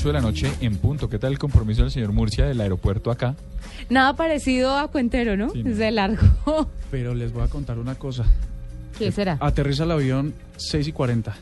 8 0.00 0.08
de 0.08 0.12
la 0.14 0.20
noche 0.22 0.50
en 0.62 0.78
punto. 0.78 1.10
¿Qué 1.10 1.18
tal 1.18 1.32
el 1.32 1.38
compromiso 1.38 1.82
del 1.82 1.90
señor 1.90 2.12
Murcia 2.12 2.46
del 2.46 2.58
aeropuerto 2.62 3.10
acá? 3.10 3.34
Nada 3.90 4.16
parecido 4.16 4.78
a 4.78 4.88
Cuentero, 4.88 5.36
¿no? 5.36 5.50
Sí, 5.50 5.58
es 5.58 5.66
no. 5.66 5.76
de 5.76 5.90
largo. 5.90 6.26
Pero 6.90 7.14
les 7.14 7.34
voy 7.34 7.42
a 7.42 7.48
contar 7.48 7.78
una 7.78 7.96
cosa. 7.96 8.24
¿Qué 8.98 9.12
será? 9.12 9.36
Aterriza 9.40 9.84
el 9.84 9.90
avión 9.90 10.32
6 10.56 10.88
y 10.88 10.92
40. 10.92 11.36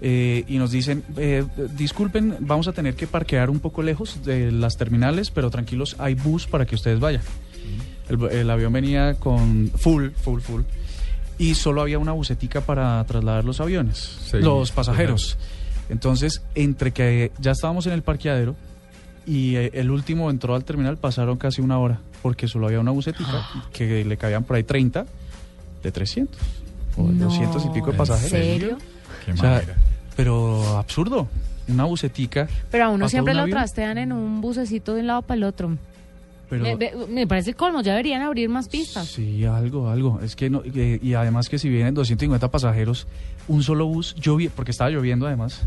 Eh, 0.00 0.44
y 0.48 0.56
nos 0.56 0.70
dicen, 0.70 1.04
eh, 1.18 1.44
disculpen, 1.76 2.36
vamos 2.40 2.68
a 2.68 2.72
tener 2.72 2.94
que 2.94 3.06
parquear 3.06 3.50
un 3.50 3.60
poco 3.60 3.82
lejos 3.82 4.24
de 4.24 4.50
las 4.50 4.78
terminales, 4.78 5.30
pero 5.30 5.50
tranquilos, 5.50 5.96
hay 5.98 6.14
bus 6.14 6.46
para 6.46 6.64
que 6.64 6.74
ustedes 6.74 7.00
vayan. 7.00 7.22
El, 8.08 8.22
el 8.30 8.48
avión 8.50 8.72
venía 8.72 9.16
con 9.16 9.70
full, 9.76 10.08
full, 10.12 10.40
full. 10.40 10.62
Y 11.36 11.54
solo 11.54 11.82
había 11.82 11.98
una 11.98 12.12
bucetica 12.12 12.62
para 12.62 13.04
trasladar 13.04 13.44
los 13.44 13.60
aviones, 13.60 13.98
Sí, 14.30 14.38
los 14.38 14.72
pasajeros. 14.72 15.36
Entonces, 15.88 16.42
entre 16.54 16.92
que 16.92 17.32
ya 17.38 17.52
estábamos 17.52 17.86
en 17.86 17.92
el 17.94 18.02
parqueadero 18.02 18.54
y 19.26 19.56
eh, 19.56 19.70
el 19.74 19.90
último 19.90 20.30
entró 20.30 20.54
al 20.54 20.64
terminal, 20.64 20.96
pasaron 20.96 21.36
casi 21.38 21.60
una 21.60 21.78
hora, 21.78 21.98
porque 22.22 22.48
solo 22.48 22.66
había 22.66 22.80
una 22.80 22.90
bucetica 22.90 23.46
que 23.72 24.04
le 24.04 24.16
cabían 24.16 24.44
por 24.44 24.56
ahí 24.56 24.62
30 24.64 25.06
de 25.82 25.92
300 25.92 26.36
o 26.96 27.06
de 27.08 27.12
No, 27.14 27.24
200 27.26 27.64
y 27.64 27.68
pico 27.70 27.86
de 27.86 27.92
¿en 27.92 27.96
pasajeros. 27.98 28.30
serio? 28.30 28.78
Qué 29.24 29.32
O 29.32 29.36
sea, 29.36 29.62
pero 30.16 30.76
absurdo. 30.78 31.28
Una 31.68 31.84
bucetica. 31.84 32.48
Pero 32.70 32.86
a 32.86 32.88
uno 32.88 33.04
¿A 33.04 33.08
siempre 33.10 33.34
lo 33.34 33.40
un 33.40 33.42
avión? 33.42 33.58
trastean 33.58 33.98
en 33.98 34.10
un 34.12 34.40
bucecito 34.40 34.94
de 34.94 35.00
un 35.02 35.06
lado 35.08 35.20
para 35.22 35.36
el 35.36 35.44
otro. 35.44 35.76
Pero, 36.48 36.64
Me, 36.64 36.76
me- 36.76 37.06
me 37.06 37.26
parece 37.26 37.50
el 37.50 37.56
colmo, 37.56 37.82
ya 37.82 37.92
deberían 37.92 38.22
abrir 38.22 38.48
más 38.48 38.68
pistas. 38.68 39.06
Sí, 39.06 39.44
algo, 39.44 39.88
algo. 39.90 40.20
Es 40.22 40.34
que 40.36 40.48
no, 40.50 40.62
y 40.64 41.14
además 41.14 41.48
que 41.48 41.58
si 41.58 41.68
vienen 41.68 41.94
250 41.94 42.50
pasajeros, 42.50 43.06
un 43.48 43.62
solo 43.62 43.86
bus, 43.86 44.14
llovi 44.16 44.48
porque 44.48 44.70
estaba 44.70 44.90
lloviendo 44.90 45.26
además. 45.26 45.60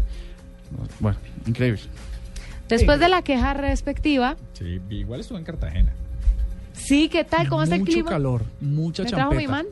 Bueno, 1.00 1.18
increíble. 1.46 1.82
Después 2.70 3.00
de 3.00 3.10
la 3.10 3.22
queja 3.22 3.54
respectiva, 3.54 4.38
Sí, 4.54 4.80
igual 4.90 5.20
estuvo 5.20 5.38
en 5.38 5.44
Cartagena. 5.44 5.92
sí, 6.74 7.10
¿qué 7.10 7.24
tal? 7.26 7.48
¿Cómo 7.50 7.64
está 7.64 7.76
el 7.76 7.82
Mucho 7.82 7.92
clima? 7.92 8.10
calor, 8.10 8.44
mucha 8.62 9.04
¿Me 9.04 9.10
trajo 9.10 9.34
mi 9.34 9.48
man? 9.48 9.66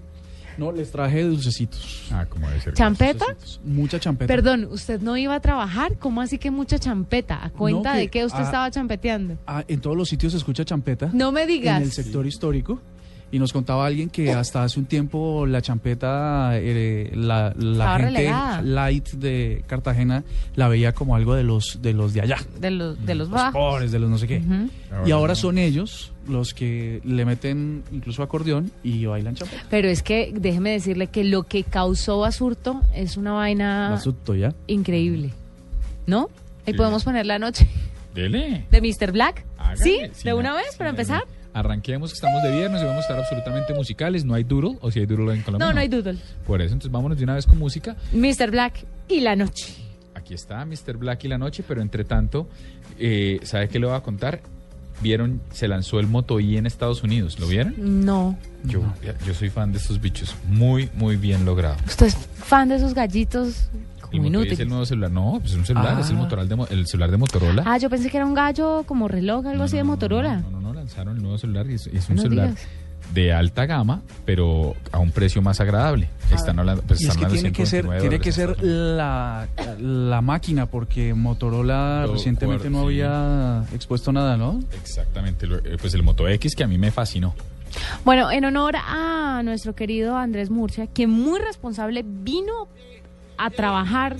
No, 0.59 0.71
les 0.71 0.91
traje 0.91 1.23
dulcecitos. 1.23 2.07
Ah, 2.11 2.25
como 2.29 2.47
debe 2.47 2.61
ser. 2.61 2.73
¿Champeta? 2.73 3.25
Dulcecitos. 3.25 3.61
Mucha 3.63 3.99
champeta. 3.99 4.27
Perdón, 4.27 4.67
¿usted 4.71 5.01
no 5.01 5.17
iba 5.17 5.33
a 5.35 5.39
trabajar? 5.39 5.97
¿Cómo 5.97 6.21
así 6.21 6.37
que 6.37 6.51
mucha 6.51 6.77
champeta? 6.79 7.43
¿A 7.43 7.49
cuenta 7.49 7.89
No, 7.89 7.93
que- 7.95 7.99
de 8.01 8.07
que 8.09 8.25
usted 8.25 8.39
ah, 8.41 8.43
estaba 8.43 8.71
champeteando? 8.71 9.37
Ah, 9.47 9.63
en 9.67 9.79
todos 9.81 9.95
los 9.97 10.09
sitios 10.09 10.33
se 10.33 10.37
escucha 10.37 10.65
champeta. 10.65 11.09
No 11.13 11.31
me 11.31 11.45
digas. 11.47 11.77
en 11.77 11.83
el 11.83 11.91
sector 11.91 12.27
histórico 12.27 12.79
y 13.31 13.39
nos 13.39 13.53
contaba 13.53 13.85
alguien 13.85 14.09
que 14.09 14.31
hasta 14.31 14.63
hace 14.63 14.79
un 14.79 14.85
tiempo 14.85 15.45
la 15.45 15.61
champeta, 15.61 16.51
eh, 16.53 17.11
la, 17.15 17.53
gente 17.55 17.97
relegada. 17.97 18.61
light 18.61 19.09
de 19.11 19.63
Cartagena 19.67 20.23
la 20.55 20.67
veía 20.67 20.93
como 20.93 21.15
algo 21.15 21.35
de 21.35 21.43
los 21.43 21.79
de 21.81 21.93
los 21.93 22.13
de 22.13 22.21
allá, 22.21 22.37
De 22.59 22.71
los, 22.71 23.05
de 23.05 23.15
los 23.15 23.27
los 23.29 23.29
bajos. 23.29 23.53
pobres, 23.53 23.91
de 23.91 23.99
los 23.99 24.09
no 24.09 24.17
sé 24.17 24.27
qué. 24.27 24.41
Y 25.05 25.11
ahora 25.11 25.35
son 25.35 25.57
ellos 25.57 26.11
los 26.27 26.53
que 26.53 27.01
le 27.03 27.25
meten 27.25 27.83
incluso 27.91 28.21
acordeón 28.23 28.71
y 28.83 29.05
bailan 29.05 29.35
champeta. 29.35 29.63
Pero 29.69 29.87
es 29.89 30.01
que 30.03 30.31
déjeme 30.35 30.71
decirle 30.71 31.07
que 31.07 31.23
lo 31.23 31.43
que 31.43 31.63
causó 31.63 32.19
Basurto 32.19 32.81
es 32.93 33.17
una 33.17 33.31
vaina 33.33 33.93
Asunto 33.93 34.35
ya. 34.35 34.53
increíble. 34.67 35.31
¿No? 36.07 36.29
Ahí 36.65 36.73
Sí. 36.73 36.77
podemos 36.77 37.03
poner 37.03 37.25
la 37.25 37.39
noche 37.39 37.67
Dele. 38.15 38.65
de 38.71 38.81
Mr. 38.81 39.11
Black. 39.11 39.45
¿Sí? 39.75 39.99
¿De 40.23 40.33
una 40.33 40.49
na- 40.51 40.55
vez 40.55 40.75
para 40.77 40.89
empezar? 40.89 41.23
Arranquemos 41.53 42.11
que 42.11 42.15
estamos 42.15 42.43
de 42.43 42.51
viernes 42.51 42.81
y 42.81 42.85
vamos 42.85 42.99
a 42.99 43.01
estar 43.01 43.19
absolutamente 43.19 43.73
musicales. 43.73 44.23
No 44.23 44.35
hay 44.35 44.43
doodle, 44.43 44.77
o 44.81 44.91
si 44.91 44.99
hay 44.99 45.05
doodle 45.05 45.33
en 45.33 45.41
Colombia. 45.41 45.67
No, 45.67 45.73
no 45.73 45.79
hay 45.79 45.87
doodle. 45.87 46.17
Por 46.45 46.61
eso, 46.61 46.73
entonces 46.73 46.91
vámonos 46.91 47.17
de 47.17 47.23
una 47.23 47.35
vez 47.35 47.45
con 47.45 47.57
música. 47.57 47.95
Mr. 48.13 48.51
Black 48.51 48.85
y 49.07 49.21
la 49.21 49.35
noche. 49.35 49.73
Aquí 50.13 50.33
está 50.33 50.63
Mr. 50.65 50.97
Black 50.97 51.23
y 51.23 51.27
la 51.27 51.37
noche, 51.37 51.63
pero 51.67 51.81
entre 51.81 52.03
tanto, 52.03 52.47
eh, 52.99 53.39
¿sabe 53.43 53.67
qué 53.67 53.79
le 53.79 53.87
voy 53.87 53.95
a 53.95 54.01
contar? 54.01 54.41
Vieron, 55.01 55.41
se 55.51 55.67
lanzó 55.67 55.99
el 55.99 56.07
Moto 56.07 56.39
I 56.39 56.57
en 56.57 56.65
Estados 56.65 57.03
Unidos, 57.03 57.39
¿lo 57.39 57.47
vieron? 57.47 58.05
No. 58.05 58.37
Yo, 58.65 58.81
yo 59.25 59.33
soy 59.33 59.49
fan 59.49 59.71
de 59.71 59.77
estos 59.77 60.01
bichos, 60.01 60.35
muy, 60.45 60.89
muy 60.93 61.15
bien 61.15 61.45
logrado. 61.45 61.77
¿Usted 61.87 62.07
es 62.07 62.15
fan 62.15 62.67
de 62.67 62.75
esos 62.75 62.93
gallitos 62.93 63.69
como 64.17 64.23
Moto 64.29 64.43
I 64.45 64.53
es 64.53 64.59
el 64.59 64.69
nuevo 64.69 64.85
celular, 64.85 65.11
no, 65.11 65.37
pues 65.39 65.51
es 65.53 65.57
un 65.57 65.65
celular, 65.65 65.95
Ah. 65.97 66.01
es 66.01 66.09
el, 66.09 66.15
motoral 66.17 66.47
de, 66.49 66.55
mo- 66.55 66.67
el 66.69 66.87
celular 66.87 67.11
de 67.11 67.17
Motorola. 67.17 67.63
Ah, 67.65 67.77
yo 67.77 67.89
pensé 67.89 68.09
que 68.09 68.17
era 68.17 68.25
un 68.25 68.33
gallo 68.33 68.83
como 68.85 69.07
reloj, 69.07 69.45
algo 69.45 69.57
No, 69.59 69.63
así 69.65 69.73
no, 69.75 69.77
de 69.77 69.83
Motorola. 69.85 70.37
No, 70.41 70.49
no, 70.51 70.61
no, 70.61 70.73
lanzaron 70.73 71.15
el 71.17 71.21
nuevo 71.21 71.37
celular 71.37 71.69
y 71.69 71.75
es, 71.75 71.87
es 71.87 72.09
un 72.09 72.15
No 72.17 72.21
celular 72.23 72.49
digas. 72.49 72.67
de 73.13 73.33
alta 73.33 73.65
gama, 73.65 74.01
pero 74.25 74.75
a 74.91 74.99
un 74.99 75.11
precio 75.11 75.41
más 75.41 75.59
agradable. 75.59 76.09
Están 76.31 76.59
hablando, 76.59 76.83
pues 76.83 77.01
Y 77.01 77.05
es 77.05 77.09
están 77.09 77.19
que 77.19 77.25
hablando 77.25 77.41
tiene 77.41 77.55
que 77.55 77.65
ser, 77.65 77.81
129 77.85 77.99
tiene 78.01 78.23
que 78.23 78.31
ser 78.31 78.63
la, 78.63 79.47
la 79.79 80.21
máquina, 80.21 80.65
porque 80.67 81.13
Motorola 81.15 82.03
Lo 82.05 82.13
recientemente 82.13 82.69
no 82.69 82.79
sí. 82.81 82.85
había 82.85 83.63
expuesto 83.73 84.11
nada, 84.11 84.37
¿no? 84.37 84.59
Exactamente, 84.81 85.47
eh, 85.65 85.77
pues 85.81 85.93
el 85.93 86.03
Moto 86.03 86.27
X 86.27 86.55
que 86.55 86.63
a 86.63 86.67
mí 86.67 86.77
me 86.77 86.91
fascinó. 86.91 87.33
Bueno, 88.03 88.31
en 88.31 88.45
honor 88.45 88.75
a 88.77 89.41
nuestro 89.43 89.75
querido 89.75 90.17
Andrés 90.17 90.49
Murcia, 90.49 90.87
que 90.87 91.05
muy 91.07 91.39
responsable 91.39 92.03
vino 92.05 92.67
a 93.39 93.49
trabajar 93.49 94.17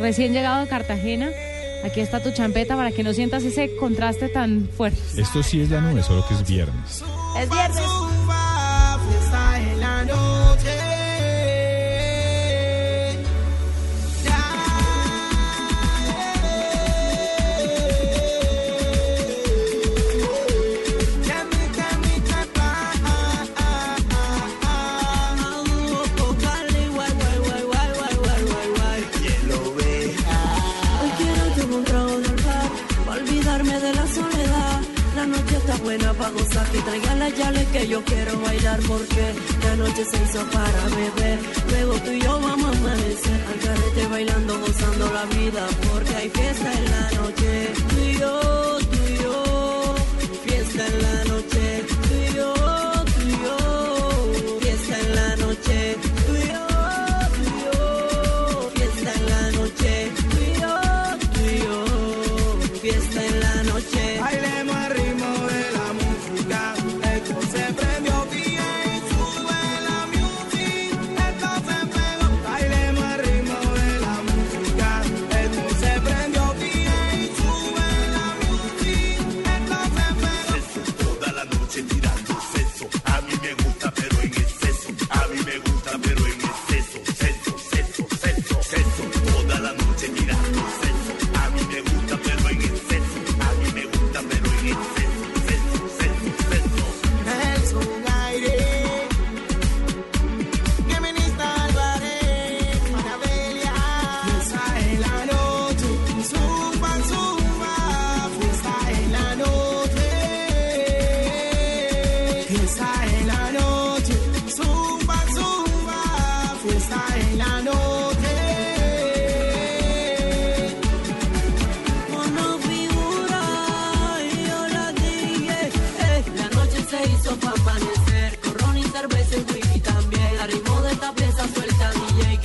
recién 0.00 0.32
llegado 0.32 0.62
de 0.64 0.68
Cartagena. 0.68 1.28
Aquí 1.84 2.00
está 2.00 2.20
tu 2.20 2.32
champeta 2.32 2.74
para 2.76 2.90
que 2.90 3.04
no 3.04 3.12
sientas 3.12 3.44
ese 3.44 3.76
contraste 3.76 4.28
tan 4.28 4.68
fuerte. 4.76 4.98
Esto 5.16 5.42
sí 5.42 5.60
es 5.60 5.70
la 5.70 5.80
nube, 5.80 6.02
solo 6.02 6.26
que 6.26 6.34
es 6.34 6.48
viernes. 6.48 7.04
Es 7.38 7.48
viernes. 7.48 7.82
Llaves 37.36 37.66
que 37.68 37.86
yo 37.88 38.02
quiero 38.04 38.40
bailar 38.40 38.80
porque 38.86 39.34
la 39.64 39.76
noche 39.76 40.04
se 40.04 40.16
hizo 40.22 40.44
para 40.50 40.84
beber. 40.96 41.38
Luego 41.70 41.94
tú 42.04 42.10
y 42.10 42.20
yo 42.20 42.40
vamos 42.40 42.76
a 42.76 42.78
amanecer 42.78 43.40
al 43.50 43.58
carrete 43.60 44.06
bailando, 44.10 44.60
gozando 44.60 45.12
la 45.12 45.24
vida 45.26 45.66
porque 45.92 46.14
hay 46.14 46.28
fiesta 46.30 46.72
en 46.72 46.84
la 46.90 47.10
noche. 47.20 47.72
Tú 47.88 47.96
y 48.00 48.18
yo, 48.18 48.78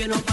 Que 0.03 0.09
no 0.09 0.32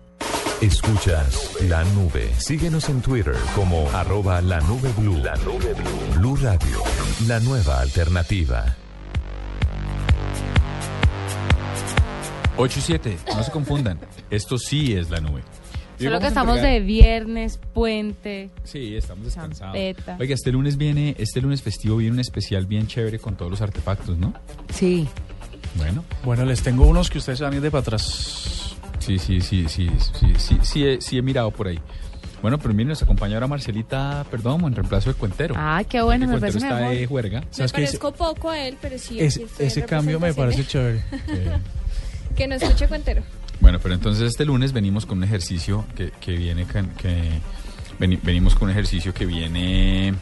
Escuchas 0.61 1.57
la 1.67 1.83
nube. 1.85 2.29
Síguenos 2.37 2.87
en 2.89 3.01
Twitter 3.01 3.35
como 3.55 3.89
arroba 3.91 4.41
la 4.41 4.59
nube 4.61 4.91
blue. 4.97 5.17
La 5.17 5.35
nube 5.37 5.73
blue. 5.73 6.19
Blue 6.19 6.35
Radio, 6.35 6.83
la 7.27 7.39
nueva 7.39 7.79
alternativa. 7.81 8.75
8 12.57 12.79
y 12.79 12.81
7, 12.81 13.17
no 13.35 13.43
se 13.43 13.51
confundan. 13.51 13.99
Esto 14.29 14.57
sí 14.59 14.93
es 14.93 15.09
la 15.09 15.19
nube. 15.19 15.41
Y 15.99 16.03
Solo 16.03 16.19
que 16.19 16.27
estamos 16.27 16.57
entregar- 16.57 16.79
de 16.79 16.85
viernes, 16.85 17.59
puente. 17.73 18.49
Sí, 18.63 18.95
estamos 18.95 19.25
descansados. 19.25 19.73
Champeta. 19.73 20.17
Oiga, 20.19 20.35
este 20.35 20.51
lunes 20.51 20.77
viene, 20.77 21.15
este 21.17 21.41
lunes 21.41 21.61
festivo 21.63 21.97
viene 21.97 22.13
un 22.13 22.19
especial 22.19 22.67
bien 22.67 22.85
chévere 22.87 23.17
con 23.19 23.35
todos 23.35 23.49
los 23.49 23.61
artefactos, 23.61 24.17
¿no? 24.17 24.33
Sí. 24.73 25.07
Bueno, 25.75 26.03
Bueno, 26.23 26.45
les 26.45 26.61
tengo 26.61 26.85
unos 26.85 27.09
que 27.09 27.17
ustedes 27.17 27.39
van 27.41 27.53
a 27.53 27.55
ir 27.55 27.61
de 27.61 27.71
para 27.71 27.81
atrás. 27.81 28.70
Sí, 29.01 29.17
sí, 29.19 29.41
sí, 29.41 29.65
sí, 29.67 29.89
sí, 30.19 30.33
sí, 30.37 30.57
sí, 30.61 30.85
he, 30.87 31.01
sí 31.01 31.17
he 31.17 31.21
mirado 31.21 31.51
por 31.51 31.67
ahí. 31.67 31.79
Bueno, 32.41 32.57
pero 32.57 32.73
miren, 32.73 32.87
nos 32.89 33.03
acompaña 33.03 33.35
ahora 33.35 33.45
Marcelita 33.47 34.25
Perdomo 34.31 34.67
en 34.67 34.73
reemplazo 34.75 35.11
de 35.11 35.15
Cuentero. 35.15 35.53
Ah, 35.57 35.83
qué 35.87 36.01
bueno, 36.01 36.25
me 36.27 36.39
parece 36.39 36.57
está 36.57 36.75
mejor. 36.75 36.95
de 36.95 37.05
juerga. 37.05 37.41
Me. 37.41 37.47
Ese, 37.65 37.73
parezco 37.73 38.11
poco 38.13 38.49
a 38.49 38.59
él, 38.59 38.77
pero 38.81 38.97
sí. 38.97 39.19
en 39.19 39.27
ese 39.59 39.83
cambio 39.85 40.19
me 40.19 40.33
parece 40.33 40.65
chévere. 40.65 41.01
Que 42.35 42.47
no 42.47 42.55
escuche 42.55 42.87
cuentero. 42.87 43.21
Bueno, 43.59 43.79
pero 43.83 43.93
entonces 43.93 44.23
este 44.23 44.45
lunes 44.45 44.71
venimos 44.71 45.05
con 45.05 45.17
un 45.19 45.23
ejercicio 45.25 45.85
que, 45.95 46.11
que 46.19 46.31
viene 46.31 46.65
can- 46.65 46.89
que 46.95 47.29
veni- 47.99 48.19
venimos 48.23 48.55
con 48.55 48.67
un 48.67 48.71
ejercicio 48.71 49.13
que 49.13 49.25
viene 49.25 50.13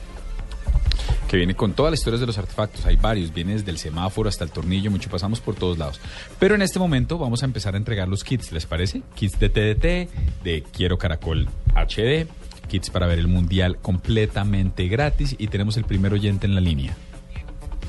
que 1.27 1.37
viene 1.37 1.55
con 1.55 1.73
todas 1.73 1.91
las 1.91 1.99
historias 1.99 2.19
de 2.21 2.27
los 2.27 2.37
artefactos. 2.37 2.85
Hay 2.85 2.95
varios, 2.95 3.33
viene 3.33 3.53
desde 3.53 3.71
el 3.71 3.77
semáforo 3.77 4.29
hasta 4.29 4.43
el 4.43 4.51
tornillo, 4.51 4.89
mucho 4.91 5.09
pasamos 5.09 5.39
por 5.39 5.55
todos 5.55 5.77
lados. 5.77 5.99
Pero 6.39 6.55
en 6.55 6.61
este 6.61 6.79
momento 6.79 7.17
vamos 7.17 7.43
a 7.43 7.45
empezar 7.45 7.75
a 7.75 7.77
entregar 7.77 8.07
los 8.07 8.23
kits, 8.23 8.51
¿les 8.51 8.65
parece? 8.65 9.01
Kits 9.15 9.39
de 9.39 9.49
TDT, 9.49 10.43
de 10.43 10.63
Quiero 10.71 10.97
Caracol 10.97 11.47
HD, 11.75 12.27
kits 12.67 12.89
para 12.89 13.05
ver 13.07 13.19
el 13.19 13.27
mundial 13.27 13.77
completamente 13.81 14.87
gratis 14.87 15.35
y 15.37 15.47
tenemos 15.47 15.77
el 15.77 15.83
primer 15.85 16.13
oyente 16.13 16.47
en 16.47 16.55
la 16.55 16.61
línea. 16.61 16.95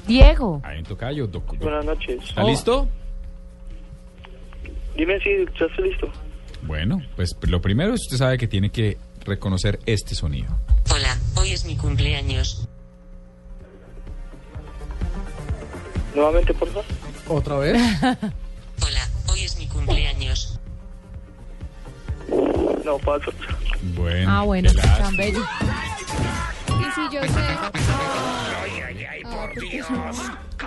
Diego. 0.06 0.60
Ahí 0.64 0.78
en 0.78 0.84
Tocayo, 0.84 1.26
doc- 1.26 1.46
doc- 1.52 1.58
Buenas 1.62 1.84
noches. 1.84 2.22
¿Está 2.28 2.42
listo? 2.44 2.88
Dime 4.96 5.18
si 5.20 5.30
ya 5.58 5.66
estoy 5.66 5.90
listo. 5.90 6.10
Bueno, 6.62 7.00
pues 7.16 7.36
lo 7.42 7.60
primero 7.62 7.94
es 7.94 8.00
usted 8.02 8.16
sabe 8.18 8.36
que 8.38 8.46
tiene 8.48 8.70
que 8.70 8.98
reconocer 9.24 9.78
este 9.86 10.14
sonido. 10.14 10.48
Hola, 10.94 11.16
hoy 11.36 11.50
es 11.50 11.64
mi 11.64 11.76
cumpleaños. 11.76 12.68
Nuevamente, 16.14 16.54
por 16.54 16.68
favor. 16.68 16.84
¿Otra 17.28 17.56
vez? 17.56 17.76
Hola, 18.02 19.08
hoy 19.30 19.40
es 19.44 19.56
mi 19.58 19.66
cumpleaños. 19.66 20.58
No, 22.84 22.98
paso. 22.98 23.30
Bueno. 23.96 24.30
Ah, 24.30 24.42
bueno, 24.42 24.70
lástima. 24.72 24.98
tan 24.98 25.16
bello. 25.16 25.40
Y 26.68 26.84
si 26.94 27.14
yo 27.14 27.22
sé. 27.22 27.40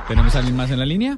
¿Tenemos 0.07 0.35
a 0.35 0.39
alguien 0.39 0.55
más 0.55 0.71
en 0.71 0.79
la 0.79 0.85
línea? 0.85 1.17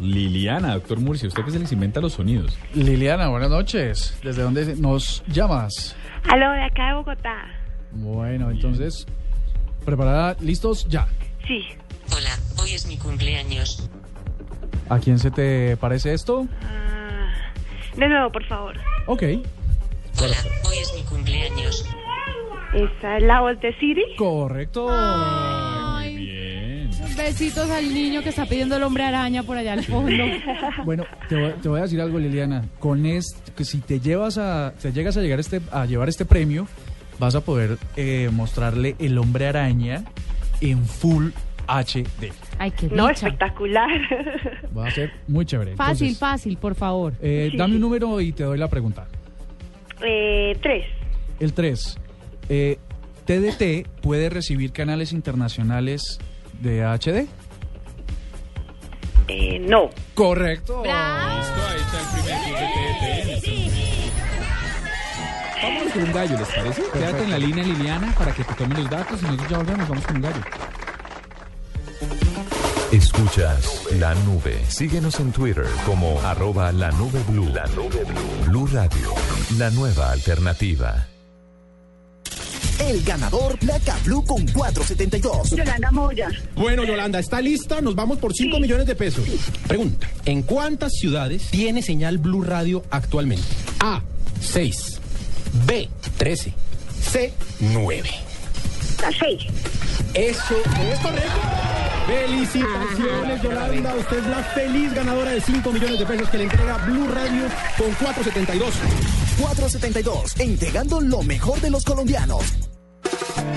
Liliana, 0.00 0.74
doctor 0.74 0.98
Murcia, 1.00 1.28
usted 1.28 1.44
que 1.44 1.50
se 1.52 1.58
les 1.58 1.72
inventa 1.72 2.00
los 2.00 2.14
sonidos. 2.14 2.58
Liliana, 2.74 3.28
buenas 3.28 3.50
noches. 3.50 4.18
¿Desde 4.22 4.42
dónde 4.42 4.76
nos 4.76 5.22
llamas? 5.28 5.94
Aló, 6.30 6.50
de 6.52 6.64
acá 6.64 6.88
de 6.88 6.94
Bogotá. 6.94 7.44
Bueno, 7.92 8.50
entonces, 8.50 9.06
¿preparada? 9.84 10.36
¿Listos? 10.40 10.86
Ya. 10.88 11.06
Sí. 11.46 11.62
Hoy 12.74 12.78
es 12.78 12.86
mi 12.88 12.96
cumpleaños. 12.96 13.88
¿A 14.88 14.98
quién 14.98 15.20
se 15.20 15.30
te 15.30 15.76
parece 15.76 16.12
esto? 16.12 16.48
Ah, 16.60 17.32
de 17.96 18.08
nuevo, 18.08 18.32
por 18.32 18.44
favor. 18.46 18.74
Ok. 19.06 19.22
Hola, 20.20 20.36
hoy 20.66 20.78
es 20.78 20.92
mi 20.96 21.02
cumpleaños. 21.04 21.86
¿Esa 22.74 23.18
es 23.18 23.22
la 23.22 23.42
voz 23.42 23.60
de 23.60 23.78
Siri? 23.78 24.16
Correcto. 24.18 24.88
Muy 24.88 26.16
bien. 26.16 26.90
Besitos 27.16 27.70
al 27.70 27.94
niño 27.94 28.22
que 28.22 28.30
está 28.30 28.44
pidiendo 28.44 28.76
el 28.76 28.82
hombre 28.82 29.04
araña 29.04 29.44
por 29.44 29.56
allá 29.56 29.74
al 29.74 29.84
fondo. 29.84 30.24
Bueno, 30.84 31.04
te 31.28 31.36
voy, 31.36 31.52
te 31.62 31.68
voy 31.68 31.78
a 31.78 31.82
decir 31.84 32.00
algo, 32.00 32.18
Liliana. 32.18 32.64
Con 32.80 33.06
este, 33.06 33.52
que 33.52 33.64
si 33.64 33.78
te 33.78 34.00
llevas 34.00 34.36
a, 34.36 34.74
te 34.82 34.92
llegas 34.92 35.16
a 35.16 35.20
llegar 35.20 35.38
este, 35.38 35.60
a 35.70 35.86
llevar 35.86 36.08
este 36.08 36.24
premio, 36.24 36.66
vas 37.20 37.36
a 37.36 37.40
poder 37.40 37.78
eh, 37.94 38.30
mostrarle 38.32 38.96
el 38.98 39.16
hombre 39.18 39.46
araña 39.46 40.02
en 40.60 40.84
Full 40.84 41.30
HD. 41.66 42.32
Ay, 42.58 42.70
qué 42.72 42.88
No, 42.88 43.08
dicha. 43.08 43.26
espectacular. 43.26 43.88
Va 44.76 44.86
a 44.86 44.90
ser 44.90 45.12
muy 45.28 45.44
chévere. 45.46 45.76
Fácil, 45.76 46.08
Entonces, 46.08 46.18
fácil, 46.18 46.56
por 46.58 46.74
favor. 46.74 47.14
eh, 47.20 47.48
Sí, 47.50 47.56
dame 47.56 47.72
sí. 47.72 47.76
un 47.76 47.80
número 47.82 48.20
y 48.20 48.32
te 48.32 48.44
doy 48.44 48.58
la 48.58 48.68
pregunta. 48.68 49.06
eh, 50.02 50.56
tres. 50.62 50.84
El 51.40 51.52
3. 51.52 51.98
Eh, 52.48 52.78
¿TDT 53.24 53.88
puede 54.02 54.28
recibir 54.30 54.72
canales 54.72 55.12
internacionales 55.12 56.18
de 56.60 56.84
HD? 56.84 57.26
Eh, 59.28 59.58
no. 59.58 59.88
Correcto. 60.14 60.82
Listo, 60.84 60.98
ahí 60.98 61.80
está 61.80 62.00
el 62.00 62.06
primer 62.12 62.38
kit 62.44 62.54
de 62.56 63.40
TDT. 63.40 63.74
Vamos 65.62 65.92
con 65.94 66.02
un 66.02 66.12
gallo, 66.12 66.38
¿les 66.38 66.48
parece? 66.48 66.82
Quédate 66.92 67.22
en 67.24 67.30
la 67.30 67.38
línea, 67.38 67.64
Liliana, 67.64 68.12
para 68.18 68.32
que 68.34 68.44
te 68.44 68.52
tome 68.54 68.74
los 68.74 68.90
datos 68.90 69.22
y 69.22 69.24
nosotros 69.24 69.48
ya 69.50 69.56
volvemos, 69.58 69.88
vamos 69.88 70.06
con 70.06 70.16
un 70.16 70.22
gallo. 70.22 70.40
Escuchas 72.94 73.90
la 73.98 74.14
nube. 74.14 74.56
Síguenos 74.68 75.18
en 75.18 75.32
Twitter 75.32 75.66
como 75.84 76.20
arroba 76.20 76.70
la 76.70 76.92
nube 76.92 77.20
blue. 77.28 77.48
La 77.52 77.66
nube 77.74 78.04
blue. 78.04 78.46
Blue 78.46 78.66
Radio, 78.68 79.12
la 79.58 79.68
nueva 79.70 80.12
alternativa. 80.12 81.04
El 82.78 83.02
ganador 83.02 83.58
Placa 83.58 83.98
Blue 84.04 84.24
con 84.24 84.46
472. 84.46 85.50
Yolanda 85.50 85.90
Moya. 85.90 86.28
Bueno, 86.54 86.84
Yolanda, 86.84 87.18
¿está 87.18 87.40
lista? 87.40 87.80
Nos 87.80 87.96
vamos 87.96 88.18
por 88.18 88.32
5 88.32 88.60
millones 88.60 88.86
de 88.86 88.94
pesos. 88.94 89.24
Pregunta, 89.66 90.08
¿en 90.24 90.42
cuántas 90.42 90.92
ciudades 90.92 91.50
tiene 91.50 91.82
señal 91.82 92.18
Blue 92.18 92.44
Radio 92.44 92.84
actualmente? 92.90 93.42
A, 93.80 94.04
6. 94.40 95.00
B, 95.66 95.88
13. 96.16 96.54
C, 97.02 97.32
9. 97.58 98.33
La 99.00 99.10
6. 99.10 99.42
Eso 100.14 100.54
es 100.92 100.98
correcto. 101.00 101.40
Felicitaciones, 102.06 103.42
Yolanda. 103.42 103.94
Usted 103.96 104.18
es 104.18 104.26
la 104.26 104.42
feliz 104.42 104.94
ganadora 104.94 105.30
de 105.30 105.40
5 105.40 105.72
millones 105.72 105.98
de 105.98 106.06
pesos 106.06 106.28
que 106.28 106.38
le 106.38 106.44
entrega 106.44 106.76
Blue 106.86 107.08
Radio 107.08 107.42
con 107.78 107.92
472. 107.94 108.74
472, 109.40 110.40
entregando 110.40 111.00
lo 111.00 111.22
mejor 111.22 111.60
de 111.60 111.70
los 111.70 111.84
colombianos. 111.84 112.42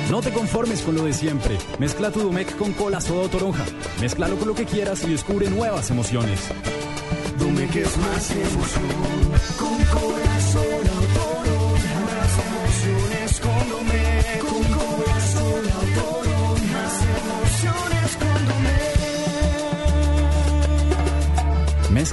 No 0.10 0.22
te 0.22 0.32
conformes 0.32 0.82
con 0.82 0.96
lo 0.96 1.04
de 1.04 1.14
siempre. 1.14 1.58
Mezcla 1.80 2.12
tu 2.12 2.22
Domec 2.22 2.56
con 2.58 2.74
cola 2.74 3.02
soda 3.02 3.26
o 3.26 3.30
toronja. 3.30 3.66
Mézclalo 4.00 4.38
con 4.38 4.48
lo 4.48 4.56
que 4.56 4.66
quieras 4.66 5.04
y 5.04 5.12
descubre 5.12 5.50
nuevas 5.50 5.90
emociones. 5.90 6.40
Domec 7.38 7.76
es 7.76 7.98
más 7.98 8.32
emoción. 8.32 8.84
Con 9.60 9.84
corazón 9.86 10.27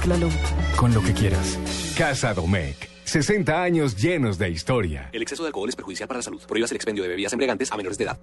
Mézclalo 0.06 0.28
con 0.76 0.92
lo 0.92 1.02
que 1.02 1.14
quieras. 1.14 1.58
Casa 1.96 2.34
Domecq. 2.34 2.88
60 3.04 3.62
años 3.62 3.96
llenos 3.96 4.36
de 4.36 4.50
historia. 4.50 5.08
El 5.12 5.22
exceso 5.22 5.42
de 5.42 5.48
alcohol 5.48 5.68
es 5.68 5.76
perjudicial 5.76 6.06
para 6.06 6.18
la 6.18 6.22
salud. 6.22 6.42
Prohíbas 6.46 6.70
el 6.72 6.76
expendio 6.76 7.02
de 7.02 7.08
bebidas 7.08 7.32
embriagantes 7.32 7.72
a 7.72 7.76
menores 7.76 7.96
de 7.96 8.04
edad. 8.04 8.18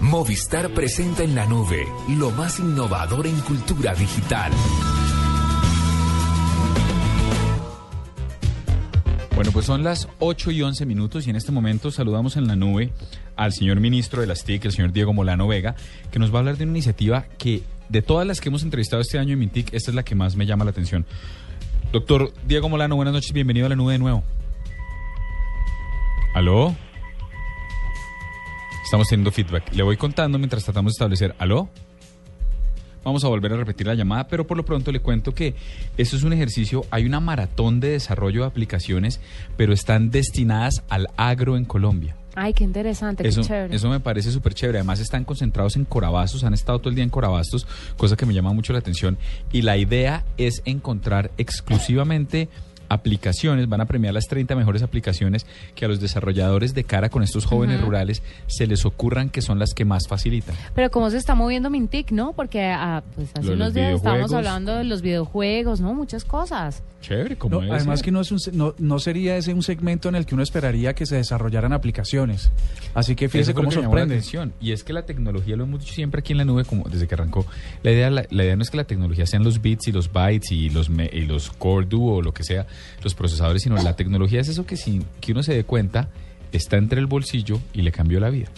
Movistar 0.00 0.70
presenta 0.74 1.22
en 1.22 1.34
la 1.34 1.46
nube 1.46 1.86
lo 2.10 2.30
más 2.30 2.58
innovador 2.58 3.26
en 3.26 3.40
cultura 3.40 3.94
digital. 3.94 4.52
Bueno, 9.36 9.52
pues 9.52 9.66
son 9.66 9.84
las 9.84 10.08
8 10.18 10.50
y 10.50 10.62
11 10.62 10.86
minutos 10.86 11.26
y 11.26 11.30
en 11.30 11.36
este 11.36 11.52
momento 11.52 11.90
saludamos 11.90 12.38
en 12.38 12.46
la 12.46 12.56
nube 12.56 12.90
al 13.36 13.52
señor 13.52 13.80
ministro 13.80 14.22
de 14.22 14.26
las 14.26 14.44
TIC, 14.44 14.64
el 14.64 14.72
señor 14.72 14.92
Diego 14.92 15.12
Molano 15.12 15.46
Vega, 15.46 15.76
que 16.10 16.18
nos 16.18 16.32
va 16.32 16.36
a 16.36 16.38
hablar 16.38 16.56
de 16.56 16.64
una 16.64 16.72
iniciativa 16.72 17.26
que 17.36 17.62
de 17.90 18.00
todas 18.00 18.26
las 18.26 18.40
que 18.40 18.48
hemos 18.48 18.62
entrevistado 18.62 19.02
este 19.02 19.18
año 19.18 19.34
en 19.34 19.40
Mintic, 19.40 19.74
esta 19.74 19.90
es 19.90 19.94
la 19.94 20.04
que 20.04 20.14
más 20.14 20.36
me 20.36 20.46
llama 20.46 20.64
la 20.64 20.70
atención. 20.70 21.04
Doctor 21.92 22.32
Diego 22.46 22.70
Molano, 22.70 22.96
buenas 22.96 23.12
noches, 23.12 23.30
bienvenido 23.34 23.66
a 23.66 23.68
la 23.68 23.76
nube 23.76 23.92
de 23.92 23.98
nuevo. 23.98 24.24
¿Aló? 26.34 26.74
Estamos 28.84 29.06
teniendo 29.08 29.32
feedback. 29.32 29.70
Le 29.74 29.82
voy 29.82 29.98
contando 29.98 30.38
mientras 30.38 30.64
tratamos 30.64 30.92
de 30.92 30.94
establecer. 30.94 31.36
¿Aló? 31.38 31.68
Vamos 33.06 33.22
a 33.22 33.28
volver 33.28 33.52
a 33.52 33.56
repetir 33.56 33.86
la 33.86 33.94
llamada, 33.94 34.26
pero 34.26 34.48
por 34.48 34.56
lo 34.56 34.64
pronto 34.64 34.90
le 34.90 34.98
cuento 34.98 35.32
que 35.32 35.54
esto 35.96 36.16
es 36.16 36.24
un 36.24 36.32
ejercicio, 36.32 36.84
hay 36.90 37.04
una 37.06 37.20
maratón 37.20 37.78
de 37.78 37.90
desarrollo 37.90 38.40
de 38.40 38.48
aplicaciones, 38.48 39.20
pero 39.56 39.72
están 39.72 40.10
destinadas 40.10 40.82
al 40.88 41.06
agro 41.16 41.56
en 41.56 41.66
Colombia. 41.66 42.16
Ay, 42.34 42.52
qué 42.52 42.64
interesante, 42.64 43.26
Eso, 43.28 43.42
qué 43.42 43.46
chévere. 43.46 43.76
eso 43.76 43.88
me 43.90 44.00
parece 44.00 44.32
súper 44.32 44.54
chévere. 44.54 44.78
Además 44.78 44.98
están 44.98 45.24
concentrados 45.24 45.76
en 45.76 45.84
Corabastos, 45.84 46.42
han 46.42 46.52
estado 46.52 46.80
todo 46.80 46.88
el 46.88 46.96
día 46.96 47.04
en 47.04 47.10
Corabastos, 47.10 47.64
cosa 47.96 48.16
que 48.16 48.26
me 48.26 48.34
llama 48.34 48.52
mucho 48.52 48.72
la 48.72 48.80
atención. 48.80 49.18
Y 49.52 49.62
la 49.62 49.76
idea 49.76 50.24
es 50.36 50.62
encontrar 50.64 51.30
exclusivamente 51.38 52.48
aplicaciones, 52.88 53.68
van 53.68 53.80
a 53.80 53.86
premiar 53.86 54.14
las 54.14 54.26
30 54.26 54.54
mejores 54.56 54.82
aplicaciones 54.82 55.46
que 55.74 55.84
a 55.84 55.88
los 55.88 56.00
desarrolladores 56.00 56.74
de 56.74 56.84
cara 56.84 57.08
con 57.08 57.22
estos 57.22 57.44
jóvenes 57.44 57.80
rurales 57.80 58.22
se 58.46 58.66
les 58.66 58.84
ocurran 58.84 59.28
que 59.30 59.42
son 59.42 59.58
las 59.58 59.74
que 59.74 59.84
más 59.84 60.06
facilitan. 60.08 60.54
Pero 60.74 60.90
cómo 60.90 61.10
se 61.10 61.16
está 61.18 61.34
moviendo 61.34 61.70
Mintic, 61.70 62.10
¿no? 62.12 62.32
Porque 62.32 62.64
ah, 62.66 63.02
pues 63.14 63.30
hace 63.38 63.52
unos 63.52 63.74
días 63.74 63.94
estábamos 63.94 64.32
hablando 64.32 64.74
de 64.76 64.84
los 64.84 65.02
videojuegos, 65.02 65.80
¿no? 65.80 65.94
Muchas 65.94 66.24
cosas. 66.24 66.82
Chévere, 67.02 67.36
como 67.36 67.62
No, 67.62 67.72
además 67.72 68.00
ser. 68.00 68.06
que 68.06 68.10
no, 68.10 68.20
es 68.20 68.32
un 68.32 68.40
se- 68.40 68.50
no, 68.52 68.74
no 68.78 68.98
sería 68.98 69.36
ese 69.36 69.52
un 69.54 69.62
segmento 69.62 70.08
en 70.08 70.16
el 70.16 70.26
que 70.26 70.34
uno 70.34 70.42
esperaría 70.42 70.94
que 70.94 71.06
se 71.06 71.14
desarrollaran 71.16 71.72
aplicaciones. 71.72 72.50
Así 72.94 73.14
que 73.14 73.28
fíjese 73.28 73.54
cómo 73.54 73.70
sorprende. 73.70 74.14
atención. 74.14 74.52
Y 74.60 74.72
es 74.72 74.82
que 74.82 74.92
la 74.92 75.02
tecnología, 75.04 75.54
lo 75.56 75.64
hemos 75.64 75.80
dicho 75.80 75.94
siempre 75.94 76.20
aquí 76.20 76.32
en 76.32 76.38
la 76.38 76.44
nube, 76.44 76.64
como 76.64 76.84
desde 76.88 77.06
que 77.06 77.14
arrancó, 77.14 77.46
la 77.82 77.92
idea, 77.92 78.10
la, 78.10 78.24
la 78.30 78.44
idea 78.44 78.56
no 78.56 78.62
es 78.62 78.70
que 78.70 78.76
la 78.78 78.84
tecnología 78.84 79.26
sean 79.26 79.44
los 79.44 79.60
bits 79.62 79.86
y 79.88 79.92
los 79.92 80.10
bytes 80.12 80.50
y 80.50 80.70
los, 80.70 80.88
me- 80.90 81.10
y 81.12 81.26
los 81.26 81.50
core 81.50 81.86
duo 81.86 82.16
o 82.16 82.22
lo 82.22 82.32
que 82.32 82.42
sea, 82.42 82.66
los 83.02 83.14
procesadores, 83.14 83.62
sino 83.62 83.76
la 83.76 83.96
tecnología 83.96 84.40
es 84.40 84.48
eso 84.48 84.66
que 84.66 84.76
sin 84.76 85.04
que 85.20 85.32
uno 85.32 85.42
se 85.42 85.54
dé 85.54 85.64
cuenta, 85.64 86.08
está 86.52 86.76
entre 86.76 87.00
el 87.00 87.06
bolsillo 87.06 87.60
y 87.72 87.82
le 87.82 87.92
cambió 87.92 88.20
la 88.20 88.30
vida. 88.30 88.48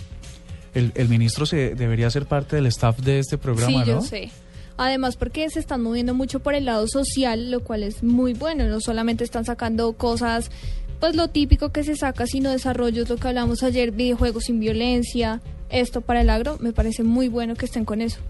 El, 0.74 0.92
el 0.94 1.08
ministro 1.08 1.46
se 1.46 1.74
debería 1.74 2.10
ser 2.10 2.26
parte 2.26 2.56
del 2.56 2.66
staff 2.66 2.98
de 3.00 3.18
este 3.18 3.38
programa, 3.38 3.84
sí, 3.84 3.90
¿no? 3.90 4.00
yo 4.00 4.02
sé. 4.02 4.30
Además, 4.76 5.16
porque 5.16 5.50
se 5.50 5.58
están 5.58 5.82
moviendo 5.82 6.14
mucho 6.14 6.38
por 6.38 6.54
el 6.54 6.66
lado 6.66 6.86
social, 6.86 7.50
lo 7.50 7.60
cual 7.64 7.82
es 7.82 8.04
muy 8.04 8.32
bueno. 8.32 8.68
No 8.68 8.80
solamente 8.80 9.24
están 9.24 9.44
sacando 9.44 9.92
cosas, 9.94 10.52
pues 11.00 11.16
lo 11.16 11.28
típico 11.28 11.70
que 11.70 11.82
se 11.82 11.96
saca, 11.96 12.26
sino 12.26 12.50
desarrollos, 12.50 13.08
lo 13.08 13.16
que 13.16 13.26
hablamos 13.26 13.64
ayer, 13.64 13.90
videojuegos 13.90 14.44
sin 14.44 14.60
violencia. 14.60 15.40
Esto 15.68 16.00
para 16.00 16.20
el 16.20 16.30
agro 16.30 16.58
me 16.60 16.72
parece 16.72 17.02
muy 17.02 17.28
bueno 17.28 17.56
que 17.56 17.66
estén 17.66 17.84
con 17.84 18.00
eso. 18.00 18.20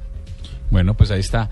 Bueno, 0.71 0.95
pues 0.95 1.11
ahí 1.11 1.21
está. 1.21 1.51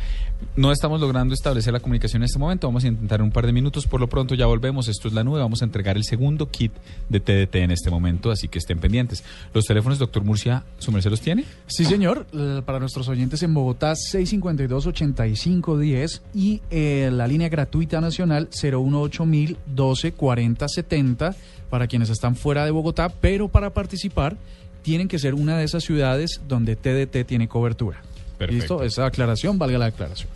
No 0.56 0.72
estamos 0.72 1.00
logrando 1.00 1.32
establecer 1.34 1.72
la 1.72 1.80
comunicación 1.80 2.20
en 2.22 2.26
este 2.26 2.38
momento. 2.38 2.66
Vamos 2.66 2.84
a 2.84 2.88
intentar 2.88 3.20
en 3.20 3.26
un 3.26 3.32
par 3.32 3.46
de 3.46 3.52
minutos. 3.52 3.86
Por 3.86 4.00
lo 4.00 4.08
pronto 4.08 4.34
ya 4.34 4.44
volvemos. 4.46 4.88
Esto 4.88 5.08
es 5.08 5.14
la 5.14 5.24
nube. 5.24 5.40
Vamos 5.40 5.62
a 5.62 5.64
entregar 5.64 5.96
el 5.96 6.04
segundo 6.04 6.50
kit 6.50 6.72
de 7.08 7.20
TDT 7.20 7.54
en 7.56 7.70
este 7.70 7.90
momento, 7.90 8.30
así 8.30 8.48
que 8.48 8.58
estén 8.58 8.78
pendientes. 8.78 9.24
Los 9.54 9.64
teléfonos, 9.64 9.98
doctor 9.98 10.22
Murcia, 10.24 10.64
¿su 10.78 10.92
merced 10.92 11.08
los 11.10 11.22
tiene? 11.22 11.44
Sí, 11.66 11.86
señor. 11.86 12.26
Eh, 12.32 12.62
Para 12.64 12.78
nuestros 12.78 13.08
oyentes 13.08 13.42
en 13.42 13.52
Bogotá, 13.54 13.94
652-8510 13.94 16.20
y 16.34 16.60
eh, 16.70 17.10
la 17.12 17.26
línea 17.26 17.48
gratuita 17.48 18.00
nacional 18.00 18.48
018 18.50 19.24
12 19.66 20.12
40 20.12 20.68
70 20.68 21.34
para 21.70 21.86
quienes 21.86 22.10
están 22.10 22.36
fuera 22.36 22.64
de 22.64 22.70
Bogotá, 22.70 23.08
pero 23.08 23.48
para 23.48 23.70
participar 23.70 24.36
tienen 24.82 25.08
que 25.08 25.18
ser 25.18 25.34
una 25.34 25.58
de 25.58 25.64
esas 25.64 25.82
ciudades 25.82 26.40
donde 26.46 26.76
TDT 26.76 27.26
tiene 27.26 27.48
cobertura. 27.48 28.02
Perfecto. 28.38 28.80
¿Listo? 28.80 28.82
Esa 28.84 29.06
aclaración, 29.06 29.58
valga 29.58 29.78
la 29.78 29.86
aclaración. 29.86 30.28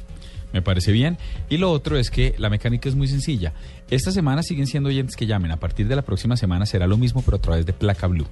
Me 0.53 0.63
parece 0.63 0.91
bien. 0.91 1.17
Y 1.49 1.59
lo 1.59 1.71
otro 1.71 1.97
es 1.97 2.11
que 2.11 2.35
la 2.39 2.51
mecánica 2.51 2.89
es 2.89 2.95
muy 2.97 3.07
sencilla. 3.07 3.53
Esta 3.91 4.11
semana 4.11 4.43
siguen 4.43 4.67
siendo 4.67 4.89
oyentes 4.89 5.15
que 5.17 5.27
llamen. 5.27 5.53
A 5.53 5.57
partir 5.59 5.87
de 5.87 5.95
la 5.97 6.03
próxima 6.03 6.37
semana 6.37 6.67
será 6.67 6.87
lo 6.89 6.97
mismo, 6.97 7.23
pero 7.23 7.37
a 7.37 7.41
través 7.41 7.67
de 7.67 7.73
Placa 7.73 8.07
Blue. 8.09 8.27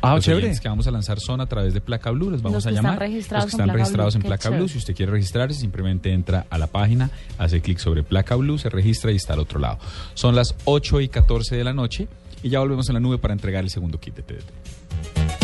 Ah, 0.00 0.14
Los 0.16 0.24
chévere. 0.24 0.42
oyentes 0.44 0.60
que 0.60 0.68
vamos 0.68 0.86
a 0.86 0.90
lanzar 0.90 1.18
son 1.18 1.40
a 1.40 1.46
través 1.46 1.72
de 1.74 1.80
Placa 1.80 2.10
Blue. 2.10 2.30
Les 2.30 2.42
vamos 2.42 2.58
Los 2.58 2.66
a 2.66 2.68
que 2.68 2.74
están 2.76 2.84
llamar. 2.92 2.98
registrados 3.00 3.44
Los 3.46 3.50
que 3.50 3.56
en 3.56 3.60
están 3.60 3.66
Placa 3.66 3.78
registrados 3.78 4.14
Blue. 4.14 4.20
en 4.20 4.26
Placa 4.28 4.50
Blue. 4.50 4.68
Si 4.68 4.78
usted 4.78 4.94
quiere 4.94 5.10
registrarse, 5.12 5.58
simplemente 5.58 6.12
entra 6.12 6.46
a 6.50 6.58
la 6.58 6.66
página, 6.68 7.10
hace 7.38 7.60
clic 7.62 7.78
sobre 7.78 8.02
Placa 8.02 8.36
Blue, 8.36 8.58
se 8.58 8.68
registra 8.68 9.10
y 9.12 9.16
está 9.16 9.32
al 9.32 9.40
otro 9.40 9.58
lado. 9.58 9.78
Son 10.12 10.36
las 10.36 10.54
8 10.66 11.00
y 11.00 11.08
14 11.08 11.56
de 11.56 11.64
la 11.64 11.72
noche 11.72 12.06
y 12.42 12.50
ya 12.50 12.60
volvemos 12.60 12.86
en 12.90 12.94
la 12.94 13.00
nube 13.00 13.16
para 13.18 13.32
entregar 13.34 13.64
el 13.64 13.70
segundo 13.70 13.98
kit 13.98 14.14
de 14.14 14.22
TDT. 14.22 15.43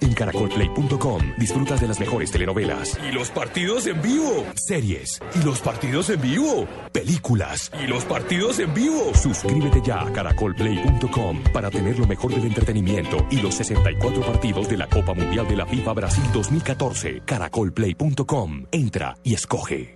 En 0.00 0.12
caracolplay.com 0.14 1.22
disfrutas 1.38 1.80
de 1.80 1.88
las 1.88 1.98
mejores 1.98 2.30
telenovelas, 2.30 2.98
Y 3.08 3.12
los 3.12 3.30
partidos 3.30 3.86
en 3.86 4.02
vivo. 4.02 4.44
series, 4.54 5.20
Y 5.34 5.44
los 5.44 5.60
partidos 5.60 6.10
en 6.10 6.20
vivo. 6.20 6.66
películas. 6.92 7.70
Y 7.82 7.86
los 7.86 8.04
partidos 8.04 8.58
en 8.58 8.72
vivo. 8.74 9.12
Suscríbete 9.14 9.80
ya 9.84 10.02
a 10.02 10.12
caracolplay.com 10.12 11.42
para 11.52 11.70
tener 11.70 11.98
lo 11.98 12.06
mejor 12.06 12.34
del 12.34 12.44
entretenimiento 12.46 13.26
y 13.30 13.36
los 13.40 13.54
64 13.54 14.22
partidos 14.22 14.68
de 14.68 14.76
la 14.76 14.86
Copa 14.88 15.14
Mundial 15.14 15.46
de 15.48 15.56
la 15.56 15.66
FIFA 15.66 15.92
Brasil 15.94 16.24
2014. 16.32 17.22
Caracolplay.com. 17.24 18.64
Entra 18.72 19.16
y 19.22 19.34
escoge. 19.34 19.95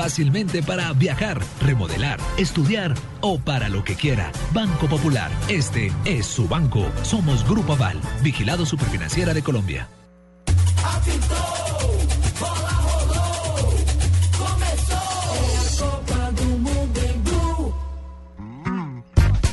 para 0.65 0.91
viajar, 0.93 1.39
remodelar, 1.61 2.19
estudiar 2.37 2.95
o 3.21 3.37
para 3.39 3.69
lo 3.69 3.83
que 3.83 3.95
quiera. 3.95 4.31
Banco 4.51 4.87
Popular. 4.87 5.29
Este 5.47 5.91
es 6.05 6.25
su 6.25 6.47
banco. 6.47 6.87
Somos 7.03 7.47
Grupo 7.47 7.73
Aval, 7.73 8.01
vigilado 8.23 8.65
superfinanciera 8.65 9.33
de 9.33 9.43
Colombia. 9.43 9.87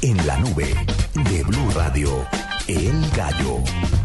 En 0.00 0.26
la 0.26 0.38
nube 0.38 0.74
de 1.14 1.42
Blue 1.44 1.70
Radio, 1.74 2.26
El 2.66 3.10
Gallo. 3.10 3.97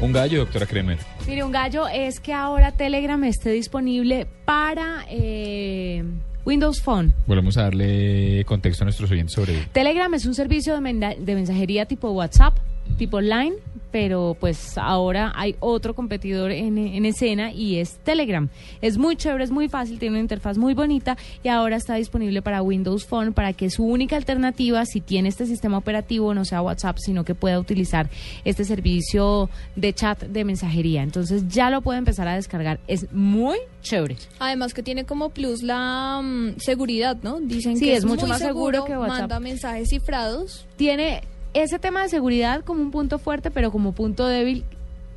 Un 0.00 0.12
gallo, 0.12 0.38
doctora 0.38 0.64
Kremer. 0.64 0.98
Mire, 1.26 1.44
un 1.44 1.52
gallo 1.52 1.86
es 1.86 2.20
que 2.20 2.32
ahora 2.32 2.72
Telegram 2.72 3.22
esté 3.24 3.50
disponible 3.50 4.26
para 4.46 5.04
eh, 5.10 6.02
Windows 6.46 6.80
Phone. 6.80 7.12
Volvemos 7.26 7.58
a 7.58 7.64
darle 7.64 8.42
contexto 8.46 8.84
a 8.84 8.86
nuestros 8.86 9.10
oyentes 9.10 9.34
sobre 9.34 9.58
él. 9.58 9.66
Telegram 9.72 10.12
es 10.14 10.24
un 10.24 10.34
servicio 10.34 10.80
de, 10.80 11.16
de 11.20 11.34
mensajería 11.34 11.84
tipo 11.84 12.10
WhatsApp, 12.12 12.56
tipo 12.96 13.20
Line, 13.20 13.56
pero 13.90 14.36
pues 14.38 14.78
ahora 14.78 15.32
hay 15.34 15.56
otro 15.60 15.94
competidor 15.94 16.50
en, 16.50 16.78
en 16.78 17.04
escena 17.04 17.52
y 17.52 17.76
es 17.76 17.98
Telegram. 17.98 18.48
Es 18.80 18.98
muy 18.98 19.16
chévere, 19.16 19.44
es 19.44 19.50
muy 19.50 19.68
fácil, 19.68 19.98
tiene 19.98 20.14
una 20.14 20.20
interfaz 20.20 20.58
muy 20.58 20.74
bonita 20.74 21.16
y 21.42 21.48
ahora 21.48 21.76
está 21.76 21.94
disponible 21.94 22.42
para 22.42 22.62
Windows 22.62 23.06
Phone 23.06 23.32
para 23.32 23.52
que 23.52 23.70
su 23.70 23.84
única 23.84 24.16
alternativa, 24.16 24.84
si 24.84 25.00
tiene 25.00 25.28
este 25.28 25.46
sistema 25.46 25.78
operativo, 25.78 26.34
no 26.34 26.44
sea 26.44 26.62
WhatsApp, 26.62 26.98
sino 26.98 27.24
que 27.24 27.34
pueda 27.34 27.58
utilizar 27.58 28.08
este 28.44 28.64
servicio 28.64 29.50
de 29.76 29.92
chat 29.92 30.22
de 30.22 30.44
mensajería. 30.44 31.02
Entonces 31.02 31.48
ya 31.48 31.70
lo 31.70 31.82
puede 31.82 31.98
empezar 31.98 32.28
a 32.28 32.34
descargar. 32.34 32.80
Es 32.86 33.12
muy 33.12 33.58
chévere. 33.82 34.16
Además 34.38 34.74
que 34.74 34.82
tiene 34.82 35.04
como 35.04 35.30
plus 35.30 35.62
la 35.62 36.20
mm, 36.22 36.58
seguridad, 36.58 37.16
¿no? 37.22 37.40
Dicen 37.40 37.76
Sí, 37.76 37.86
que 37.86 37.96
es 37.96 38.04
mucho 38.04 38.22
muy 38.22 38.30
más 38.30 38.40
seguro 38.40 38.84
que 38.84 38.96
WhatsApp. 38.96 39.20
Manda 39.20 39.40
mensajes 39.40 39.88
cifrados. 39.90 40.66
tiene 40.76 41.22
ese 41.54 41.78
tema 41.78 42.02
de 42.02 42.08
seguridad 42.08 42.64
como 42.64 42.82
un 42.82 42.90
punto 42.90 43.18
fuerte, 43.18 43.50
pero 43.50 43.70
como 43.70 43.92
punto 43.92 44.26
débil, 44.26 44.64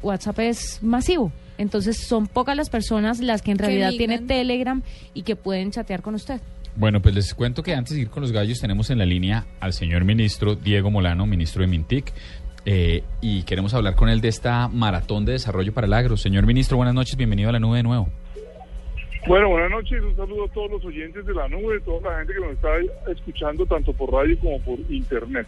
WhatsApp 0.02 0.40
es 0.40 0.82
masivo. 0.82 1.32
Entonces 1.58 1.98
son 1.98 2.28
pocas 2.28 2.56
las 2.56 2.70
personas 2.70 3.20
las 3.20 3.42
que 3.42 3.52
en 3.52 3.60
realidad 3.60 3.92
tienen 3.92 4.28
Telegram 4.28 4.82
y 5.14 5.24
que 5.24 5.36
pueden 5.36 5.72
chatear 5.72 6.02
con 6.02 6.16
usted. 6.16 6.42
Bueno, 6.76 7.02
pues 7.02 7.14
les 7.14 7.34
cuento 7.36 7.62
que 7.62 7.76
antes 7.76 7.94
de 7.94 8.02
ir 8.02 8.10
con 8.10 8.22
los 8.22 8.32
gallos 8.32 8.60
tenemos 8.60 8.90
en 8.90 8.98
la 8.98 9.06
línea 9.06 9.46
al 9.60 9.74
señor 9.74 10.06
ministro 10.06 10.56
Diego 10.56 10.90
Molano, 10.90 11.28
ministro 11.28 11.62
de 11.62 11.68
Mintic, 11.68 12.12
eh, 12.66 13.04
y 13.22 13.44
queremos 13.44 13.74
hablar 13.74 13.96
con 13.96 14.10
él 14.10 14.22
de 14.22 14.30
esta 14.30 14.68
maratón 14.70 15.26
de 15.26 15.34
desarrollo 15.34 15.74
para 15.74 15.86
el 15.86 15.94
agro. 15.94 16.18
Señor 16.18 16.48
ministro, 16.48 16.78
buenas 16.78 16.96
noches, 16.96 17.16
bienvenido 17.16 17.50
a 17.50 17.52
la 17.52 17.60
nube 17.60 17.78
de 17.78 17.84
nuevo. 17.84 18.10
Bueno, 19.26 19.48
buenas 19.48 19.72
noches, 19.72 20.04
un 20.04 20.16
saludo 20.18 20.46
a 20.46 20.50
todos 20.50 20.72
los 20.72 20.86
oyentes 20.86 21.26
de 21.26 21.34
la 21.34 21.48
nube, 21.48 21.80
toda 21.80 22.12
la 22.12 22.18
gente 22.18 22.34
que 22.34 22.42
nos 22.42 22.52
está 22.52 22.70
escuchando 23.10 23.66
tanto 23.66 23.94
por 23.94 24.12
radio 24.12 24.38
como 24.38 24.60
por 24.60 24.78
internet. 24.92 25.48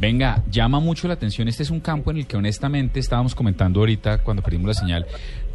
Venga, 0.00 0.44
llama 0.48 0.78
mucho 0.78 1.08
la 1.08 1.14
atención. 1.14 1.48
Este 1.48 1.64
es 1.64 1.70
un 1.70 1.80
campo 1.80 2.12
en 2.12 2.18
el 2.18 2.26
que 2.28 2.36
honestamente 2.36 3.00
estábamos 3.00 3.34
comentando 3.34 3.80
ahorita 3.80 4.18
cuando 4.18 4.42
perdimos 4.42 4.68
la 4.68 4.74
señal. 4.74 5.06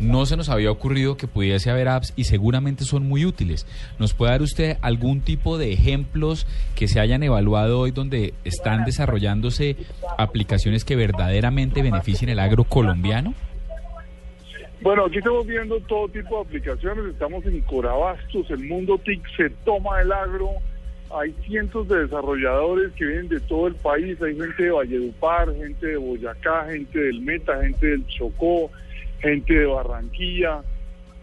No 0.02 0.26
se 0.26 0.36
nos 0.36 0.50
había 0.50 0.70
ocurrido 0.70 1.16
que 1.16 1.28
pudiese 1.28 1.72
haber 1.72 1.88
apps 1.88 2.12
y 2.18 2.26
seguramente 2.26 2.84
son 2.84 3.08
muy 3.08 3.26
útiles. 3.26 3.66
¿Nos 4.00 4.14
puede 4.14 4.34
dar 4.34 4.42
usted 4.42 4.78
algún 4.82 5.22
tipo 5.22 5.58
de 5.58 5.72
ejemplos 5.72 6.46
que 6.76 6.90
se 6.90 7.00
hayan 7.00 7.24
evaluado 7.24 7.80
hoy 7.80 7.92
donde 7.92 8.34
están 8.44 8.84
desarrollándose 8.84 9.78
aplicaciones 10.18 10.84
que 10.84 10.98
verdaderamente 10.98 11.82
beneficien 11.82 12.30
el 12.30 12.40
agro 12.40 12.66
colombiano? 12.66 13.34
Bueno, 14.86 15.06
aquí 15.06 15.18
estamos 15.18 15.48
viendo 15.48 15.80
todo 15.80 16.08
tipo 16.10 16.36
de 16.36 16.42
aplicaciones, 16.44 17.06
estamos 17.06 17.44
en 17.48 17.60
Corabastos, 17.62 18.52
el 18.52 18.66
mundo 18.66 19.00
TIC 19.00 19.20
se 19.36 19.50
toma 19.66 20.00
el 20.00 20.12
agro, 20.12 20.52
hay 21.10 21.34
cientos 21.48 21.88
de 21.88 22.04
desarrolladores 22.04 22.94
que 22.94 23.06
vienen 23.06 23.28
de 23.28 23.40
todo 23.40 23.66
el 23.66 23.74
país, 23.74 24.22
hay 24.22 24.38
gente 24.38 24.62
de 24.62 24.70
Valledupar, 24.70 25.52
gente 25.56 25.88
de 25.88 25.98
Boyacá, 25.98 26.68
gente 26.70 27.00
del 27.00 27.20
Meta, 27.22 27.60
gente 27.64 27.88
del 27.88 28.06
Chocó, 28.06 28.70
gente 29.22 29.56
de 29.56 29.66
Barranquilla, 29.66 30.62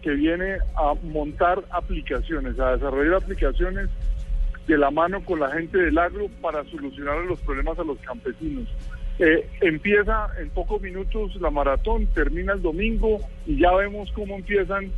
que 0.01 0.11
viene 0.11 0.57
a 0.75 0.93
montar 1.01 1.63
aplicaciones, 1.69 2.59
a 2.59 2.73
desarrollar 2.73 3.23
aplicaciones 3.23 3.89
de 4.67 4.77
la 4.77 4.91
mano 4.91 5.23
con 5.23 5.39
la 5.39 5.49
gente 5.51 5.77
del 5.77 5.97
agro 5.97 6.27
para 6.41 6.65
solucionar 6.65 7.23
los 7.23 7.39
problemas 7.39 7.79
a 7.79 7.85
los 7.85 7.97
campesinos. 7.99 8.67
Eh, 9.19 9.47
empieza 9.61 10.27
en 10.39 10.49
pocos 10.49 10.81
minutos 10.81 11.35
la 11.39 11.51
maratón, 11.51 12.07
termina 12.07 12.53
el 12.53 12.61
domingo 12.61 13.19
y 13.45 13.59
ya 13.59 13.71
vemos 13.73 14.11
cómo 14.13 14.35
empiezan 14.35 14.91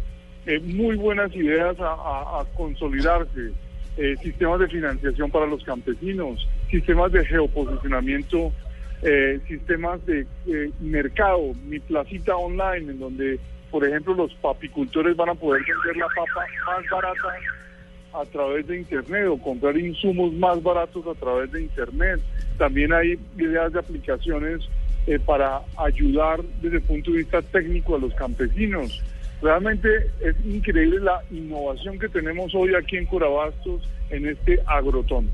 eh, 0.45 0.59
muy 0.59 0.95
buenas 0.95 1.33
ideas 1.35 1.75
a, 1.79 2.43
consolidarse. 2.55 3.51
Eh, 3.97 4.15
sistemas 4.21 4.59
de 4.59 4.67
financiación 4.67 5.31
para 5.31 5.45
los 5.45 5.63
campesinos, 5.63 6.47
sistemas 6.69 7.13
de 7.13 7.25
geoposicionamiento, 7.25 8.51
eh, 9.01 9.39
sistemas 9.47 10.05
de 10.05 10.25
eh, 10.47 10.71
mercado, 10.81 11.53
mi 11.65 11.79
placita 11.79 12.35
online, 12.35 12.91
en 12.91 12.99
donde, 12.99 13.39
por 13.71 13.85
ejemplo, 13.85 14.13
los 14.13 14.33
papicultores 14.35 15.15
van 15.15 15.29
a 15.29 15.35
poder 15.35 15.61
vender 15.61 15.97
la 15.97 16.07
papa 16.07 16.45
más 16.65 16.89
barata 16.89 17.27
a 18.19 18.25
través 18.25 18.67
de 18.67 18.77
Internet 18.77 19.27
o 19.29 19.37
comprar 19.37 19.77
insumos 19.77 20.33
más 20.33 20.61
baratos 20.61 21.05
a 21.07 21.13
través 21.19 21.51
de 21.51 21.61
Internet. 21.61 22.21
También 22.57 22.93
hay 22.93 23.19
ideas 23.37 23.73
de 23.73 23.79
aplicaciones 23.79 24.61
eh, 25.07 25.19
para 25.19 25.61
ayudar 25.77 26.41
desde 26.61 26.77
el 26.77 26.83
punto 26.83 27.11
de 27.11 27.17
vista 27.17 27.41
técnico 27.41 27.95
a 27.95 27.99
los 27.99 28.13
campesinos. 28.13 29.01
Realmente 29.41 29.87
es 30.21 30.35
increíble 30.45 30.99
la 30.99 31.21
innovación 31.29 31.99
que 31.99 32.09
tenemos 32.09 32.55
hoy 32.55 32.73
aquí 32.73 32.97
en 32.97 33.05
Corabastos 33.05 33.87
en 34.09 34.27
este 34.27 34.59
agrotón. 34.65 35.29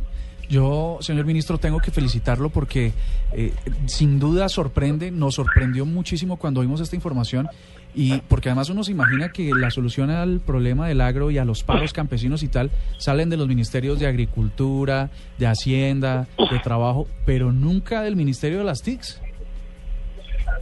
Yo, 0.49 0.97
señor 0.99 1.25
ministro, 1.25 1.57
tengo 1.57 1.79
que 1.79 1.91
felicitarlo 1.91 2.49
porque 2.49 2.91
eh, 3.31 3.53
sin 3.85 4.19
duda 4.19 4.49
sorprende, 4.49 5.09
nos 5.09 5.35
sorprendió 5.35 5.85
muchísimo 5.85 6.35
cuando 6.35 6.59
vimos 6.59 6.81
esta 6.81 6.97
información 6.97 7.47
y 7.93 8.19
porque 8.27 8.49
además 8.49 8.69
uno 8.69 8.83
se 8.83 8.91
imagina 8.91 9.29
que 9.29 9.51
la 9.55 9.69
solución 9.69 10.09
al 10.09 10.39
problema 10.39 10.87
del 10.87 11.01
agro 11.01 11.31
y 11.31 11.37
a 11.37 11.45
los 11.45 11.63
paros 11.63 11.93
campesinos 11.93 12.43
y 12.43 12.47
tal 12.47 12.71
salen 12.97 13.29
de 13.29 13.37
los 13.37 13.47
ministerios 13.47 13.99
de 13.99 14.07
Agricultura, 14.07 15.09
de 15.37 15.47
Hacienda, 15.47 16.27
de 16.37 16.59
Trabajo, 16.59 17.07
pero 17.25 17.51
nunca 17.51 18.01
del 18.01 18.15
Ministerio 18.15 18.59
de 18.59 18.63
las 18.63 18.81
TICs. 18.81 19.21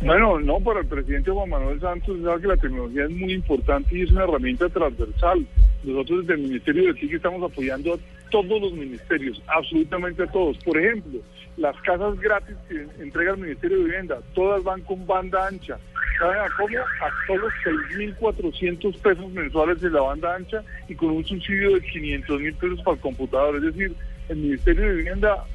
Bueno, 0.02 0.40
no, 0.40 0.60
para 0.62 0.80
el 0.80 0.88
presidente 0.88 1.30
Juan 1.30 1.50
Manuel 1.50 1.80
Santos, 1.82 2.18
sabe 2.24 2.42
que 2.42 2.48
la 2.48 2.58
tecnología 2.58 3.04
es 3.04 3.12
muy 3.12 3.34
importante 3.34 3.98
y 3.98 4.04
es 4.04 4.12
una 4.12 4.24
herramienta 4.24 4.70
transversal. 4.70 5.46
Nosotros 5.84 6.22
desde 6.22 6.42
el 6.42 6.48
Ministerio 6.48 6.88
de 6.88 6.94
TIC 7.00 7.14
estamos 7.16 7.52
apoyando 7.52 7.94
a 7.96 7.98
todos 8.32 8.62
los 8.62 8.74
ministerios, 8.74 9.42
absolutamente 9.48 10.24
a 10.24 10.28
todos. 10.28 10.58
Por 10.60 10.78
ejemplo, 10.78 11.20
las 11.60 11.76
casas 11.82 12.20
gratis 12.20 12.56
que 12.68 12.88
entrega 13.02 13.34
el 13.34 13.40
Ministerio 13.40 13.78
de 13.78 13.84
Vivienda, 13.84 14.20
todas 14.34 14.64
van 14.64 14.82
con 14.82 15.06
banda 15.06 15.48
ancha. 15.48 15.78
¿Saben 16.18 16.40
a 16.40 16.50
cómo? 16.58 16.78
A 16.78 17.28
solo 17.28 17.48
6.400 17.66 18.98
pesos 19.02 19.32
mensuales 19.32 19.82
de 19.82 19.90
la 19.90 20.02
banda 20.02 20.36
ancha 20.36 20.64
y 20.88 20.96
con 20.96 21.12
un 21.12 21.26
subsidio 21.26 21.76
de 21.76 21.82
500 21.82 22.42
mil 22.42 22.54
pesos 22.56 22.82
para 22.82 22.96
el 22.96 23.02
computador. 23.02 23.56
Es 23.58 23.64
decir, 23.64 23.94
el 24.30 24.38
Ministerio 24.38 24.84
de 24.84 24.96
Vivienda 24.96 25.46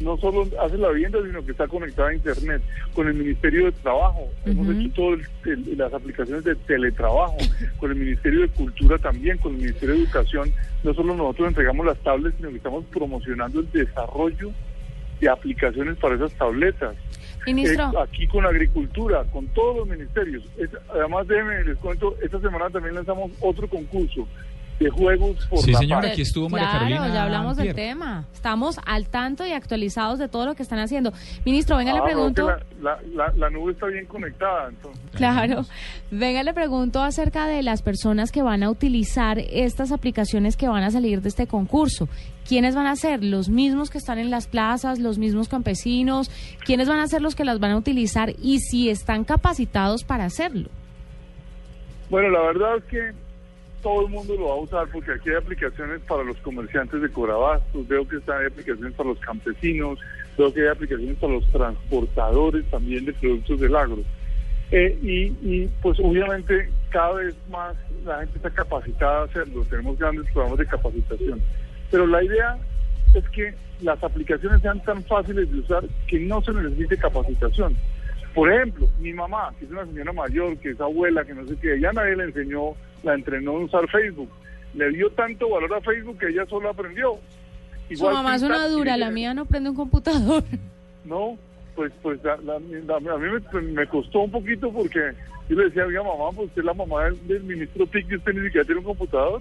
no 0.00 0.18
solo 0.18 0.46
hace 0.60 0.76
la 0.76 0.90
vivienda, 0.90 1.18
sino 1.24 1.44
que 1.44 1.52
está 1.52 1.66
conectada 1.66 2.10
a 2.10 2.14
Internet. 2.14 2.62
Con 2.94 3.08
el 3.08 3.14
Ministerio 3.14 3.66
de 3.66 3.72
Trabajo, 3.72 4.28
hemos 4.44 4.68
hecho 4.68 4.90
todas 4.94 5.20
las 5.44 5.92
aplicaciones 5.92 6.44
de 6.44 6.54
teletrabajo. 6.54 7.36
Con 7.78 7.92
el 7.92 7.96
Ministerio 7.96 8.42
de 8.42 8.48
Cultura 8.48 8.98
también, 8.98 9.38
con 9.38 9.52
el 9.52 9.58
Ministerio 9.58 9.94
de 9.94 10.02
Educación. 10.02 10.52
No 10.82 10.92
solo 10.92 11.14
nosotros 11.14 11.48
entregamos 11.48 11.86
las 11.86 11.98
tablets, 11.98 12.36
sino 12.36 12.50
que 12.50 12.56
estamos 12.56 12.84
promocionando 12.86 13.60
el 13.60 13.70
desarrollo 13.70 14.52
de 15.20 15.28
aplicaciones 15.28 15.96
para 15.98 16.14
esas 16.16 16.32
tabletas. 16.34 16.94
Ministro. 17.46 17.84
Eh, 17.92 18.02
aquí 18.02 18.26
con 18.26 18.44
Agricultura, 18.44 19.22
con 19.32 19.46
todos 19.48 19.76
los 19.76 19.88
ministerios. 19.88 20.42
Es- 20.58 20.70
además, 20.92 21.26
déjenme, 21.28 21.62
les 21.64 21.76
cuento, 21.78 22.16
esta 22.22 22.40
semana 22.40 22.68
también 22.70 22.94
lanzamos 22.96 23.30
otro 23.40 23.68
concurso 23.68 24.26
de 24.80 24.90
juegos 24.90 25.46
por 25.46 25.60
Sí, 25.60 25.72
la 25.72 25.78
señora, 25.78 26.02
paz. 26.02 26.10
aquí 26.10 26.20
estuvo 26.22 26.50
María 26.50 26.66
Claro, 26.68 26.84
Carolina. 26.86 27.14
ya 27.14 27.22
hablamos 27.24 27.56
del 27.56 27.74
tema. 27.74 28.26
Estamos 28.34 28.78
al 28.84 29.08
tanto 29.08 29.46
y 29.46 29.52
actualizados 29.52 30.18
de 30.18 30.28
todo 30.28 30.44
lo 30.44 30.54
que 30.54 30.62
están 30.62 30.80
haciendo. 30.80 31.12
Ministro, 31.46 31.76
venga, 31.78 31.92
Ah, 31.92 31.94
le 31.94 32.02
pregunto. 32.02 32.46
la, 32.82 32.98
la, 33.14 33.32
la 33.36 33.48
nube 33.48 33.72
está 33.72 33.86
bien 33.86 34.04
conectada, 34.06 34.68
entonces. 34.68 35.02
Claro. 35.14 35.64
Venga, 36.10 36.42
le 36.42 36.52
pregunto 36.52 37.00
acerca 37.02 37.46
de 37.46 37.62
las 37.62 37.80
personas 37.80 38.30
que 38.32 38.42
van 38.42 38.62
a 38.64 38.70
utilizar 38.70 39.38
estas 39.38 39.92
aplicaciones 39.92 40.56
que 40.58 40.68
van 40.68 40.82
a 40.82 40.90
salir 40.90 41.22
de 41.22 41.28
este 41.30 41.46
concurso. 41.46 42.06
¿Quiénes 42.48 42.74
van 42.74 42.86
a 42.86 42.94
ser? 42.96 43.24
¿Los 43.24 43.48
mismos 43.48 43.90
que 43.90 43.98
están 43.98 44.18
en 44.18 44.30
las 44.30 44.46
plazas? 44.46 44.98
¿Los 45.00 45.18
mismos 45.18 45.48
campesinos? 45.48 46.30
¿Quiénes 46.64 46.88
van 46.88 47.00
a 47.00 47.06
ser 47.08 47.20
los 47.20 47.34
que 47.34 47.44
las 47.44 47.58
van 47.58 47.72
a 47.72 47.76
utilizar? 47.76 48.34
Y 48.40 48.60
si 48.60 48.88
están 48.88 49.24
capacitados 49.24 50.04
para 50.04 50.24
hacerlo. 50.24 50.68
Bueno, 52.08 52.30
la 52.30 52.40
verdad 52.42 52.76
es 52.76 52.84
que 52.84 53.12
todo 53.82 54.06
el 54.06 54.12
mundo 54.12 54.34
lo 54.36 54.48
va 54.48 54.54
a 54.54 54.58
usar 54.58 54.88
porque 54.92 55.12
aquí 55.12 55.30
hay 55.30 55.36
aplicaciones 55.36 56.00
para 56.02 56.22
los 56.22 56.36
comerciantes 56.38 57.00
de 57.02 57.08
Corabastos, 57.08 57.86
veo 57.86 58.06
que 58.06 58.16
están 58.16 58.40
hay 58.40 58.46
aplicaciones 58.46 58.94
para 58.94 59.10
los 59.10 59.18
campesinos, 59.20 59.98
veo 60.36 60.52
que 60.52 60.62
hay 60.62 60.68
aplicaciones 60.68 61.16
para 61.18 61.34
los 61.34 61.46
transportadores 61.52 62.64
también 62.70 63.04
de 63.04 63.12
productos 63.12 63.60
del 63.60 63.76
agro. 63.76 63.98
Eh, 64.72 64.98
y, 65.00 65.22
y, 65.40 65.70
pues 65.80 65.98
obviamente 66.00 66.68
cada 66.90 67.12
vez 67.12 67.36
más 67.48 67.76
la 68.04 68.18
gente 68.18 68.38
está 68.38 68.50
capacitada 68.50 69.20
a 69.20 69.24
hacerlo, 69.24 69.64
tenemos 69.70 69.96
grandes 69.98 70.26
programas 70.32 70.58
de 70.58 70.66
capacitación. 70.66 71.40
Pero 71.90 72.06
la 72.06 72.22
idea 72.22 72.58
es 73.14 73.28
que 73.30 73.54
las 73.80 74.02
aplicaciones 74.02 74.62
sean 74.62 74.82
tan 74.84 75.02
fáciles 75.04 75.50
de 75.50 75.58
usar 75.58 75.84
que 76.06 76.18
no 76.20 76.40
se 76.42 76.52
necesite 76.52 76.96
capacitación. 76.96 77.76
Por 78.34 78.52
ejemplo, 78.52 78.88
mi 79.00 79.12
mamá, 79.12 79.52
que 79.58 79.64
es 79.64 79.70
una 79.70 79.86
señora 79.86 80.12
mayor, 80.12 80.56
que 80.58 80.70
es 80.70 80.80
abuela, 80.80 81.24
que 81.24 81.34
no 81.34 81.46
sé 81.46 81.56
qué, 81.56 81.74
ella 81.74 81.92
nadie 81.92 82.16
le 82.16 82.24
enseñó, 82.24 82.74
la 83.02 83.14
entrenó 83.14 83.52
a 83.52 83.64
usar 83.64 83.88
Facebook. 83.88 84.28
Le 84.74 84.90
dio 84.90 85.10
tanto 85.10 85.48
valor 85.48 85.72
a 85.74 85.80
Facebook 85.80 86.18
que 86.18 86.28
ella 86.28 86.44
solo 86.46 86.68
aprendió. 86.68 87.14
Su 87.88 87.94
Igual 87.94 88.14
mamá 88.14 88.30
que 88.30 88.36
es 88.36 88.42
una 88.42 88.68
dura, 88.68 88.96
la 88.96 89.10
mía 89.10 89.32
no 89.32 89.46
prende 89.46 89.70
un 89.70 89.76
computador. 89.76 90.44
No, 91.04 91.38
pues 91.76 91.92
pues 92.02 92.18
la- 92.24 92.36
la- 92.38 92.58
la- 92.58 92.96
a 92.96 93.18
mí 93.18 93.26
me, 93.52 93.60
me 93.62 93.86
costó 93.86 94.20
un 94.20 94.30
poquito 94.32 94.72
porque 94.72 95.12
yo 95.48 95.56
le 95.56 95.64
decía, 95.66 95.86
oiga 95.86 96.02
mamá, 96.02 96.30
pues 96.34 96.48
usted 96.48 96.62
es 96.62 96.66
la 96.66 96.74
mamá 96.74 97.04
del, 97.04 97.26
del 97.28 97.42
ministro 97.44 97.86
Pic 97.86 98.06
y 98.10 98.16
usted 98.16 98.32
ni 98.34 98.40
siquiera 98.46 98.64
tiene 98.64 98.80
un 98.80 98.86
computador. 98.86 99.40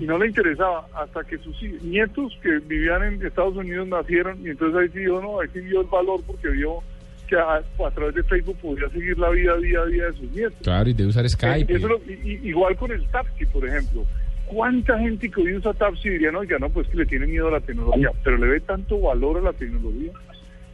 Y 0.00 0.04
no 0.04 0.18
le 0.18 0.26
interesaba 0.26 0.86
hasta 0.94 1.24
que 1.24 1.38
sus 1.38 1.62
nietos 1.82 2.36
que 2.42 2.58
vivían 2.58 3.02
en 3.04 3.24
Estados 3.26 3.56
Unidos 3.56 3.88
nacieron 3.88 4.44
y 4.44 4.50
entonces 4.50 4.78
ahí 4.78 4.88
sí 4.92 4.98
vio, 4.98 5.22
no, 5.22 5.40
ahí 5.40 5.48
sí 5.54 5.60
vio 5.60 5.80
el 5.80 5.86
valor 5.86 6.20
porque 6.26 6.48
vio 6.48 6.80
que 7.26 7.36
a, 7.36 7.54
a 7.56 7.90
través 7.94 8.14
de 8.16 8.22
Facebook 8.24 8.58
podía 8.60 8.88
seguir 8.90 9.16
la 9.18 9.30
vida 9.30 9.56
día 9.56 9.80
a 9.80 9.86
día 9.86 10.06
de 10.06 10.12
sus 10.12 10.30
nietos. 10.32 10.58
Claro, 10.62 10.90
y 10.90 10.92
de 10.92 11.06
usar 11.06 11.26
Skype. 11.26 11.72
Eh, 11.72 11.76
eso 11.76 11.88
lo- 11.88 12.00
y- 12.06 12.20
y- 12.42 12.48
igual 12.50 12.76
con 12.76 12.90
el 12.92 13.06
Tapsi, 13.08 13.46
por 13.46 13.66
ejemplo. 13.66 14.04
¿Cuánta 14.44 14.98
gente 14.98 15.30
que 15.30 15.40
hoy 15.40 15.54
usa 15.54 15.72
Tapsi 15.72 16.10
diría, 16.10 16.30
no, 16.32 16.44
ya 16.44 16.58
no, 16.58 16.68
pues 16.68 16.86
que 16.88 16.98
le 16.98 17.06
tiene 17.06 17.26
miedo 17.26 17.48
a 17.48 17.52
la 17.52 17.60
tecnología, 17.60 18.10
pero 18.22 18.36
le 18.36 18.48
ve 18.48 18.60
tanto 18.60 19.00
valor 19.00 19.38
a 19.38 19.40
la 19.40 19.52
tecnología 19.54 20.10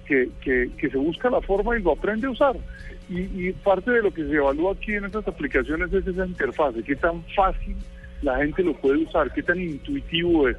que, 0.08 0.70
que, 0.76 0.90
se 0.90 0.96
busca 0.96 1.28
la 1.28 1.40
forma 1.42 1.78
y 1.78 1.82
lo 1.82 1.92
aprende 1.92 2.26
a 2.26 2.30
usar. 2.30 2.56
Y, 3.08 3.48
y 3.48 3.52
parte 3.52 3.90
de 3.90 4.02
lo 4.02 4.12
que 4.12 4.24
se 4.24 4.34
evalúa 4.34 4.72
aquí 4.72 4.94
en 4.94 5.04
estas 5.04 5.28
aplicaciones 5.28 5.92
es 5.92 6.06
esa 6.06 6.26
interfase, 6.26 6.82
qué 6.82 6.96
tan 6.96 7.22
fácil 7.34 7.76
la 8.22 8.38
gente 8.38 8.62
lo 8.62 8.74
puede 8.74 9.04
usar, 9.04 9.32
qué 9.32 9.42
tan 9.42 9.60
intuitivo 9.60 10.48
es. 10.48 10.56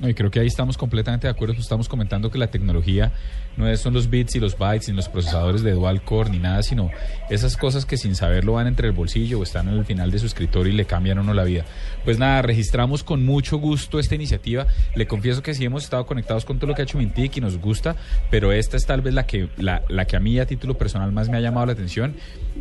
No, 0.00 0.08
y 0.08 0.14
creo 0.14 0.30
que 0.30 0.40
ahí 0.40 0.46
estamos 0.46 0.78
completamente 0.78 1.26
de 1.26 1.30
acuerdo. 1.30 1.54
Estamos 1.58 1.86
comentando 1.86 2.30
que 2.30 2.38
la 2.38 2.46
tecnología 2.46 3.12
no 3.58 3.76
son 3.76 3.92
los 3.92 4.08
bits 4.08 4.36
y 4.36 4.40
los 4.40 4.56
bytes 4.56 4.88
ni 4.88 4.94
los 4.94 5.10
procesadores 5.10 5.62
de 5.62 5.72
dual 5.72 6.02
core 6.02 6.30
ni 6.30 6.38
nada, 6.38 6.62
sino 6.62 6.90
esas 7.28 7.58
cosas 7.58 7.84
que 7.84 7.98
sin 7.98 8.14
saberlo 8.14 8.54
van 8.54 8.66
entre 8.66 8.88
el 8.88 8.94
bolsillo 8.94 9.40
o 9.40 9.42
están 9.42 9.68
el 9.68 9.84
final 9.84 10.10
de 10.10 10.18
su 10.18 10.24
escritorio 10.24 10.72
y 10.72 10.76
le 10.76 10.86
cambian 10.86 11.18
a 11.18 11.20
uno 11.20 11.34
la 11.34 11.44
vida. 11.44 11.66
Pues 12.02 12.18
nada, 12.18 12.40
registramos 12.40 13.04
con 13.04 13.26
mucho 13.26 13.58
gusto 13.58 13.98
esta 13.98 14.14
iniciativa. 14.14 14.66
Le 14.94 15.06
confieso 15.06 15.42
que 15.42 15.52
sí 15.52 15.66
hemos 15.66 15.84
estado 15.84 16.06
conectados 16.06 16.46
con 16.46 16.58
todo 16.58 16.68
lo 16.68 16.74
que 16.74 16.80
ha 16.80 16.84
hecho 16.84 16.96
Mintic 16.96 17.36
y 17.36 17.40
nos 17.42 17.58
gusta, 17.58 17.94
pero 18.30 18.52
esta 18.52 18.78
es 18.78 18.86
tal 18.86 19.02
vez 19.02 19.12
la 19.12 19.26
que, 19.26 19.50
la, 19.58 19.82
la 19.90 20.06
que 20.06 20.16
a 20.16 20.20
mí 20.20 20.38
a 20.38 20.46
título 20.46 20.78
personal 20.78 21.12
más 21.12 21.28
me 21.28 21.36
ha 21.36 21.40
llamado 21.40 21.66
la 21.66 21.72
atención 21.72 22.14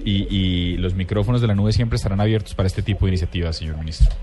y, 0.04 0.28
y 0.36 0.75
los 0.78 0.93
micrófonos 0.93 1.39
de 1.39 1.47
la 1.47 1.56
nube 1.56 1.71
siempre 1.71 1.95
estarán 1.95 2.19
abiertos 2.19 2.54
para 2.54 2.67
este 2.67 2.82
tipo 2.82 3.06
de 3.06 3.12
iniciativas, 3.12 3.56
señor 3.56 3.78
ministro. 3.78 4.13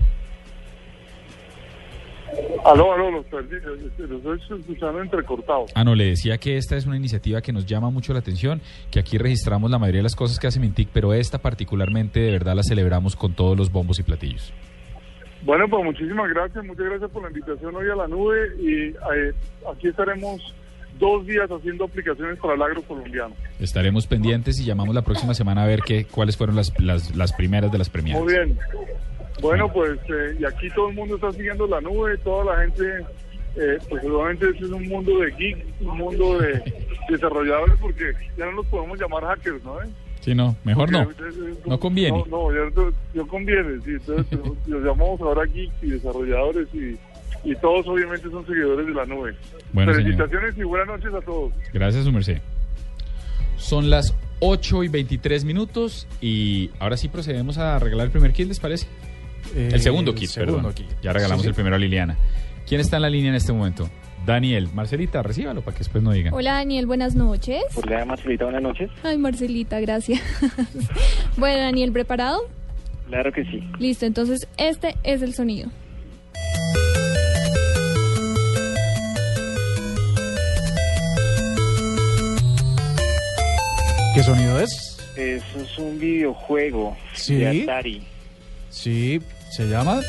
Aló, 2.65 2.93
aló, 2.93 3.11
los 3.11 3.25
perdí, 3.25 3.55
los 3.61 4.23
los 4.23 4.41
estoy 4.41 4.59
escuchando 4.59 5.01
entrecortados. 5.01 5.71
Ah, 5.75 5.83
no, 5.83 5.95
le 5.95 6.05
decía 6.05 6.37
que 6.37 6.57
esta 6.57 6.75
es 6.75 6.85
una 6.85 6.97
iniciativa 6.97 7.41
que 7.41 7.51
nos 7.51 7.65
llama 7.65 7.89
mucho 7.89 8.13
la 8.13 8.19
atención, 8.19 8.61
que 8.91 8.99
aquí 8.99 9.17
registramos 9.17 9.71
la 9.71 9.79
mayoría 9.79 9.99
de 9.99 10.03
las 10.03 10.15
cosas 10.15 10.39
que 10.39 10.47
hace 10.47 10.59
Mintic, 10.59 10.89
pero 10.93 11.13
esta 11.13 11.39
particularmente 11.39 12.19
de 12.19 12.31
verdad 12.31 12.55
la 12.55 12.63
celebramos 12.63 13.15
con 13.15 13.33
todos 13.33 13.57
los 13.57 13.71
bombos 13.71 13.99
y 13.99 14.03
platillos. 14.03 14.53
Bueno, 15.43 15.67
pues 15.69 15.83
muchísimas 15.83 16.29
gracias, 16.29 16.65
muchas 16.65 16.85
gracias 16.85 17.11
por 17.11 17.21
la 17.21 17.29
invitación 17.29 17.75
hoy 17.75 17.89
a 17.89 17.95
la 17.95 18.07
nube 18.07 18.37
y 18.59 18.87
eh, 18.89 19.33
aquí 19.71 19.87
estaremos 19.87 20.41
dos 20.99 21.25
días 21.25 21.49
haciendo 21.49 21.85
aplicaciones 21.85 22.39
para 22.39 22.55
el 22.55 22.61
agro 22.61 22.81
colombiano. 22.81 23.35
Estaremos 23.59 24.07
pendientes 24.07 24.59
y 24.59 24.65
llamamos 24.65 24.95
la 24.95 25.03
próxima 25.03 25.33
semana 25.33 25.63
a 25.63 25.67
ver 25.67 25.81
qué, 25.81 26.05
cuáles 26.05 26.37
fueron 26.37 26.55
las, 26.55 26.73
las, 26.79 27.15
las 27.15 27.33
primeras 27.33 27.71
de 27.71 27.77
las 27.77 27.89
premiadas. 27.89 28.23
Muy 28.23 28.33
bien. 28.33 28.59
Bueno, 29.41 29.71
pues 29.71 29.99
eh, 30.09 30.37
y 30.39 30.45
aquí 30.45 30.69
todo 30.71 30.89
el 30.89 30.95
mundo 30.95 31.15
está 31.15 31.31
siguiendo 31.31 31.67
la 31.67 31.79
nube, 31.81 32.17
toda 32.19 32.55
la 32.55 32.61
gente, 32.63 33.05
eh, 33.55 33.77
pues 33.89 34.01
seguramente 34.01 34.49
este 34.49 34.65
es 34.65 34.71
un 34.71 34.87
mundo 34.87 35.19
de 35.19 35.31
geeks, 35.31 35.81
un 35.81 35.97
mundo 35.97 36.39
de 36.39 36.61
desarrolladores, 37.09 37.75
porque 37.79 38.13
ya 38.37 38.45
no 38.45 38.53
los 38.53 38.65
podemos 38.67 38.99
llamar 38.99 39.23
hackers, 39.23 39.63
¿no? 39.63 39.81
eh? 39.81 39.87
Sí, 40.21 40.35
no, 40.35 40.55
mejor 40.63 40.91
no. 40.91 41.07
No 41.65 41.79
conviene. 41.79 42.23
No, 42.29 42.51
no, 42.51 42.91
yo 43.13 43.27
conviene, 43.27 43.79
sí. 43.85 43.91
Entonces 43.91 44.39
los 44.67 44.83
llamamos 44.83 45.21
ahora 45.21 45.45
geeks 45.45 45.75
y 45.81 45.91
desarrolladores 45.91 46.67
y, 46.73 46.97
y 47.43 47.55
todos 47.55 47.87
obviamente 47.87 48.29
son 48.29 48.45
seguidores 48.45 48.87
de 48.87 48.93
la 48.93 49.05
nube. 49.05 49.35
Bueno, 49.71 49.93
señor. 49.93 50.05
Felicitaciones 50.11 50.57
y 50.57 50.63
buenas 50.63 50.87
noches 50.87 51.13
a 51.13 51.21
todos. 51.21 51.53
Gracias, 51.71 52.03
su 52.03 52.11
merced. 52.11 52.39
Son 53.55 53.89
las 53.89 54.15
8 54.39 54.83
y 54.83 54.87
23 54.87 55.45
minutos 55.45 56.07
y 56.21 56.69
ahora 56.79 56.97
sí 56.97 57.07
procedemos 57.07 57.57
a 57.57 57.79
regalar 57.79 58.07
el 58.07 58.11
primer 58.11 58.33
kit, 58.33 58.47
¿les 58.47 58.59
parece? 58.59 58.87
Eh, 59.55 59.69
el 59.73 59.81
segundo 59.81 60.11
el 60.11 60.17
kit, 60.17 60.29
segundo 60.29 60.57
perdón. 60.69 60.73
kit. 60.73 60.87
Ya 61.01 61.13
regalamos 61.13 61.41
Sí, 61.41 61.45
sí. 61.45 61.49
el 61.49 61.55
primero 61.55 61.75
a 61.75 61.79
Liliana. 61.79 62.17
¿Quién 62.67 62.81
está 62.81 62.97
en 62.97 63.01
la 63.03 63.09
línea 63.09 63.29
en 63.29 63.35
este 63.35 63.53
momento? 63.53 63.89
Daniel. 64.25 64.67
Marcelita, 64.73 65.23
recíbalo 65.23 65.61
para 65.61 65.73
que 65.75 65.79
después 65.79 66.03
no 66.03 66.11
digan. 66.11 66.33
Hola 66.33 66.53
Daniel, 66.53 66.85
buenas 66.85 67.15
noches. 67.15 67.61
Hola 67.75 68.03
Marcelita, 68.05 68.43
buenas 68.43 68.61
noches. 68.61 68.89
Ay, 69.03 69.17
Marcelita, 69.17 69.79
gracias. 69.79 70.21
bueno, 71.37 71.61
Daniel, 71.61 71.91
¿preparado? 71.93 72.41
Claro 73.07 73.31
que 73.31 73.45
sí. 73.45 73.63
Listo, 73.79 74.05
entonces 74.05 74.47
este 74.57 74.95
es 75.03 75.21
el 75.21 75.33
sonido. 75.33 75.69
¿Qué 84.15 84.23
sonido 84.23 84.59
es? 84.59 84.97
Eso 85.15 85.59
es 85.61 85.77
un 85.77 85.99
videojuego 85.99 86.95
Sí. 87.13 87.35
de 87.35 87.63
Atari. 87.63 88.01
Sí, 88.77 89.19
se 89.51 89.67
llama. 89.67 90.01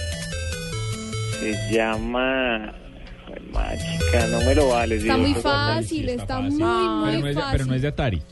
Se 1.40 1.72
llama... 1.72 2.66
Ay, 2.66 3.42
Mágica, 3.52 4.26
no 4.30 4.38
me 4.40 4.54
lo 4.54 4.68
vale. 4.68 4.96
Está 4.96 5.16
muy 5.16 5.26
videojuego 5.30 5.56
Atari. 5.58 5.82
fácil, 5.82 6.08
está 6.08 6.40
muy, 6.40 6.58
pero, 6.58 6.66
muy 6.68 7.20
no 7.20 7.28
es 7.28 7.34
de, 7.36 7.40
fácil. 7.40 7.52
pero 7.52 7.64
no 7.66 7.74
es 7.74 7.82
de 7.82 7.88
Atari. 7.88 8.22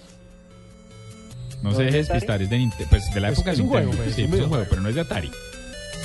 No, 1.63 1.71
¿No 1.71 1.77
se 1.77 1.87
es 1.87 1.93
deje 1.93 1.97
de 1.99 2.03
Atari? 2.03 2.03
despistar, 2.15 2.43
es 2.43 2.51
de, 2.51 2.59
Ninte- 2.59 2.87
pues, 2.89 3.15
de 3.15 3.21
la 3.21 3.29
Es- 3.29 3.35
época 3.35 3.51
es 3.53 3.57
de 3.57 3.63
un 3.63 3.69
juego, 3.69 3.87
Nintendo. 3.93 4.05
pues, 4.05 4.15
sí, 4.17 4.23
es 4.23 4.29
un 4.29 4.41
es 4.41 4.47
juego, 4.47 4.65
pero 4.69 4.83
no 4.83 4.89
es 4.89 4.95
de 4.95 5.01
Atari. 5.01 5.31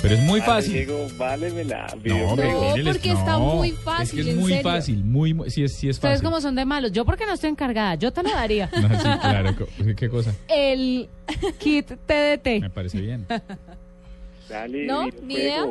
Pero 0.02 0.15
es 0.15 0.22
muy 0.22 0.39
Vale, 0.39 0.52
fácil. 0.52 0.74
Diego, 0.74 1.08
válemela. 1.17 1.88
No, 2.04 2.36
No, 2.36 2.84
porque 2.84 3.12
está 3.12 3.38
muy 3.38 3.70
Es 3.70 3.76
fácil, 3.80 4.15
que 4.15 4.22
es 4.22 4.28
en 4.36 4.39
muy 4.39 4.52
serio. 4.54 4.63
fácil, 4.72 5.04
muy, 5.04 5.34
muy- 5.34 5.52
sí 5.52 5.63
es, 5.63 5.74
sí 5.76 5.89
es 5.89 5.98
Ustedes 5.98 6.13
fácil. 6.15 6.26
como 6.26 6.41
son 6.41 6.56
de 6.56 6.65
malos. 6.65 6.91
Yo 6.91 7.06
porque 7.06 7.26
no 7.26 7.34
estoy 7.34 7.50
encargada, 7.52 7.96
yo 7.96 8.12
te 8.12 8.24
lo 8.24 8.30
daría. 8.32 8.70
No, 8.82 8.89
sí, 8.89 9.04
claro, 9.22 9.56
¿qué 9.96 10.10
cosa? 10.10 10.34
El 10.48 11.08
kit 11.60 11.88
TDT. 12.08 12.62
Me 12.62 12.70
parece 12.70 13.00
bien. 13.02 13.28
Dale, 14.52 14.86
¿No? 14.86 15.06
videojuego. 15.06 15.26
¿Ni 15.26 15.34
idea? 15.36 15.66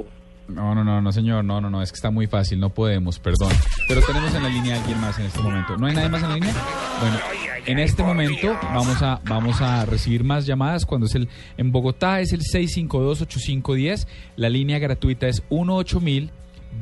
No, 0.49 0.75
no, 0.75 0.83
no, 0.83 1.01
no, 1.01 1.13
señor, 1.13 1.45
no, 1.45 1.61
no, 1.61 1.71
no, 1.71 1.81
es 1.81 1.93
que 1.93 1.97
está 1.97 2.11
muy 2.11 2.27
fácil, 2.27 2.59
no 2.59 2.71
podemos, 2.71 3.21
perdón. 3.21 3.53
Pero 3.87 4.01
tenemos 4.01 4.35
en 4.35 4.43
la 4.43 4.49
línea 4.49 4.75
a 4.75 4.81
alguien 4.81 5.01
más 5.01 5.17
en 5.19 5.27
este 5.27 5.41
momento. 5.41 5.77
¿No 5.77 5.87
hay 5.87 5.95
nadie 5.95 6.09
más 6.09 6.23
en 6.23 6.29
la 6.29 6.35
línea? 6.35 6.55
Bueno, 7.01 7.19
en 7.67 7.79
este 7.79 8.03
momento 8.03 8.59
vamos 8.63 9.01
a, 9.03 9.21
vamos 9.27 9.61
a 9.61 9.85
recibir 9.85 10.25
más 10.25 10.47
llamadas. 10.47 10.87
Cuando 10.87 11.07
es 11.07 11.15
el, 11.15 11.29
en 11.57 11.71
Bogotá 11.71 12.21
es 12.21 12.33
el 12.33 12.41
652-8510, 12.41 14.09
la 14.37 14.49
línea 14.49 14.79
gratuita 14.79 15.29
es 15.29 15.43
18000 15.51 16.33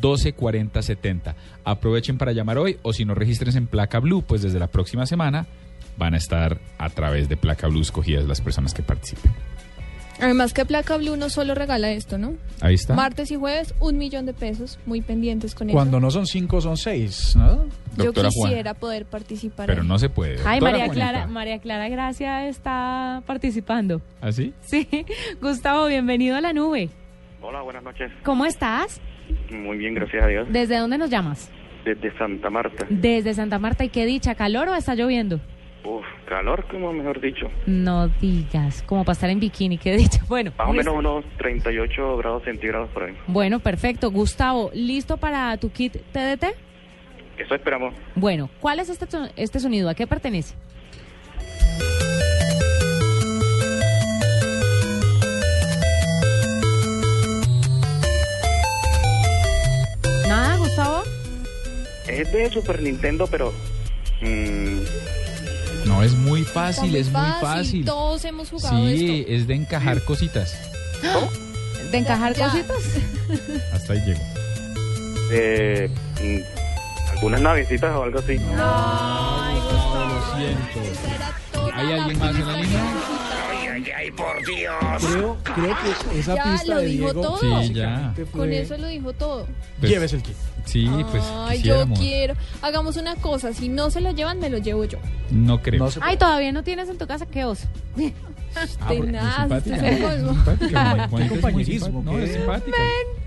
124070. 0.00 1.34
Aprovechen 1.64 2.18
para 2.18 2.32
llamar 2.32 2.58
hoy 2.58 2.78
o 2.82 2.92
si 2.92 3.04
no 3.04 3.14
registren 3.14 3.56
en 3.56 3.66
Placa 3.66 3.98
Blue, 4.00 4.22
pues 4.22 4.42
desde 4.42 4.58
la 4.58 4.68
próxima 4.68 5.06
semana 5.06 5.46
van 5.96 6.14
a 6.14 6.18
estar 6.18 6.60
a 6.78 6.88
través 6.90 7.28
de 7.28 7.36
Placa 7.36 7.66
Blue 7.68 7.80
escogidas 7.80 8.24
las 8.26 8.40
personas 8.40 8.72
que 8.72 8.82
participen. 8.82 9.32
Además 10.20 10.52
que 10.52 10.64
Placa 10.64 10.96
Blue 10.96 11.16
no 11.16 11.30
solo 11.30 11.54
regala 11.54 11.90
esto, 11.90 12.18
¿no? 12.18 12.34
Ahí 12.60 12.74
está. 12.74 12.94
Martes 12.94 13.30
y 13.30 13.36
jueves, 13.36 13.74
un 13.80 13.98
millón 13.98 14.26
de 14.26 14.34
pesos. 14.34 14.78
Muy 14.84 15.00
pendientes 15.00 15.54
con 15.54 15.68
Cuando 15.68 15.98
eso. 15.98 16.04
no 16.04 16.10
son 16.10 16.26
cinco, 16.26 16.60
son 16.60 16.76
seis, 16.76 17.36
¿no? 17.36 17.66
Yo 17.96 18.12
Juana. 18.12 18.28
quisiera 18.28 18.74
poder 18.74 19.06
participar. 19.06 19.66
Pero 19.66 19.82
ahí. 19.82 19.88
no 19.88 19.98
se 19.98 20.08
puede. 20.08 20.38
Ay, 20.44 20.60
María 20.60 20.86
Juanita. 20.86 20.94
Clara, 21.10 21.26
María 21.26 21.58
Clara 21.60 21.88
Gracia 21.88 22.48
está 22.48 23.22
participando. 23.26 24.00
¿Ah, 24.20 24.32
sí? 24.32 24.52
Sí, 24.62 24.88
Gustavo, 25.40 25.86
bienvenido 25.86 26.36
a 26.36 26.40
la 26.40 26.52
nube. 26.52 26.90
Hola, 27.40 27.62
buenas 27.62 27.84
noches. 27.84 28.10
¿Cómo 28.24 28.44
estás? 28.44 29.00
Muy 29.50 29.78
bien, 29.78 29.94
gracias 29.94 30.22
a 30.24 30.26
Dios. 30.26 30.48
¿Desde 30.50 30.78
dónde 30.78 30.98
nos 30.98 31.10
llamas? 31.10 31.50
Desde 31.84 32.16
Santa 32.18 32.50
Marta. 32.50 32.86
Desde 32.90 33.34
Santa 33.34 33.58
Marta. 33.58 33.84
¿Y 33.84 33.88
qué 33.88 34.04
dicha? 34.04 34.34
¿Calor 34.34 34.68
o 34.68 34.74
está 34.74 34.94
lloviendo? 34.94 35.40
Uf, 35.84 36.04
calor, 36.26 36.66
como 36.70 36.92
mejor 36.92 37.20
dicho. 37.20 37.48
No 37.66 38.08
digas, 38.08 38.82
como 38.82 39.04
para 39.04 39.12
estar 39.14 39.30
en 39.30 39.40
bikini, 39.40 39.78
qué 39.78 39.96
dicha. 39.96 40.20
Bueno, 40.28 40.52
Más 40.58 40.68
o 40.68 40.72
menos 40.72 40.94
unos 40.94 41.24
38 41.38 42.16
grados 42.18 42.42
centígrados 42.44 42.90
por 42.90 43.04
ahí. 43.04 43.16
Bueno, 43.26 43.60
perfecto. 43.60 44.10
Gustavo, 44.10 44.70
¿listo 44.74 45.16
para 45.16 45.56
tu 45.56 45.70
kit 45.70 45.94
TDT? 46.12 46.44
Eso 47.38 47.54
esperamos. 47.54 47.94
Bueno, 48.16 48.50
¿cuál 48.60 48.80
es 48.80 48.88
este, 48.90 49.06
este 49.36 49.60
sonido? 49.60 49.88
¿A 49.88 49.94
qué 49.94 50.06
pertenece? 50.06 50.54
¿Nada, 60.26 60.56
Gustavo? 60.56 61.02
Es 62.08 62.32
de 62.32 62.50
Super 62.50 62.82
Nintendo, 62.82 63.26
pero... 63.30 63.52
mm, 64.20 64.80
No, 65.88 66.02
es 66.02 66.12
muy 66.14 66.44
fácil, 66.44 66.94
es 66.94 67.10
muy 67.10 67.30
fácil. 67.40 67.84
Todos 67.84 68.24
hemos 68.24 68.50
jugado 68.50 68.86
Sí, 68.86 69.20
esto. 69.20 69.32
es 69.32 69.46
de 69.46 69.54
encajar 69.54 70.02
cositas. 70.04 70.54
¿De 71.90 71.98
encajar 71.98 72.34
Ya. 72.34 72.50
cositas? 72.50 72.76
Hasta 73.72 73.92
ahí 73.94 74.00
llego. 74.04 74.20
mm, 76.22 77.12
algunas 77.16 77.40
navecitas 77.40 77.94
o 77.96 78.02
algo 78.02 78.18
así. 78.18 78.34
Lo 78.38 80.36
siento. 80.36 81.70
¿Hay 81.74 81.92
alguien 81.92 82.18
más 82.18 82.34
en 82.34 82.46
la 82.46 82.52
línea? 82.60 82.82
Ay, 83.84 83.92
ay, 83.96 84.10
por 84.10 84.44
Dios. 84.44 84.74
Creo, 85.12 85.36
creo 85.54 85.76
que 86.10 86.18
esa 86.18 86.34
Ya 86.34 86.44
pista 86.52 86.74
lo 86.74 86.80
de 86.80 86.86
dijo 86.86 87.04
Diego 87.04 87.20
todo. 87.22 87.62
Sí, 87.62 87.72
ya. 87.72 88.14
Con 88.32 88.52
eso 88.52 88.76
lo 88.76 88.88
dijo 88.88 89.12
todo. 89.12 89.46
Pues, 89.78 89.92
Lleves 89.92 90.12
el 90.12 90.22
kit. 90.22 90.34
Sí, 90.64 90.86
pues 91.10 91.22
Ay, 91.34 91.62
yo 91.62 91.86
quiero. 91.96 92.34
Hagamos 92.60 92.96
una 92.96 93.16
cosa. 93.16 93.54
Si 93.54 93.68
no 93.68 93.90
se 93.90 94.00
lo 94.00 94.10
llevan, 94.10 94.38
me 94.38 94.50
lo 94.50 94.58
llevo 94.58 94.84
yo. 94.84 94.98
No 95.30 95.62
creo. 95.62 95.84
No 95.84 95.90
Ay, 96.00 96.16
todavía 96.16 96.52
no 96.52 96.62
tienes 96.62 96.88
en 96.88 96.98
tu 96.98 97.06
casa, 97.06 97.26
qué 97.26 97.44
oso. 97.44 97.66
Ah, 98.80 98.88
De 98.88 98.96
porque 98.96 99.12
nada, 99.12 99.58
es 99.58 99.64
simpática. 99.64 99.82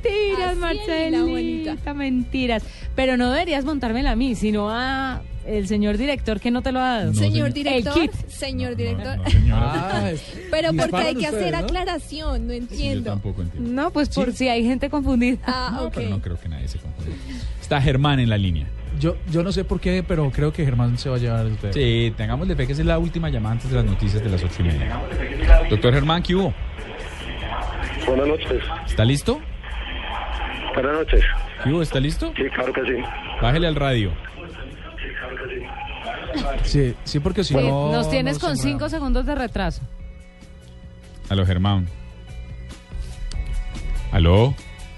Mentiras, 0.03 0.57
Marcelita, 0.57 1.93
mentiras. 1.93 2.63
Pero 2.95 3.17
no 3.17 3.31
deberías 3.31 3.63
montármela 3.63 4.11
a 4.11 4.15
mí, 4.15 4.33
sino 4.33 4.71
a 4.71 5.21
el 5.45 5.67
señor 5.67 5.97
director 5.97 6.39
que 6.39 6.51
no 6.51 6.61
te 6.61 6.71
lo 6.71 6.79
ha 6.79 6.97
dado. 6.99 7.05
No, 7.07 7.13
señor 7.13 7.51
señor. 7.51 7.53
director. 7.53 7.97
El 7.97 8.09
kit. 8.09 8.11
Señor 8.27 8.75
director. 8.75 9.17
No, 9.17 9.29
señora. 9.29 9.89
Ah, 10.03 10.11
es- 10.11 10.39
Pero 10.51 10.69
porque 10.73 10.95
hay 10.97 11.13
que 11.15 11.21
ustedes, 11.25 11.33
hacer 11.35 11.51
¿no? 11.53 11.57
aclaración. 11.59 12.47
No 12.47 12.53
Sí, 12.53 12.59
yo 12.59 12.63
entiendo. 12.65 13.09
tampoco 13.11 13.41
entiendo. 13.41 13.71
No, 13.71 13.91
pues 13.91 14.09
por 14.09 14.31
si 14.33 14.47
hay 14.49 14.63
gente 14.63 14.89
confundida. 14.89 15.37
ah, 15.45 15.71
No, 15.73 15.81
ok. 15.87 15.93
pero 15.95 16.09
no 16.09 16.21
creo 16.21 16.39
que 16.39 16.49
nadie 16.49 16.67
se 16.67 16.77
confunda. 16.79 17.11
Está 17.61 17.81
Germán 17.81 18.19
en 18.19 18.29
la 18.29 18.37
línea. 18.37 18.67
Yo, 18.99 19.15
yo 19.31 19.41
no 19.41 19.51
sé 19.51 19.63
por 19.63 19.79
qué, 19.79 20.03
pero 20.07 20.29
creo 20.31 20.51
que 20.53 20.63
Germán 20.65 20.97
se 20.97 21.09
va 21.09 21.15
a 21.15 21.19
llevar 21.19 21.45
el 21.45 21.55
té. 21.57 21.73
Sí, 21.73 22.13
tengámosle 22.17 22.55
fe 22.55 22.67
que 22.67 22.73
esa 22.73 22.81
es 22.81 22.87
la 22.87 22.99
última 22.99 23.29
llamada 23.29 23.53
antes 23.53 23.69
de 23.71 23.77
las 23.77 23.85
noticias 23.85 24.21
de 24.23 24.29
las 24.29 24.43
ocho 24.43 24.55
y 24.59 24.63
media. 24.63 24.99
Doctor 25.69 25.93
Germán, 25.93 26.21
¿qué 26.21 26.35
hubo? 26.35 26.53
Buenas 28.05 28.27
noches. 28.27 28.61
¿Está 28.85 29.05
listo? 29.05 29.39
Buenas 30.73 30.93
noches. 30.93 31.21
¿Qué 31.63 31.69
hubo? 31.69 31.81
¿Está 31.81 31.99
listo? 31.99 32.33
Sí, 32.35 32.43
claro 32.53 32.73
que 32.73 32.81
sí. 32.81 32.93
Bájele 33.41 33.67
al 33.67 33.75
radio. 33.75 34.11
Sí, 36.63 36.95
sí, 37.03 37.19
porque 37.19 37.43
si 37.43 37.53
Sí, 37.53 37.59
no. 37.67 37.91
Nos 37.91 38.09
tienes 38.09 38.35
no 38.41 38.47
con 38.47 38.57
se 38.57 38.63
cinco 38.63 38.89
segundos 38.89 39.25
de 39.25 39.35
retraso. 39.35 39.81
Aló, 41.29 41.45
Germán. 41.45 41.87
¿Aló? 44.11 44.53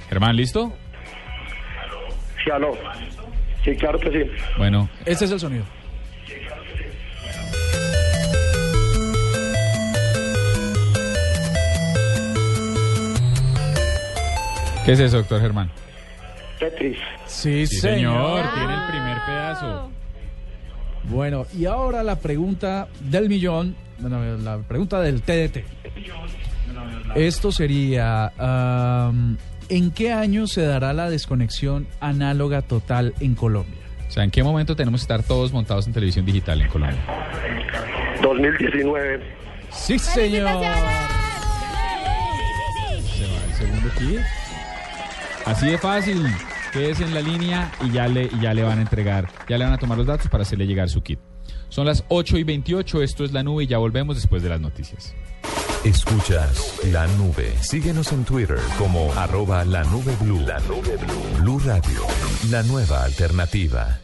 Germán, 0.09 0.35
¿listo? 0.35 0.73
Sí, 2.43 2.51
aló. 2.51 2.71
Sí, 3.63 3.75
claro 3.75 3.99
que 3.99 4.11
sí. 4.11 4.31
Bueno, 4.57 4.89
Este 5.05 5.25
es 5.25 5.31
el 5.31 5.39
sonido. 5.39 5.63
¿qué 14.85 14.91
es 14.93 14.99
eso, 14.99 15.17
doctor 15.17 15.41
Germán? 15.41 15.69
Tetris. 16.59 16.97
Sí, 17.25 17.65
Sí, 17.67 17.77
señor. 17.79 18.43
señor, 18.43 18.53
tiene 18.53 18.73
el 18.73 18.91
primer 18.91 19.17
pedazo. 19.25 19.89
Bueno, 21.09 21.45
y 21.57 21.65
ahora 21.65 22.03
la 22.03 22.17
pregunta 22.17 22.87
del 23.01 23.29
millón, 23.29 23.75
bueno, 23.99 24.37
la 24.37 24.57
pregunta 24.59 25.01
del 25.01 25.21
TDT. 25.21 25.63
Esto 27.15 27.51
sería, 27.51 28.31
am, 28.37 29.37
¿en 29.69 29.91
qué 29.91 30.11
año 30.11 30.47
se 30.47 30.63
dará 30.63 30.93
la 30.93 31.09
desconexión 31.09 31.87
análoga 31.99 32.61
total 32.61 33.13
en 33.19 33.35
Colombia? 33.35 33.79
O 34.07 34.11
sea, 34.11 34.23
¿en 34.23 34.31
qué 34.31 34.43
momento 34.43 34.75
tenemos 34.75 35.01
que 35.01 35.03
estar 35.05 35.23
todos 35.23 35.51
montados 35.53 35.87
en 35.87 35.93
televisión 35.93 36.25
digital 36.25 36.61
en 36.61 36.67
Colombia? 36.67 36.99
2019. 38.21 39.23
Sí, 39.71 39.99
señor. 39.99 40.47
Se 43.15 43.25
va 43.25 43.45
el 43.45 43.53
segundo 43.53 43.89
kit. 43.97 44.19
Así 45.45 45.67
de 45.67 45.77
fácil. 45.77 46.25
Quédese 46.73 47.03
en 47.03 47.13
la 47.13 47.21
línea 47.21 47.71
y 47.81 47.91
ya 47.91 48.07
le, 48.07 48.29
ya 48.41 48.53
le 48.53 48.63
van 48.63 48.79
a 48.79 48.81
entregar, 48.81 49.29
ya 49.47 49.57
le 49.59 49.63
van 49.63 49.73
a 49.73 49.77
tomar 49.77 49.95
los 49.95 50.07
datos 50.07 50.27
para 50.27 50.41
hacerle 50.41 50.65
llegar 50.65 50.89
su 50.89 51.03
kit. 51.03 51.19
Son 51.69 51.85
las 51.85 52.03
8 52.09 52.37
y 52.37 52.43
28, 52.43 53.03
esto 53.03 53.23
es 53.23 53.31
La 53.31 53.43
Nube 53.43 53.65
y 53.65 53.67
ya 53.67 53.77
volvemos 53.77 54.15
después 54.15 54.41
de 54.41 54.49
las 54.49 54.59
noticias. 54.59 55.13
Escuchas 55.83 56.79
la 56.91 57.05
nube. 57.07 57.53
Síguenos 57.61 58.13
en 58.13 58.23
Twitter 58.23 58.57
como 58.77 59.11
arroba 59.13 59.65
la 59.65 59.83
nube 59.83 60.15
blue. 60.21 60.39
La 60.39 60.57
nube 60.61 60.95
blue. 60.95 61.41
Blue 61.41 61.59
Radio, 61.59 62.01
la 62.49 62.63
nueva 62.63 63.03
alternativa. 63.03 63.99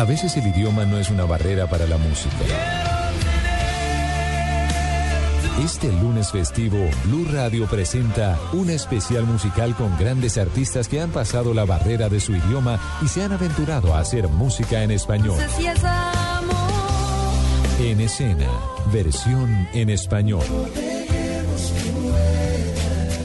A 0.00 0.04
veces 0.04 0.34
el 0.38 0.46
idioma 0.46 0.86
no 0.86 0.96
es 0.96 1.10
una 1.10 1.26
barrera 1.26 1.66
para 1.66 1.86
la 1.86 1.98
música. 1.98 2.34
Este 5.62 5.92
lunes 5.92 6.30
festivo, 6.30 6.78
Blue 7.04 7.26
Radio 7.30 7.66
presenta 7.66 8.38
un 8.54 8.70
especial 8.70 9.24
musical 9.24 9.76
con 9.76 9.94
grandes 9.98 10.38
artistas 10.38 10.88
que 10.88 11.02
han 11.02 11.10
pasado 11.10 11.52
la 11.52 11.66
barrera 11.66 12.08
de 12.08 12.18
su 12.18 12.34
idioma 12.34 12.80
y 13.02 13.08
se 13.08 13.22
han 13.22 13.32
aventurado 13.32 13.94
a 13.94 13.98
hacer 13.98 14.26
música 14.26 14.82
en 14.82 14.92
español. 14.92 15.36
En 17.78 18.00
escena, 18.00 18.48
versión 18.90 19.68
en 19.74 19.90
español. 19.90 20.46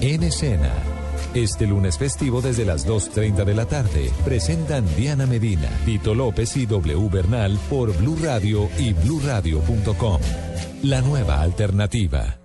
En 0.01 0.23
escena. 0.23 0.94
Este 1.35 1.67
lunes 1.67 1.97
festivo 1.97 2.41
desde 2.41 2.63
las 2.63 2.87
2.30 2.87 3.43
de 3.43 3.53
la 3.53 3.65
tarde 3.65 4.09
presentan 4.23 4.85
Diana 4.95 5.25
Medina, 5.25 5.69
Tito 5.83 6.15
López 6.15 6.55
y 6.55 6.65
W 6.65 7.09
Bernal 7.09 7.59
por 7.69 7.93
Blue 7.97 8.17
Radio 8.23 8.69
y 8.79 8.93
bluradio.com. 8.93 10.21
La 10.83 11.01
nueva 11.01 11.41
alternativa. 11.41 12.44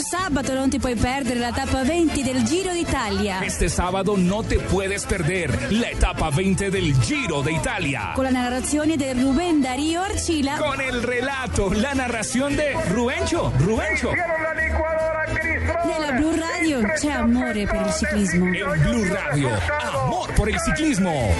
Questo 0.00 0.16
sabato 0.16 0.54
non 0.54 0.70
ti 0.70 0.78
puoi 0.78 0.94
perdere 0.94 1.38
la 1.38 1.52
tappa 1.52 1.82
20 1.82 2.22
del 2.22 2.42
Giro 2.44 2.72
d'Italia. 2.72 3.44
Este 3.44 3.68
sábado 3.68 4.16
no 4.16 4.42
te 4.42 4.58
puedes 4.58 5.04
perder 5.04 5.70
la 5.72 5.90
etapa 5.90 6.30
20 6.30 6.70
del 6.70 6.98
Giro 7.02 7.42
de 7.42 7.52
Italia. 7.52 8.12
Con 8.14 8.24
la 8.24 8.30
narrazione 8.30 8.96
di 8.96 9.12
Rubén 9.12 9.60
Darío 9.60 10.00
Archila. 10.00 10.56
Con 10.56 10.80
el 10.80 11.02
relato, 11.02 11.70
la 11.74 11.92
narración 11.92 12.56
de 12.56 12.72
Rubencho. 12.88 13.52
Rubencho. 13.58 14.12
Nella 15.84 16.12
Blue 16.12 16.34
Radio 16.34 16.80
c'è 16.94 17.10
amore 17.10 17.66
per 17.66 17.82
il 17.84 17.92
ciclismo. 17.92 18.46
En 18.46 18.82
Blue 18.82 19.06
Radio, 19.06 19.50
amor 19.82 20.32
por 20.32 20.48
el 20.48 20.58
ciclismo. 20.60 21.34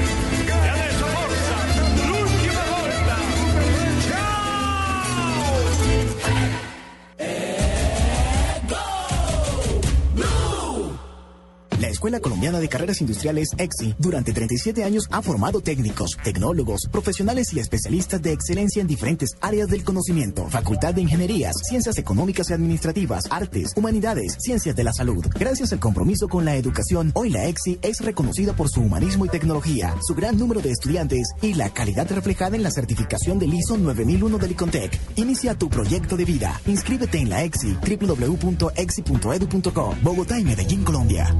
Escuela 11.90 12.20
Colombiana 12.20 12.58
de 12.60 12.68
Carreras 12.68 13.00
Industriales 13.00 13.48
EXI 13.58 13.94
durante 13.98 14.32
37 14.32 14.84
años 14.84 15.04
ha 15.10 15.22
formado 15.22 15.60
técnicos, 15.60 16.16
tecnólogos, 16.22 16.82
profesionales 16.90 17.52
y 17.52 17.60
especialistas 17.60 18.22
de 18.22 18.32
excelencia 18.32 18.80
en 18.80 18.86
diferentes 18.86 19.30
áreas 19.40 19.68
del 19.68 19.84
conocimiento. 19.84 20.48
Facultad 20.48 20.94
de 20.94 21.02
Ingenierías, 21.02 21.56
Ciencias 21.68 21.98
Económicas 21.98 22.50
y 22.50 22.52
Administrativas, 22.52 23.24
Artes, 23.30 23.72
Humanidades, 23.76 24.36
Ciencias 24.38 24.74
de 24.74 24.84
la 24.84 24.92
Salud. 24.92 25.26
Gracias 25.38 25.72
al 25.72 25.80
compromiso 25.80 26.28
con 26.28 26.44
la 26.44 26.56
educación, 26.56 27.10
hoy 27.14 27.30
la 27.30 27.46
EXI 27.46 27.78
es 27.82 28.00
reconocida 28.00 28.54
por 28.54 28.68
su 28.68 28.80
humanismo 28.80 29.26
y 29.26 29.28
tecnología, 29.28 29.96
su 30.02 30.14
gran 30.14 30.38
número 30.38 30.60
de 30.60 30.70
estudiantes 30.70 31.32
y 31.42 31.54
la 31.54 31.70
calidad 31.70 32.10
reflejada 32.10 32.56
en 32.56 32.62
la 32.62 32.70
certificación 32.70 33.38
del 33.38 33.54
ISO 33.54 33.76
9001 33.76 34.38
del 34.38 34.52
ICONTEC. 34.52 34.98
Inicia 35.16 35.54
tu 35.54 35.68
proyecto 35.68 36.16
de 36.16 36.24
vida. 36.24 36.60
Inscríbete 36.66 37.18
en 37.18 37.30
la 37.30 37.44
EXI 37.44 37.76
www.exi.edu.co. 37.98 39.94
Bogotá 40.02 40.38
y 40.38 40.44
Medellín, 40.44 40.84
Colombia. 40.84 41.34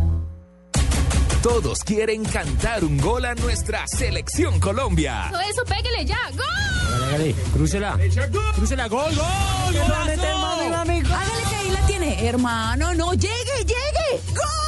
Todos 1.43 1.83
quieren 1.85 2.23
cantar 2.23 2.85
un 2.85 2.99
gol 2.99 3.25
a 3.25 3.35
nuestra 3.35 3.87
selección 3.87 4.61
Colombia. 4.61 5.29
Todo 5.31 5.41
eso, 5.41 5.65
pégale 5.65 6.05
ya. 6.05 6.19
¡Gol! 6.37 7.03
Hágale, 7.03 7.35
crúcela. 7.55 7.99
Crúcela, 8.57 8.89
gol, 8.89 9.15
gol. 9.15 9.77
Hágale 9.91 10.17
que 10.19 11.57
ahí 11.57 11.71
la 11.71 11.87
tiene. 11.87 12.29
Hermano, 12.29 12.93
no, 12.93 13.15
llegue, 13.15 13.57
llegue. 13.61 14.21
¡Gol! 14.35 14.61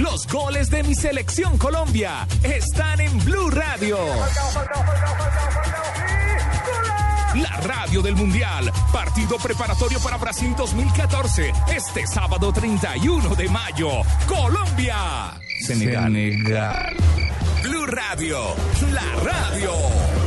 Los 0.00 0.26
goles 0.26 0.70
de 0.70 0.82
mi 0.84 0.94
selección 0.94 1.58
Colombia 1.58 2.26
están 2.42 3.00
en 3.00 3.22
Blue 3.24 3.50
Radio. 3.50 3.98
La 7.34 7.50
radio 7.62 8.00
del 8.00 8.14
Mundial. 8.14 8.70
Partido 8.92 9.36
preparatorio 9.38 9.98
para 10.00 10.16
Brasil 10.16 10.54
2014. 10.56 11.52
Este 11.74 12.06
sábado 12.06 12.52
31 12.52 13.34
de 13.34 13.48
mayo. 13.48 13.88
Colombia. 14.26 15.34
Senegal. 15.66 16.12
Blue 17.62 17.86
Radio. 17.86 18.38
La 18.92 19.04
radio. 19.22 20.23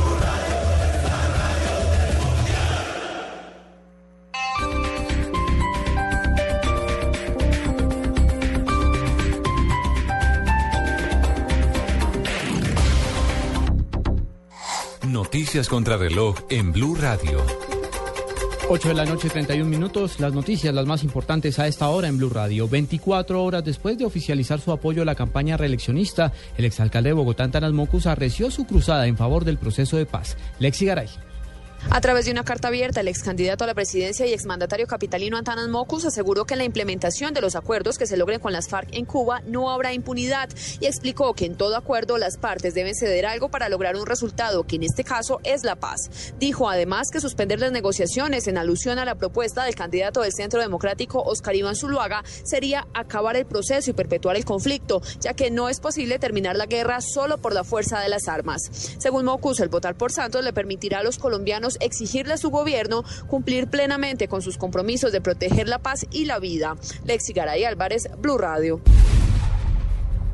Noticias 15.28 15.68
contra 15.68 15.98
reloj 15.98 16.36
en 16.48 16.72
Blue 16.72 16.94
Radio. 16.94 17.44
8 18.70 18.88
de 18.88 18.94
la 18.94 19.04
noche, 19.04 19.28
31 19.28 19.68
minutos. 19.68 20.20
Las 20.20 20.32
noticias, 20.32 20.72
las 20.72 20.86
más 20.86 21.04
importantes 21.04 21.58
a 21.58 21.66
esta 21.66 21.90
hora 21.90 22.08
en 22.08 22.16
Blue 22.16 22.30
Radio. 22.30 22.66
24 22.66 23.44
horas 23.44 23.62
después 23.62 23.98
de 23.98 24.06
oficializar 24.06 24.58
su 24.58 24.72
apoyo 24.72 25.02
a 25.02 25.04
la 25.04 25.14
campaña 25.14 25.58
reeleccionista, 25.58 26.32
el 26.56 26.64
exalcalde 26.64 27.10
de 27.10 27.12
Bogotá, 27.12 27.44
Antanas 27.44 27.74
arreció 28.06 28.50
su 28.50 28.64
cruzada 28.64 29.06
en 29.06 29.18
favor 29.18 29.44
del 29.44 29.58
proceso 29.58 29.98
de 29.98 30.06
paz. 30.06 30.38
Lexi 30.60 30.86
Garay. 30.86 31.08
A 31.90 32.00
través 32.00 32.26
de 32.26 32.32
una 32.32 32.44
carta 32.44 32.68
abierta, 32.68 33.00
el 33.00 33.08
ex 33.08 33.22
candidato 33.22 33.64
a 33.64 33.66
la 33.66 33.74
presidencia 33.74 34.26
y 34.26 34.32
exmandatario 34.32 34.86
capitalino 34.86 35.36
Antanas 35.36 35.68
Mocus 35.68 36.04
aseguró 36.04 36.44
que 36.44 36.54
en 36.54 36.58
la 36.58 36.64
implementación 36.64 37.32
de 37.32 37.40
los 37.40 37.54
acuerdos 37.54 37.96
que 37.96 38.06
se 38.06 38.16
logren 38.16 38.40
con 38.40 38.52
las 38.52 38.68
FARC 38.68 38.88
en 38.92 39.04
Cuba 39.04 39.42
no 39.46 39.70
habrá 39.70 39.92
impunidad 39.92 40.50
y 40.80 40.86
explicó 40.86 41.34
que 41.34 41.46
en 41.46 41.56
todo 41.56 41.76
acuerdo 41.76 42.18
las 42.18 42.36
partes 42.36 42.74
deben 42.74 42.94
ceder 42.94 43.26
algo 43.26 43.48
para 43.48 43.68
lograr 43.68 43.96
un 43.96 44.06
resultado, 44.06 44.64
que 44.64 44.76
en 44.76 44.82
este 44.82 45.04
caso 45.04 45.40
es 45.44 45.62
la 45.62 45.76
paz. 45.76 46.10
Dijo 46.38 46.68
además 46.68 47.08
que 47.12 47.20
suspender 47.20 47.60
las 47.60 47.72
negociaciones 47.72 48.48
en 48.48 48.58
alusión 48.58 48.98
a 48.98 49.04
la 49.04 49.14
propuesta 49.14 49.64
del 49.64 49.76
candidato 49.76 50.22
del 50.22 50.32
Centro 50.32 50.60
Democrático 50.60 51.22
Oscar 51.22 51.54
Iván 51.54 51.76
Zuluaga 51.76 52.22
sería 52.44 52.86
acabar 52.92 53.36
el 53.36 53.46
proceso 53.46 53.90
y 53.90 53.94
perpetuar 53.94 54.36
el 54.36 54.44
conflicto, 54.44 55.00
ya 55.20 55.32
que 55.32 55.50
no 55.50 55.68
es 55.68 55.80
posible 55.80 56.18
terminar 56.18 56.56
la 56.56 56.66
guerra 56.66 57.00
solo 57.00 57.38
por 57.38 57.54
la 57.54 57.64
fuerza 57.64 58.00
de 58.00 58.08
las 58.08 58.26
armas. 58.28 58.68
Según 58.98 59.24
Mocus, 59.24 59.60
el 59.60 59.68
votar 59.68 59.94
por 59.94 60.12
Santos 60.12 60.44
le 60.44 60.52
permitirá 60.52 60.98
a 60.98 61.02
los 61.02 61.18
colombianos 61.18 61.67
exigirle 61.80 62.34
a 62.34 62.38
su 62.38 62.50
gobierno 62.50 63.04
cumplir 63.26 63.68
plenamente 63.68 64.28
con 64.28 64.40
sus 64.40 64.56
compromisos 64.56 65.12
de 65.12 65.20
proteger 65.20 65.68
la 65.68 65.78
paz 65.78 66.06
y 66.10 66.24
la 66.24 66.38
vida. 66.38 66.76
Lexi 67.04 67.32
Garay 67.32 67.64
Álvarez, 67.64 68.08
Blue 68.18 68.38
Radio. 68.38 68.80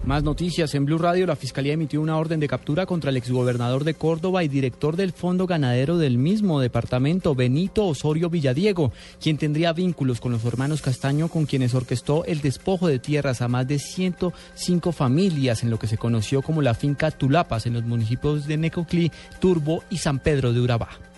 Más 0.04 0.22
noticias. 0.22 0.74
En 0.74 0.84
Blue 0.84 0.98
Radio, 0.98 1.26
la 1.26 1.34
Fiscalía 1.34 1.72
emitió 1.72 1.98
una 2.02 2.18
orden 2.18 2.38
de 2.38 2.46
captura 2.46 2.84
contra 2.84 3.08
el 3.08 3.16
exgobernador 3.16 3.84
de 3.84 3.94
Córdoba 3.94 4.44
y 4.44 4.48
director 4.48 4.96
del 4.96 5.12
Fondo 5.12 5.46
Ganadero 5.46 5.96
del 5.96 6.18
mismo 6.18 6.60
departamento, 6.60 7.34
Benito 7.34 7.86
Osorio 7.86 8.28
Villadiego, 8.28 8.92
quien 9.18 9.38
tendría 9.38 9.72
vínculos 9.72 10.20
con 10.20 10.32
los 10.32 10.44
hermanos 10.44 10.82
Castaño, 10.82 11.28
con 11.28 11.46
quienes 11.46 11.72
orquestó 11.72 12.26
el 12.26 12.42
despojo 12.42 12.86
de 12.86 12.98
tierras 12.98 13.40
a 13.40 13.48
más 13.48 13.66
de 13.66 13.78
105 13.78 14.92
familias 14.92 15.62
en 15.62 15.70
lo 15.70 15.78
que 15.78 15.86
se 15.86 15.96
conoció 15.96 16.42
como 16.42 16.60
la 16.60 16.74
finca 16.74 17.10
Tulapas 17.10 17.64
en 17.64 17.72
los 17.72 17.84
municipios 17.84 18.46
de 18.46 18.58
Necoclí, 18.58 19.10
Turbo 19.40 19.84
y 19.88 19.96
San 19.96 20.18
Pedro 20.18 20.52
de 20.52 20.60
Urabá. 20.60 21.13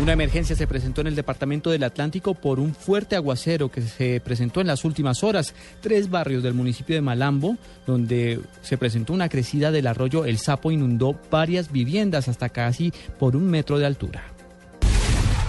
Una 0.00 0.12
emergencia 0.12 0.54
se 0.54 0.68
presentó 0.68 1.00
en 1.00 1.08
el 1.08 1.16
departamento 1.16 1.70
del 1.70 1.82
Atlántico 1.82 2.34
por 2.34 2.60
un 2.60 2.72
fuerte 2.72 3.16
aguacero 3.16 3.68
que 3.68 3.82
se 3.82 4.20
presentó 4.20 4.60
en 4.60 4.68
las 4.68 4.84
últimas 4.84 5.24
horas. 5.24 5.54
Tres 5.80 6.08
barrios 6.08 6.44
del 6.44 6.54
municipio 6.54 6.94
de 6.94 7.02
Malambo, 7.02 7.56
donde 7.84 8.40
se 8.62 8.78
presentó 8.78 9.12
una 9.12 9.28
crecida 9.28 9.72
del 9.72 9.88
arroyo 9.88 10.24
El 10.24 10.38
Sapo, 10.38 10.70
inundó 10.70 11.18
varias 11.32 11.72
viviendas 11.72 12.28
hasta 12.28 12.48
casi 12.48 12.92
por 13.18 13.34
un 13.34 13.50
metro 13.50 13.76
de 13.80 13.86
altura. 13.86 14.22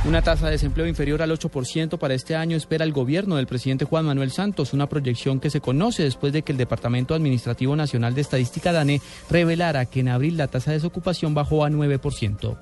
Una 0.06 0.24
tasa 0.24 0.46
de 0.46 0.54
desempleo 0.54 0.88
inferior 0.88 1.22
al 1.22 1.32
8% 1.32 2.00
para 2.00 2.16
este 2.16 2.36
año 2.36 2.58
espera 2.58 2.86
el 2.86 2.92
gobierno 2.92 3.36
del 3.36 3.46
presidente 3.46 3.86
Juan 3.86 4.06
Manuel 4.06 4.32
Santos, 4.32 4.74
una 4.74 4.90
proyección 4.90 5.40
que 5.40 5.52
se 5.52 5.62
conoce 5.62 6.02
después 6.04 6.34
de 6.34 6.42
que 6.42 6.54
el 6.54 6.58
Departamento 6.58 7.14
Administrativo 7.14 7.76
Nacional 7.76 8.16
de 8.16 8.22
Estadística 8.22 8.72
DANE 8.72 9.02
revelara 9.30 9.86
que 9.86 10.00
en 10.00 10.08
abril 10.08 10.38
la 10.38 10.48
tasa 10.48 10.72
de 10.72 10.78
desocupación 10.78 11.36
bajó 11.36 11.66
a 11.66 11.70
9%. 11.70 12.58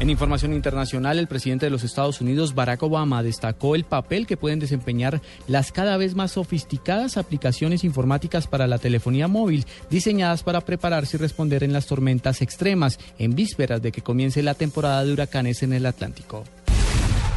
En 0.00 0.10
información 0.10 0.52
internacional, 0.52 1.18
el 1.18 1.28
presidente 1.28 1.66
de 1.66 1.70
los 1.70 1.84
Estados 1.84 2.20
Unidos, 2.20 2.54
Barack 2.54 2.82
Obama, 2.82 3.22
destacó 3.22 3.76
el 3.76 3.84
papel 3.84 4.26
que 4.26 4.36
pueden 4.36 4.58
desempeñar 4.58 5.22
las 5.46 5.70
cada 5.70 5.96
vez 5.96 6.16
más 6.16 6.32
sofisticadas 6.32 7.16
aplicaciones 7.16 7.84
informáticas 7.84 8.48
para 8.48 8.66
la 8.66 8.78
telefonía 8.78 9.28
móvil, 9.28 9.64
diseñadas 9.90 10.42
para 10.42 10.62
prepararse 10.62 11.16
y 11.16 11.20
responder 11.20 11.62
en 11.62 11.72
las 11.72 11.86
tormentas 11.86 12.42
extremas, 12.42 12.98
en 13.18 13.36
vísperas 13.36 13.80
de 13.82 13.92
que 13.92 14.02
comience 14.02 14.42
la 14.42 14.54
temporada 14.54 15.04
de 15.04 15.12
huracanes 15.12 15.62
en 15.62 15.72
el 15.72 15.86
Atlántico. 15.86 16.44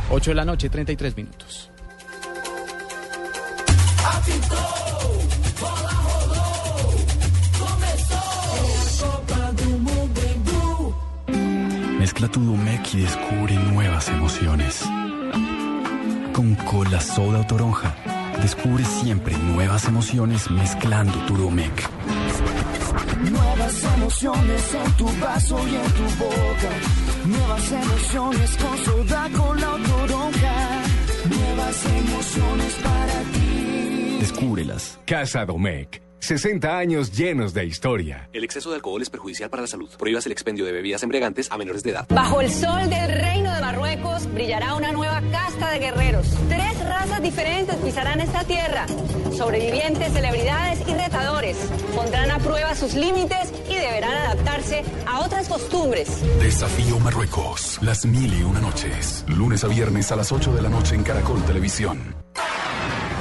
8 0.09 0.31
de 0.31 0.35
la 0.35 0.45
noche, 0.45 0.69
33 0.69 1.15
minutos. 1.15 1.69
Mezcla 12.17 12.31
tu 12.31 12.51
Domec 12.51 12.93
y 12.95 13.01
descubre 13.01 13.55
nuevas 13.71 14.09
emociones. 14.09 14.83
Con 16.33 16.55
cola 16.55 16.99
soda 16.99 17.41
o 17.41 17.45
toronja, 17.45 17.95
descubre 18.41 18.83
siempre 18.83 19.37
nuevas 19.37 19.85
emociones 19.85 20.49
mezclando 20.49 21.13
tu 21.27 21.37
Domec. 21.37 21.87
Nuevas 23.21 23.83
emociones 23.97 24.73
en 24.73 24.91
tu 24.93 25.05
vaso 25.19 25.59
y 25.67 25.75
en 25.75 25.91
tu 25.91 26.03
boca. 26.17 26.71
Nuevas 27.23 27.71
emociones 27.71 28.57
con 28.57 28.77
soda, 28.79 29.29
cola 29.37 29.73
o 29.75 29.77
toronja. 29.77 30.55
Nuevas 31.29 31.85
emociones 31.85 32.73
para 32.83 33.21
ti. 33.31 34.17
Descúbrelas. 34.21 34.99
Casa 35.05 35.45
Domecq. 35.45 36.06
60 36.19 36.77
años 36.77 37.11
llenos 37.11 37.53
de 37.53 37.65
historia. 37.65 38.29
El 38.33 38.43
exceso 38.43 38.69
de 38.69 38.75
alcohol 38.75 39.01
es 39.01 39.09
perjudicial 39.09 39.49
para 39.49 39.61
la 39.61 39.67
salud. 39.67 39.89
Prohíbas 39.97 40.25
el 40.25 40.31
expendio 40.31 40.65
de 40.65 40.71
bebidas 40.71 41.03
embriagantes 41.03 41.51
a 41.51 41.57
menores 41.57 41.83
de 41.83 41.91
edad. 41.91 42.05
Bajo 42.09 42.41
el 42.41 42.51
sol 42.51 42.89
del 42.89 43.09
reino 43.09 43.53
de 43.53 43.61
Marruecos 43.61 44.31
brillará 44.33 44.75
una 44.75 44.91
nueva 44.91 45.21
casta 45.31 45.71
de 45.71 45.79
guerreros. 45.79 46.27
Tres 46.49 46.83
razas 46.85 47.21
diferentes 47.21 47.75
pisarán 47.77 48.21
esta 48.21 48.43
tierra. 48.43 48.85
Sobrevivientes, 49.35 50.11
celebridades 50.13 50.79
y 50.87 50.93
retadores. 50.93 51.57
Pondrán 51.95 52.31
a 52.31 52.39
prueba 52.39 52.75
sus 52.75 52.93
límites 52.93 53.53
y 53.69 53.75
deberán 53.75 54.13
adaptarse 54.13 54.83
a 55.05 55.21
otras 55.21 55.47
costumbres. 55.47 56.09
Desafío 56.39 56.99
Marruecos. 56.99 57.79
Las 57.81 58.05
mil 58.05 58.33
y 58.33 58.43
una 58.43 58.59
noches. 58.59 59.23
Lunes 59.27 59.63
a 59.63 59.67
viernes 59.67 60.11
a 60.11 60.15
las 60.15 60.31
8 60.31 60.53
de 60.53 60.61
la 60.61 60.69
noche 60.69 60.95
en 60.95 61.03
Caracol 61.03 61.43
Televisión. 61.45 62.15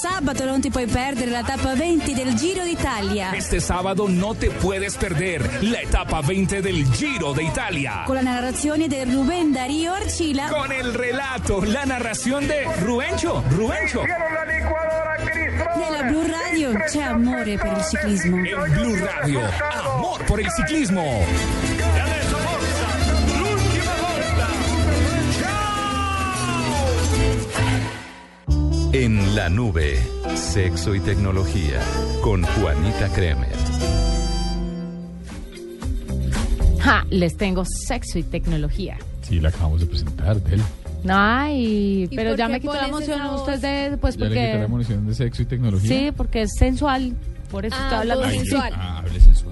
sabato 0.00 0.46
non 0.46 0.62
ti 0.62 0.70
puoi 0.70 0.86
perdere 0.86 1.30
la 1.30 1.42
tappa 1.42 1.74
20 1.74 2.14
del 2.14 2.34
Giro 2.34 2.64
d'Italia. 2.64 3.32
Este 3.34 3.60
sábado 3.60 4.08
no 4.08 4.34
te 4.34 4.48
puedes 4.50 4.96
perder 4.96 5.62
la 5.62 5.82
etapa 5.82 6.22
20 6.22 6.62
del 6.62 6.90
Giro 6.90 7.34
de 7.34 7.42
Italia. 7.42 8.04
Con 8.06 8.14
la 8.14 8.22
narrazione 8.22 8.88
di 8.88 9.04
Rubén 9.04 9.52
Darío 9.52 9.92
Archila. 9.92 10.48
Con 10.48 10.72
el 10.72 10.94
relato, 10.94 11.62
la 11.66 11.84
narración 11.84 12.48
de 12.48 12.64
Rubencho. 12.80 13.44
Rubencho. 13.50 14.02
Nella 15.76 16.02
Blue 16.04 16.26
Radio 16.26 16.72
c'è 16.86 17.02
amore 17.02 17.58
per 17.58 17.76
il 17.76 17.84
ciclismo. 17.84 18.36
En 18.38 18.72
Blue 18.72 18.98
Radio, 19.04 19.40
amor 19.84 20.24
por 20.24 20.40
el 20.40 20.50
ciclismo. 20.50 21.69
En 28.92 29.36
la 29.36 29.48
nube, 29.48 29.98
sexo 30.34 30.94
y 30.94 31.00
tecnología, 31.00 31.80
con 32.22 32.42
Juanita 32.42 33.08
Kremer. 33.14 33.48
Ja, 36.80 37.04
les 37.10 37.36
tengo 37.36 37.64
sexo 37.64 38.18
y 38.18 38.22
tecnología. 38.24 38.98
Sí, 39.22 39.38
la 39.38 39.50
acabamos 39.50 39.80
de 39.80 39.86
presentar, 39.86 40.40
Del. 40.42 40.60
Ay, 41.08 42.08
¿Y 42.10 42.16
pero 42.16 42.34
ya 42.36 42.48
me 42.48 42.60
quitó 42.60 42.74
la 42.74 42.88
emoción 42.88 43.20
esa 43.20 43.30
voz? 43.30 43.40
usted 43.48 43.90
de, 43.90 43.96
pues 43.96 44.16
Ya 44.16 44.24
le 44.24 44.30
quité 44.30 44.46
la 44.46 44.52
porque... 44.52 44.68
munición 44.68 45.06
de 45.06 45.14
sexo 45.14 45.42
y 45.42 45.44
tecnología. 45.46 45.88
Sí, 45.88 46.12
porque 46.16 46.42
es 46.42 46.50
sensual. 46.58 47.14
Por 47.50 47.64
eso 47.66 47.76
Ah, 47.78 47.84
estoy 47.84 47.98
hablando 48.00 48.22
todo 48.24 48.32
sensual. 48.32 48.72
Ah, 48.76 48.98
hable 48.98 49.20
sensual, 49.20 49.49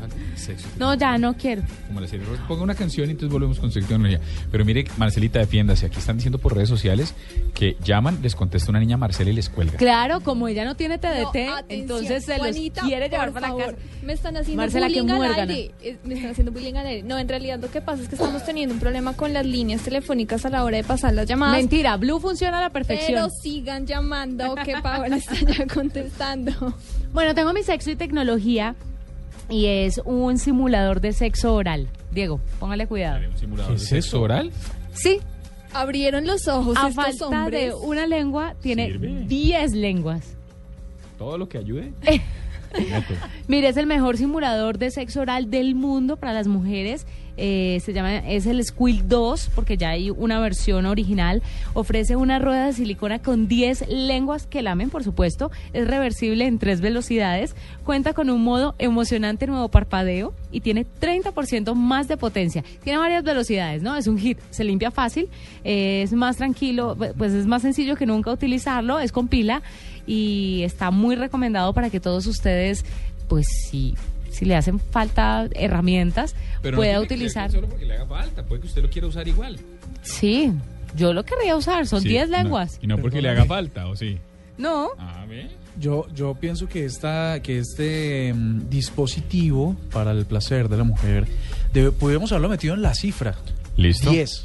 sexo. 0.48 0.66
No, 0.78 0.94
ya 0.94 1.16
no 1.18 1.34
quiero. 1.36 1.62
como 1.86 2.00
la 2.00 2.08
serie. 2.08 2.26
Ponga 2.46 2.62
una 2.62 2.74
canción 2.74 3.08
y 3.08 3.12
entonces 3.12 3.32
volvemos 3.32 3.58
con 3.58 3.70
sexo 3.70 3.86
y 3.86 3.88
tecnología. 3.94 4.20
Pero 4.50 4.64
mire, 4.64 4.84
Marcelita, 4.96 5.38
defiéndase. 5.38 5.86
Aquí 5.86 5.98
están 5.98 6.16
diciendo 6.16 6.38
por 6.38 6.54
redes 6.54 6.68
sociales 6.68 7.14
que 7.54 7.76
llaman, 7.84 8.18
les 8.22 8.34
contesta 8.34 8.70
una 8.70 8.80
niña 8.80 8.96
Marcela 8.96 9.30
y 9.30 9.34
les 9.34 9.48
cuelga. 9.48 9.76
Claro, 9.78 10.20
como 10.20 10.48
ella 10.48 10.64
no 10.64 10.74
tiene 10.74 10.98
TDT, 10.98 11.06
No, 11.46 11.56
atención, 11.56 11.64
entonces 11.68 12.24
se 12.24 12.38
Juanita, 12.38 12.82
los 12.82 12.88
quiere 12.90 13.08
llevar 13.08 13.32
para 13.32 13.48
la 13.48 13.56
casa. 13.56 13.76
Me 14.02 14.12
están 14.12 14.36
haciendo 14.36 14.62
Marcela, 14.62 14.88
que 14.88 15.02
bullying 15.02 15.20
al 15.22 15.50
aire. 15.50 15.70
Eh, 15.82 15.98
Me 16.04 16.14
están 16.14 16.30
haciendo 16.30 16.52
bullying 16.52 16.74
al 16.74 16.86
aire. 16.86 17.02
No, 17.02 17.18
en 17.18 17.28
realidad 17.28 17.58
lo 17.60 17.70
que 17.70 17.80
pasa 17.80 18.02
es 18.02 18.08
que 18.08 18.14
estamos 18.16 18.44
teniendo 18.44 18.74
un 18.74 18.80
problema 18.80 19.12
con 19.14 19.32
las 19.32 19.44
líneas 19.46 19.82
telefónicas 19.82 20.44
a 20.46 20.50
la 20.50 20.64
hora 20.64 20.76
de 20.78 20.84
pasar 20.84 21.12
las 21.14 21.26
llamadas. 21.28 21.56
Mentira, 21.58 21.96
Blue 21.96 22.20
funciona 22.20 22.58
a 22.58 22.60
la 22.62 22.70
Pero 22.70 22.86
perfección. 22.86 23.30
sigan 23.30 23.86
llamando 23.86 24.54
que 24.64 24.74
Paola 24.82 25.16
está 25.16 25.34
ya 25.34 25.66
contestando. 25.66 26.74
Bueno, 27.12 27.34
tengo 27.34 27.54
mi 27.54 27.62
sexo 27.62 27.90
y 27.90 27.96
tecnología 27.96 28.74
y 29.48 29.66
es 29.66 30.00
un 30.04 30.38
simulador 30.38 31.00
de 31.00 31.12
sexo 31.12 31.54
oral. 31.54 31.88
Diego, 32.12 32.40
póngale 32.58 32.86
cuidado. 32.86 33.20
¿Un 33.30 33.38
simulador 33.38 33.72
¿Qué 33.72 33.78
de 33.78 33.82
es 33.84 33.88
sexo 33.88 34.20
oral? 34.22 34.50
Sí, 34.92 35.18
Abrieron 35.72 36.26
los 36.26 36.48
ojos 36.48 36.76
a 36.78 36.88
estos 36.88 36.94
falta 36.94 37.26
hombres. 37.26 37.66
de 37.68 37.74
una 37.74 38.06
lengua, 38.06 38.54
tiene 38.60 38.86
Sirve. 38.86 39.24
10 39.26 39.72
lenguas. 39.74 40.34
Todo 41.18 41.36
lo 41.36 41.48
que 41.48 41.58
ayude. 41.58 41.92
Mire, 43.48 43.68
es 43.68 43.76
el 43.76 43.86
mejor 43.86 44.16
simulador 44.16 44.78
de 44.78 44.90
sexo 44.90 45.20
oral 45.20 45.50
del 45.50 45.74
mundo 45.74 46.16
para 46.16 46.32
las 46.32 46.48
mujeres. 46.48 47.06
Eh, 47.38 47.80
se 47.84 47.92
llama, 47.92 48.18
es 48.18 48.46
el 48.46 48.62
Squill 48.64 49.08
2, 49.08 49.50
porque 49.54 49.76
ya 49.76 49.90
hay 49.90 50.10
una 50.10 50.40
versión 50.40 50.86
original. 50.86 51.42
Ofrece 51.72 52.16
una 52.16 52.38
rueda 52.38 52.66
de 52.66 52.72
silicona 52.72 53.20
con 53.20 53.48
10 53.48 53.88
lenguas 53.88 54.46
que 54.46 54.60
lamen, 54.60 54.90
por 54.90 55.04
supuesto. 55.04 55.50
Es 55.72 55.86
reversible 55.86 56.46
en 56.46 56.58
tres 56.58 56.80
velocidades. 56.80 57.54
Cuenta 57.84 58.12
con 58.12 58.28
un 58.28 58.42
modo 58.42 58.74
emocionante 58.78 59.46
nuevo 59.46 59.68
parpadeo 59.68 60.34
y 60.50 60.60
tiene 60.60 60.84
30% 60.84 61.74
más 61.74 62.08
de 62.08 62.16
potencia. 62.16 62.64
Tiene 62.82 62.98
varias 62.98 63.22
velocidades, 63.22 63.82
¿no? 63.82 63.96
Es 63.96 64.06
un 64.06 64.18
hit, 64.18 64.38
se 64.50 64.64
limpia 64.64 64.90
fácil, 64.90 65.28
eh, 65.64 66.02
es 66.02 66.12
más 66.12 66.36
tranquilo, 66.36 66.96
pues 67.16 67.32
es 67.32 67.46
más 67.46 67.62
sencillo 67.62 67.96
que 67.96 68.06
nunca 68.06 68.32
utilizarlo, 68.32 68.98
es 68.98 69.12
con 69.12 69.28
pila 69.28 69.62
y 70.06 70.62
está 70.64 70.90
muy 70.90 71.14
recomendado 71.16 71.72
para 71.72 71.90
que 71.90 72.00
todos 72.00 72.26
ustedes, 72.26 72.84
pues 73.28 73.46
si, 73.68 73.94
si 74.38 74.44
le 74.44 74.54
hacen 74.56 74.78
falta 74.78 75.48
herramientas, 75.52 76.34
Pero 76.62 76.76
no 76.76 76.78
pueda 76.80 76.92
ser 76.94 77.02
utilizar. 77.02 77.50
Solo 77.50 77.68
porque 77.68 77.84
le 77.86 77.94
haga 77.94 78.06
falta. 78.06 78.44
Puede 78.44 78.60
que 78.62 78.66
usted 78.68 78.82
lo 78.82 78.90
quiera 78.90 79.08
usar 79.08 79.26
igual. 79.26 79.58
Sí, 80.02 80.52
yo 80.96 81.12
lo 81.12 81.24
querría 81.24 81.56
usar, 81.56 81.86
son 81.86 82.02
Sí, 82.02 82.08
10 82.10 82.28
no, 82.30 82.36
lenguas. 82.38 82.78
y 82.80 82.86
no 82.86 82.98
porque 82.98 83.20
le 83.20 83.28
haga 83.30 83.44
falta, 83.44 83.86
¿o 83.88 83.96
sí? 83.96 84.18
No, 84.56 84.90
A 84.98 85.24
ver. 85.26 85.50
Yo, 85.78 86.06
yo 86.12 86.34
pienso 86.34 86.68
que, 86.68 86.84
esta, 86.84 87.40
que 87.40 87.58
este 87.58 88.32
mm, 88.34 88.68
dispositivo 88.68 89.76
para 89.92 90.10
el 90.10 90.24
placer 90.26 90.68
de 90.68 90.76
la 90.76 90.82
mujer, 90.82 91.28
debe, 91.72 91.92
podríamos 91.92 92.32
haberlo 92.32 92.48
metido 92.48 92.74
en 92.74 92.82
la 92.82 92.94
cifra. 92.94 93.36
¿Listo? 93.76 94.10
10. 94.10 94.44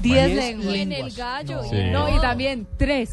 10 0.00 0.26
Diez 0.26 0.36
lenguas. 0.36 0.74
Y 0.76 0.80
en 0.80 0.92
el 0.92 1.10
gallo. 1.12 1.62
Sí. 1.64 1.76
No, 1.92 2.14
y 2.16 2.18
también 2.20 2.66
3. 2.78 3.10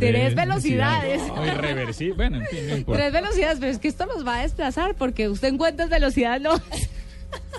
Tres, 0.00 0.34
velocidades. 0.34 1.22
No, 1.28 1.46
irreversible. 1.46 2.14
Bueno, 2.14 2.36
en 2.38 2.46
fin, 2.46 2.68
no 2.68 2.76
importa. 2.76 3.00
Tres 3.02 3.12
velocidades, 3.12 3.58
pero 3.60 3.72
es 3.72 3.78
que 3.78 3.88
esto 3.88 4.06
nos 4.06 4.26
va 4.26 4.38
a 4.38 4.42
desplazar 4.42 4.94
porque 4.94 5.28
usted 5.28 5.48
en 5.48 5.58
cuántas 5.58 5.88
velocidades 5.90 6.42
no. 6.42 6.50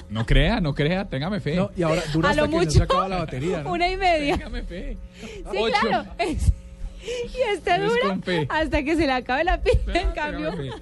No 0.10 0.26
crea, 0.26 0.60
no 0.60 0.74
crea, 0.74 1.06
téngame 1.06 1.40
fe. 1.40 1.56
No, 1.56 1.70
y 1.78 1.84
ahora 1.84 2.02
dura 2.12 2.30
A 2.30 2.32
hasta 2.32 2.42
lo 2.42 2.48
que 2.50 2.60
se 2.60 2.66
mucho 2.66 2.84
acaba 2.84 3.08
la 3.08 3.18
batería. 3.20 3.62
¿no? 3.62 3.72
una 3.74 3.88
y 3.88 3.96
media. 3.98 4.38
Téngame 4.38 4.64
fe. 4.64 4.98
Sí, 5.22 5.44
Ocho. 5.46 5.74
claro. 5.82 6.06
es- 6.18 6.52
y 7.04 7.42
este 7.54 7.76
Es 7.76 7.82
dura 7.82 8.18
hasta 8.50 8.82
que 8.84 8.96
se 8.96 9.06
le 9.06 9.12
acabe 9.14 9.44
la 9.44 9.62
pila. 9.62 9.78
En 9.94 10.12
cambio, 10.12 10.50
Téngame 10.50 10.72
fe. 10.72 10.78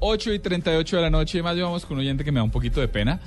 8 0.00 0.32
y 0.32 0.38
38 0.38 0.96
de 0.96 1.02
la 1.02 1.10
noche, 1.10 1.42
más 1.42 1.56
llevamos 1.56 1.84
con 1.84 1.96
un 1.96 2.00
oyente 2.00 2.24
que 2.24 2.30
me 2.30 2.38
da 2.38 2.44
un 2.44 2.50
poquito 2.50 2.80
de 2.80 2.88
pena. 2.88 3.20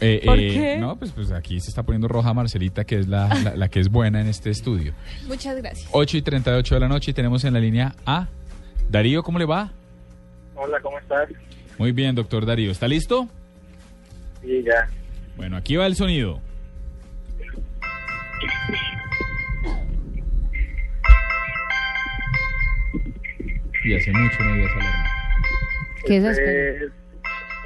Eh, 0.00 0.22
¿Por 0.24 0.38
eh, 0.38 0.52
qué? 0.52 0.76
No, 0.78 0.96
pues, 0.96 1.12
pues 1.12 1.30
aquí 1.30 1.60
se 1.60 1.68
está 1.70 1.82
poniendo 1.84 2.08
roja 2.08 2.34
Marcelita, 2.34 2.84
que 2.84 2.98
es 2.98 3.06
la, 3.08 3.28
la- 3.44 3.56
la 3.56 3.68
que 3.68 3.80
es 3.80 3.88
buena 3.88 4.20
en 4.20 4.26
este 4.26 4.50
estudio. 4.50 4.92
Muchas 5.26 5.56
gracias. 5.56 5.88
8 5.92 6.16
y 6.16 6.22
38 6.22 6.74
de 6.74 6.80
la 6.80 6.88
noche 6.88 7.10
y 7.12 7.14
tenemos 7.14 7.44
en 7.44 7.54
la 7.54 7.60
línea 7.60 7.94
A. 8.04 8.28
Darío, 8.88 9.22
¿cómo 9.22 9.38
le 9.38 9.44
va? 9.44 9.70
Hola, 10.56 10.78
¿cómo 10.82 10.98
estás? 10.98 11.28
Muy 11.78 11.92
bien, 11.92 12.14
doctor 12.14 12.44
Darío. 12.46 12.70
¿Está 12.72 12.88
listo? 12.88 13.28
Sí, 14.42 14.62
ya. 14.64 14.88
Bueno, 15.36 15.56
aquí 15.56 15.76
va 15.76 15.86
el 15.86 15.94
sonido. 15.94 16.40
Y 23.84 23.94
hace 23.94 24.10
mucho 24.12 24.42
no 24.42 24.50
había 24.52 24.66
esa 24.66 24.74
alarma. 24.78 25.07
¿Qué 26.06 26.16
es 26.16 26.24
Este 26.24 26.84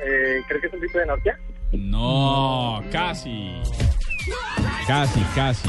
eh, 0.05 0.43
¿Crees 0.49 0.61
que 0.61 0.66
es 0.66 0.72
un 0.72 0.80
tipo 0.80 0.99
de 0.99 1.07
Nokia? 1.07 1.39
No, 1.72 2.83
casi. 2.91 3.61
Casi, 4.87 5.20
casi. 5.35 5.68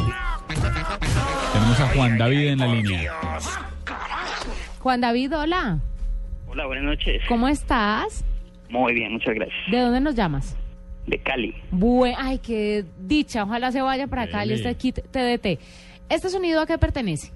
Tenemos 1.53 1.79
a 1.79 1.87
Juan 1.95 2.17
David 2.17 2.47
en 2.47 2.59
la 2.59 2.67
línea. 2.67 3.13
Juan 4.79 5.01
David, 5.01 5.37
hola. 5.37 5.79
Hola, 6.47 6.65
buenas 6.65 6.83
noches. 6.83 7.21
¿Cómo 7.27 7.47
estás? 7.47 8.23
Muy 8.69 8.93
bien, 8.93 9.13
muchas 9.13 9.35
gracias. 9.35 9.57
¿De 9.71 9.79
dónde 9.79 9.99
nos 10.01 10.15
llamas? 10.15 10.57
De 11.07 11.19
Cali. 11.19 11.55
Bue 11.71 12.13
ay, 12.17 12.39
qué 12.39 12.85
dicha. 12.99 13.43
Ojalá 13.43 13.71
se 13.71 13.81
vaya 13.81 14.07
para 14.07 14.23
acá 14.23 14.39
Dele. 14.39 14.55
este 14.55 14.75
kit 14.75 14.99
TDT. 15.11 15.59
¿Este 16.09 16.29
sonido 16.29 16.61
a 16.61 16.65
qué 16.65 16.77
pertenece? 16.77 17.31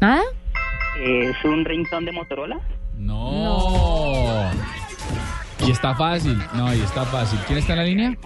¿Nada? 0.00 0.22
¿Es 1.00 1.44
un 1.44 1.64
ringtone 1.64 2.06
de 2.06 2.12
Motorola? 2.12 2.60
No. 2.96 4.50
Y 5.66 5.70
está 5.70 5.94
fácil. 5.94 6.38
No, 6.54 6.72
y 6.74 6.80
está 6.80 7.04
fácil. 7.04 7.38
¿Quién 7.46 7.58
está 7.58 7.72
en 7.72 7.78
la 7.78 7.84
línea? 7.84 8.16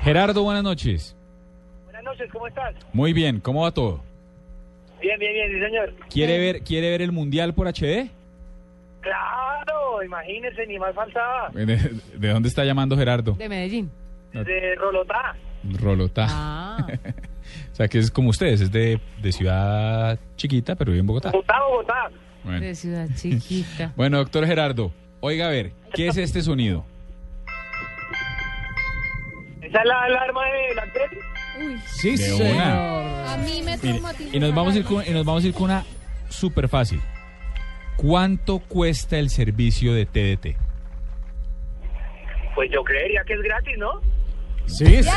Gerardo, 0.00 0.42
buenas 0.42 0.62
noches. 0.62 1.16
Buenas 1.84 2.02
noches, 2.04 2.30
¿cómo 2.32 2.46
estás? 2.46 2.74
Muy 2.92 3.12
bien, 3.12 3.40
¿cómo 3.40 3.62
va 3.62 3.72
todo? 3.72 4.02
Bien, 5.00 5.18
bien, 5.18 5.32
bien, 5.32 5.52
sí, 5.52 5.60
señor. 5.64 5.94
¿Quiere 6.10 6.38
ver, 6.38 6.62
¿quiere 6.62 6.90
ver 6.90 7.02
el 7.02 7.12
Mundial 7.12 7.54
por 7.54 7.66
HD? 7.68 8.10
Claro, 9.00 10.02
imagínese, 10.04 10.66
ni 10.66 10.78
más 10.78 10.94
faltaba. 10.94 11.50
¿De, 11.52 11.66
de 12.16 12.28
dónde 12.28 12.48
está 12.48 12.64
llamando 12.64 12.96
Gerardo? 12.96 13.32
De 13.32 13.48
Medellín. 13.48 13.90
De 14.32 14.74
Rolotá. 14.76 15.36
Rolotá. 15.80 16.26
Ah. 16.28 16.86
o 17.72 17.74
sea, 17.74 17.88
que 17.88 17.98
es 17.98 18.10
como 18.10 18.30
ustedes, 18.30 18.60
es 18.60 18.70
de, 18.70 19.00
de 19.20 19.32
ciudad 19.32 20.18
chiquita, 20.36 20.74
pero 20.76 20.90
vive 20.92 21.00
en 21.00 21.06
Bogotá. 21.06 21.30
Bogotá, 21.30 21.54
Bogotá. 21.68 22.10
Bueno. 22.44 22.60
De 22.60 22.74
ciudad 22.74 23.08
chiquita. 23.16 23.92
Bueno, 23.96 24.18
doctor 24.18 24.46
Gerardo, 24.46 24.92
oiga 25.20 25.46
a 25.46 25.50
ver, 25.50 25.72
¿qué 25.94 26.08
es 26.08 26.16
este 26.16 26.42
sonido? 26.42 26.84
¿Esa 29.60 29.78
es 29.80 29.84
la 29.84 30.02
alarma 30.04 30.40
de 30.44 30.74
la 30.74 30.92
tele? 30.92 31.20
Uy. 31.60 31.78
Sí, 31.86 32.10
De 32.12 32.16
señor. 32.18 32.54
una. 32.54 33.32
A 33.34 33.36
mí 33.38 33.60
me 33.64 33.76
Mire, 33.76 33.78
traumatizó. 33.78 34.36
y 34.36 34.40
nos 34.40 34.54
vamos 34.54 34.74
a 34.74 34.78
ir 34.78 34.84
con, 34.84 35.06
y 35.06 35.10
nos 35.10 35.24
vamos 35.26 35.44
a 35.44 35.46
ir 35.48 35.52
con 35.54 35.64
una 35.64 35.84
súper 36.28 36.68
fácil. 36.68 37.00
¿Cuánto 37.96 38.60
cuesta 38.60 39.18
el 39.18 39.28
servicio 39.28 39.92
de 39.92 40.06
TDT? 40.06 40.56
Pues 42.54 42.70
yo 42.72 42.82
creería 42.84 43.22
que 43.24 43.34
es 43.34 43.40
gratis, 43.42 43.76
¿no? 43.78 44.00
Sí, 44.68 45.02
sí. 45.02 45.08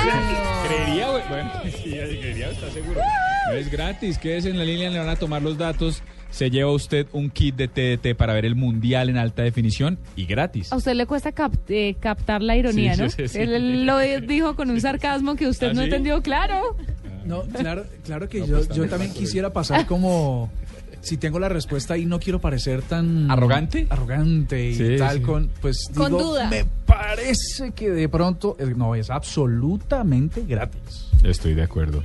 Creería, 0.67 1.09
güey. 1.11 1.23
Bueno, 1.29 1.51
sí, 1.63 1.83
creería, 1.91 2.49
está 2.49 2.69
seguro. 2.71 2.99
No 3.47 3.53
es 3.53 3.69
gratis. 3.71 4.17
Quédese 4.17 4.49
en 4.49 4.57
la 4.57 4.65
línea, 4.65 4.89
le 4.89 4.99
van 4.99 5.09
a 5.09 5.15
tomar 5.15 5.41
los 5.41 5.57
datos 5.57 6.01
se 6.29 6.49
lleva 6.49 6.71
usted 6.71 7.07
un 7.11 7.29
kit 7.29 7.55
de 7.57 7.67
TDT 7.67 8.15
para 8.15 8.31
ver 8.33 8.45
el 8.45 8.55
Mundial 8.55 9.09
en 9.09 9.17
alta 9.17 9.43
definición 9.43 9.99
y 10.15 10.25
gratis. 10.25 10.71
A 10.71 10.77
usted 10.77 10.93
le 10.93 11.05
cuesta 11.05 11.33
cap- 11.33 11.53
eh, 11.67 11.97
captar 11.99 12.41
la 12.41 12.55
ironía, 12.55 12.95
Sí, 12.95 13.01
¿no? 13.01 13.09
sí, 13.09 13.15
sí, 13.23 13.27
sí. 13.27 13.39
Él 13.39 13.85
lo 13.85 13.97
dijo 13.97 14.55
con 14.55 14.69
un 14.71 14.79
sarcasmo 14.79 15.35
que 15.35 15.47
usted 15.49 15.71
¿Ah, 15.71 15.73
no 15.73 15.81
sí? 15.81 15.85
entendió, 15.87 16.21
claro. 16.21 16.77
No, 17.25 17.41
claro, 17.41 17.83
claro 18.05 18.29
que 18.29 18.39
No, 18.39 18.45
yo, 18.45 18.55
pues, 18.55 18.69
yo 18.69 18.87
también 18.87 19.11
quisiera 19.13 19.51
pasar 19.51 19.85
como 19.85 20.49
si 21.01 21.17
tengo 21.17 21.39
la 21.39 21.49
respuesta 21.49 21.97
y 21.97 22.05
no 22.05 22.19
quiero 22.19 22.39
parecer 22.39 22.81
tan 22.81 23.29
¿Arrogante? 23.29 23.87
arrogante 23.89 24.69
y 24.69 24.75
Sí, 24.75 24.95
tal 24.97 25.17
sí. 25.17 25.23
con 25.23 25.49
pues 25.61 25.89
Con 25.95 26.07
digo, 26.11 26.31
duda. 26.31 26.49
me 26.49 26.65
parece 26.85 27.71
que 27.71 27.89
de 27.89 28.07
pronto 28.09 28.55
no 28.75 28.95
es 28.95 29.09
absolutamente 29.09 30.43
gratis. 30.47 31.07
Estoy 31.23 31.53
de 31.53 31.63
acuerdo. 31.63 32.03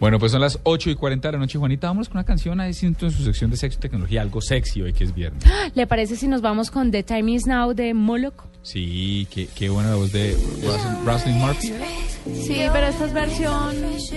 Bueno, 0.00 0.18
pues 0.18 0.32
son 0.32 0.40
las 0.40 0.58
8 0.64 0.90
y 0.90 0.94
40 0.96 1.28
de 1.28 1.32
la 1.32 1.38
noche, 1.38 1.58
Juanita. 1.58 1.86
Vámonos 1.86 2.08
con 2.08 2.16
una 2.18 2.24
canción 2.24 2.58
ahí 2.60 2.74
siento 2.74 3.06
en 3.06 3.12
su 3.12 3.22
sección 3.22 3.50
de 3.50 3.56
sexo 3.56 3.78
y 3.78 3.82
tecnología, 3.82 4.20
algo 4.22 4.40
sexy 4.40 4.82
hoy 4.82 4.92
que 4.92 5.04
es 5.04 5.14
viernes. 5.14 5.44
¿Le 5.74 5.86
parece 5.86 6.16
si 6.16 6.26
nos 6.26 6.40
vamos 6.42 6.70
con 6.72 6.90
The 6.90 7.04
Time 7.04 7.30
Is 7.32 7.46
Now 7.46 7.72
de 7.72 7.94
Moloch? 7.94 8.44
Sí, 8.62 9.26
qué, 9.30 9.48
qué 9.54 9.68
buena 9.70 9.90
la 9.90 9.96
voz 9.96 10.12
de 10.12 10.36
Ros- 10.62 11.04
Rosalind 11.04 11.40
Murphy. 11.40 11.72
Sí, 12.46 12.62
pero 12.72 12.86
esta 12.86 13.04
es 13.06 13.12
versión. 13.12 13.74
es 13.96 14.12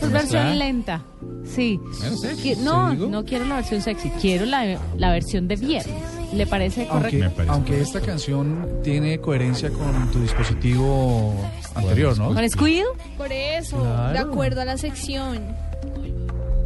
¿Cómo 0.00 0.12
versión 0.12 0.58
lenta. 0.58 1.02
Sí. 1.44 1.78
Bueno, 2.00 2.16
sexy, 2.16 2.42
Que- 2.42 2.56
no, 2.56 2.92
no 2.94 3.24
quiero 3.24 3.44
la 3.44 3.56
versión 3.56 3.80
sexy, 3.80 4.10
quiero 4.20 4.44
la, 4.44 4.78
la 4.96 5.12
versión 5.12 5.46
de 5.48 5.56
viernes. 5.56 5.94
¿Le 6.34 6.44
parece 6.48 6.88
Aunque, 6.90 7.20
correcto? 7.20 7.44
aunque 7.52 7.80
esta 7.80 8.00
canción 8.00 8.66
tiene 8.82 9.20
coherencia 9.20 9.70
con 9.70 10.10
tu 10.10 10.20
dispositivo 10.20 11.32
anterior, 11.76 12.18
¿no? 12.18 12.34
¿Con 12.34 12.50
Squid? 12.50 12.82
Por 13.16 13.30
eso, 13.32 13.78
Claro. 13.80 14.12
de 14.12 14.18
acuerdo 14.18 14.60
a 14.62 14.64
la 14.64 14.76
sección. 14.76 15.40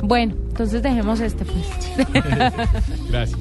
Bueno, 0.03 0.35
entonces 0.49 0.83
dejemos 0.83 1.21
este 1.21 1.45
pues. 1.45 2.09
Gracias. 3.11 3.39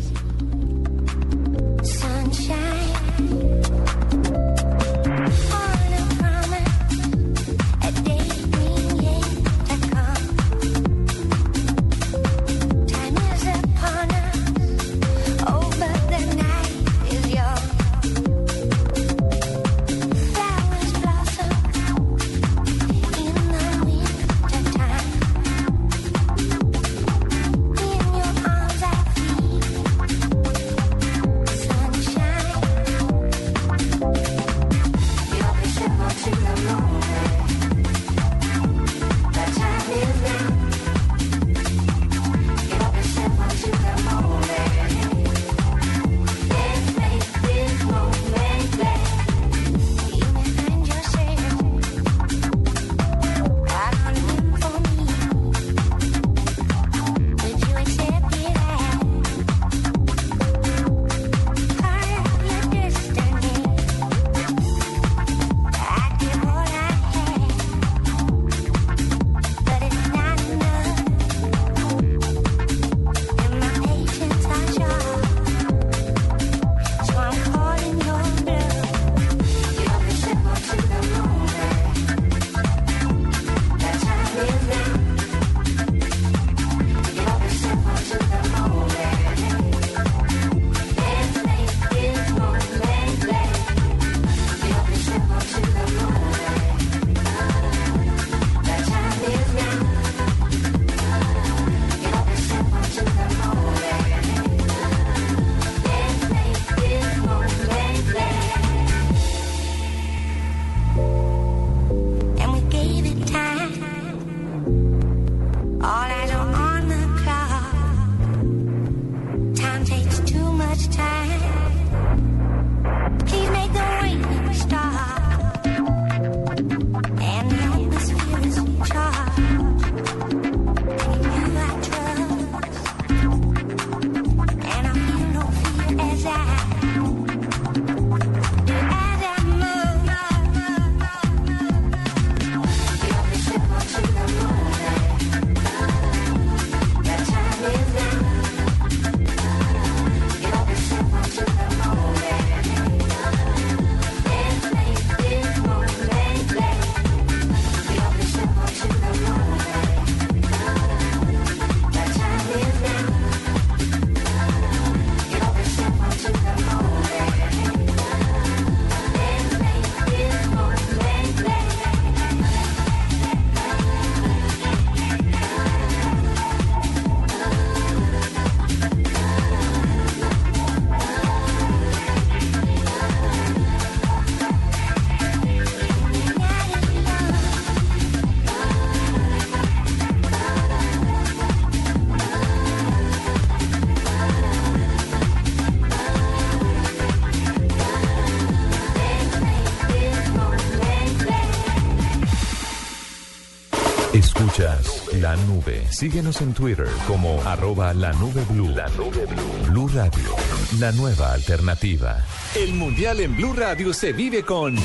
Nube. 205.59 205.83
Síguenos 205.89 206.41
en 206.41 206.53
Twitter 206.53 206.87
como 207.07 207.41
arroba 207.43 207.93
la 207.93 208.11
nube 208.13 208.43
blue. 208.49 208.69
La 208.69 208.87
nube 208.89 209.25
blue. 209.25 209.71
Blue 209.71 209.87
Radio, 209.89 210.35
la 210.79 210.91
nueva 210.91 211.33
alternativa. 211.33 212.23
El 212.55 212.73
Mundial 212.73 213.19
en 213.19 213.35
Blue 213.35 213.53
Radio 213.53 213.93
se 213.93 214.13
vive 214.13 214.43
con 214.43 214.77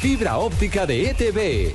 Fibra 0.00 0.38
óptica 0.38 0.86
de 0.86 1.10
ETV. 1.10 1.74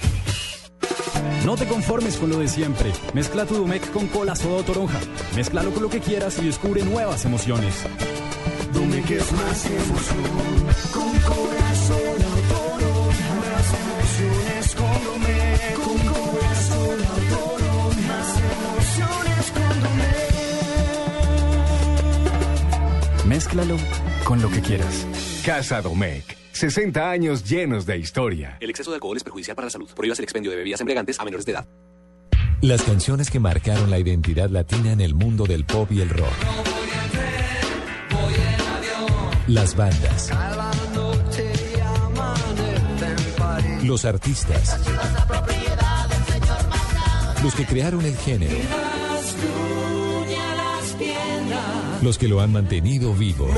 No 1.45 1.55
te 1.55 1.67
conformes 1.67 2.17
con 2.17 2.29
lo 2.29 2.37
de 2.39 2.47
siempre. 2.47 2.91
Mezcla 3.13 3.45
tu 3.45 3.55
Domec 3.55 3.91
con 3.91 4.07
cola 4.07 4.35
soda 4.35 4.57
o 4.57 4.63
toronja. 4.63 4.99
Mézclalo 5.35 5.71
con 5.71 5.83
lo 5.83 5.89
que 5.89 5.99
quieras 5.99 6.37
y 6.39 6.45
descubre 6.45 6.83
nuevas 6.83 7.25
emociones. 7.25 7.73
Domec 8.73 9.09
es 9.11 9.31
más 9.31 9.65
emoción. 9.65 10.17
Con 10.93 11.19
corazón 11.19 12.17
toronja. 12.49 13.35
Más 13.41 13.73
emociones 13.81 14.75
con 14.75 15.03
Domec. 15.03 15.73
Con 15.75 15.97
corazón 16.13 16.99
toronja. 17.29 18.07
Más 18.07 18.29
emociones 18.37 19.51
con 19.51 19.83
Domec. 19.83 20.31
Mézclalo 23.25 23.77
con 24.23 24.41
lo 24.41 24.49
que 24.49 24.61
quieras. 24.61 25.05
Casa 25.43 25.81
Domecq. 25.81 26.40
60 26.51 27.09
años 27.09 27.43
llenos 27.49 27.85
de 27.85 27.97
historia. 27.97 28.57
El 28.59 28.69
exceso 28.69 28.91
de 28.91 28.95
alcohol 28.95 29.17
es 29.17 29.23
perjudicial 29.23 29.55
para 29.55 29.67
la 29.67 29.71
salud. 29.71 29.89
Prohíbas 29.95 30.19
el 30.19 30.23
expendio 30.23 30.51
de 30.51 30.57
bebidas 30.57 30.81
embriagantes 30.81 31.19
a 31.19 31.25
menores 31.25 31.45
de 31.45 31.53
edad. 31.53 31.67
Las 32.61 32.83
canciones 32.83 33.31
que 33.31 33.39
marcaron 33.39 33.89
la 33.89 33.97
identidad 33.97 34.49
latina 34.49 34.91
en 34.91 35.01
el 35.01 35.15
mundo 35.15 35.45
del 35.45 35.65
pop 35.65 35.91
y 35.91 36.01
el 36.01 36.09
rock. 36.09 36.31
Las 39.47 39.75
bandas. 39.75 40.29
Los 43.83 44.05
artistas. 44.05 44.79
Los 47.43 47.55
que 47.55 47.65
crearon 47.65 48.05
el 48.05 48.15
género. 48.15 48.55
Los 52.03 52.17
que 52.19 52.27
lo 52.27 52.41
han 52.41 52.51
mantenido 52.51 53.13
vivo. 53.15 53.49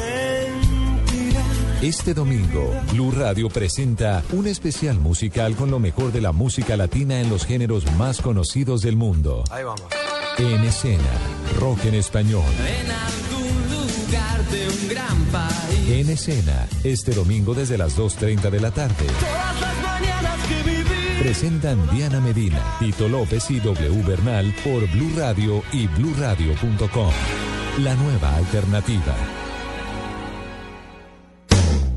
Este 1.84 2.14
domingo, 2.14 2.72
Blue 2.94 3.12
Radio 3.12 3.50
presenta 3.50 4.24
un 4.32 4.48
especial 4.48 5.00
musical 5.00 5.54
con 5.58 5.70
lo 5.70 5.80
mejor 5.80 6.14
de 6.14 6.22
la 6.22 6.32
música 6.32 6.78
latina 6.78 7.20
en 7.20 7.30
los 7.30 7.46
géneros 7.46 7.92
más 7.98 8.22
conocidos 8.22 8.82
del 8.84 8.96
mundo. 8.96 9.44
Ahí 9.52 9.66
vamos. 9.66 9.84
En 10.38 10.64
escena, 10.64 11.04
rock 11.60 11.84
en 11.84 11.96
español. 11.96 12.46
En 12.66 12.90
algún 12.90 13.52
lugar 13.70 14.50
de 14.50 14.68
un 14.70 14.88
gran 14.88 15.26
país. 15.26 15.90
En 15.90 16.10
escena, 16.10 16.70
este 16.86 17.12
domingo 17.12 17.54
desde 17.54 17.78
las 17.78 17.98
2.30 18.00 18.50
de 18.50 18.62
la 18.62 18.72
tarde. 18.72 19.06
Todas 19.20 19.60
las 19.60 19.84
mañanas 19.84 20.40
que 20.48 20.64
viví. 20.64 21.20
Presentan 21.22 21.86
Diana 21.94 22.22
Medina, 22.22 22.78
Tito 22.80 23.10
López 23.10 23.52
y 23.52 23.60
W 23.60 24.04
Bernal 24.04 24.56
por 24.64 24.90
Blue 24.90 25.12
Radio 25.18 25.62
y 25.74 25.88
bluradio.com. 25.88 27.12
La 27.80 27.94
nueva 27.96 28.38
alternativa. 28.38 29.43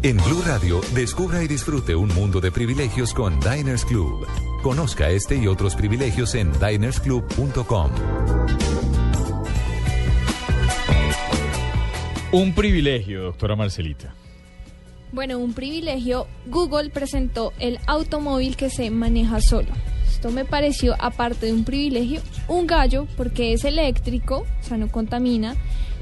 En 0.07 0.19
Blue 0.19 0.41
Radio, 0.47 0.81
descubra 0.95 1.43
y 1.43 1.49
disfrute 1.49 1.97
un 1.97 2.07
mundo 2.15 2.41
de 2.41 2.53
privilegios 2.53 3.13
con 3.13 3.41
Diners 3.41 3.85
Club. 3.85 4.25
Conozca 4.63 5.11
este 5.11 5.35
y 5.35 5.49
otros 5.49 5.75
privilegios 5.75 6.37
en 6.37 6.53
dinersclub.com. 6.61 7.91
Un 12.31 12.55
privilegio, 12.55 13.23
doctora 13.25 13.57
Marcelita. 13.57 14.15
Bueno, 15.11 15.41
un 15.41 15.55
privilegio. 15.55 16.29
Google 16.47 16.91
presentó 16.91 17.53
el 17.59 17.81
automóvil 17.89 18.57
que 18.57 18.71
se 18.71 18.93
maneja 18.93 19.41
solo. 19.41 19.71
Esto 20.07 20.31
me 20.31 20.45
pareció, 20.45 20.95
aparte 21.01 21.47
de 21.47 21.53
un 21.53 21.65
privilegio, 21.65 22.21
un 22.47 22.69
gallo 22.69 23.09
porque 23.17 23.55
es 23.55 23.65
eléctrico, 23.65 24.47
o 24.61 24.63
sea, 24.63 24.77
no 24.77 24.87
contamina. 24.87 25.57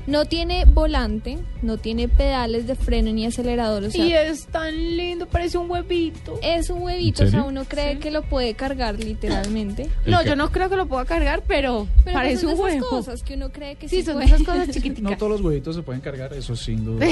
No 0.06 0.26
tiene 0.26 0.66
volante, 0.66 1.38
no 1.62 1.78
tiene 1.78 2.08
pedales 2.08 2.66
de 2.66 2.74
freno 2.74 3.10
ni 3.12 3.24
acelerador. 3.24 3.84
O 3.84 3.90
sea, 3.90 4.04
Y 4.04 4.12
es 4.12 4.44
tan 4.46 4.74
lindo, 4.96 5.26
parece 5.26 5.56
un 5.56 5.70
huevito. 5.70 6.38
es 6.42 6.68
un 6.68 6.82
huevito, 6.82 7.22
o 7.22 7.26
¿En 7.26 7.30
sea, 7.30 7.42
uno 7.44 7.64
cree 7.64 7.98
que 7.98 8.10
lo 8.10 8.22
puede 8.22 8.52
cargar 8.54 8.98
literalmente. 8.98 9.88
No, 10.04 10.22
yo 10.22 10.36
no 10.36 10.50
creo 10.52 10.68
que 10.68 10.76
lo 10.76 10.86
pueda 10.86 11.06
cargar, 11.06 11.42
pero, 11.46 11.86
Pero 12.04 12.14
parece 12.14 12.44
pues 12.46 12.58
un 12.58 12.68
esas 12.68 12.80
huevo. 12.82 12.88
cosas 12.90 13.22
que 13.22 13.34
uno 13.34 13.50
cree 13.50 13.76
que 13.76 13.88
Sí, 13.88 13.96
sí 13.96 14.02
son 14.02 14.14
puede. 14.14 14.26
esas 14.26 14.42
cosas 14.42 14.68
chiquiticas. 14.72 15.10
No 15.10 15.16
todos 15.16 15.32
los 15.32 15.40
huevitos 15.40 15.74
se 15.74 15.82
pueden 15.82 16.02
cargar, 16.02 16.34
eso 16.34 16.54
sin 16.54 16.84
duda. 16.84 17.06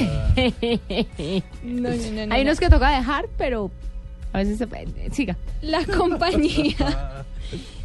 No, 1.62 1.88
no, 1.90 1.90
no, 1.96 2.26
no, 2.26 2.34
Hay 2.34 2.44
no. 2.44 2.50
unos 2.50 2.60
que 2.60 2.68
toca 2.68 2.90
dejar, 2.96 3.28
pero 3.38 3.70
a 4.34 4.38
veces 4.38 4.58
se 4.58 4.66
puede. 4.66 4.86
Siga. 5.12 5.36
La 5.62 5.84
compañía 5.86 6.74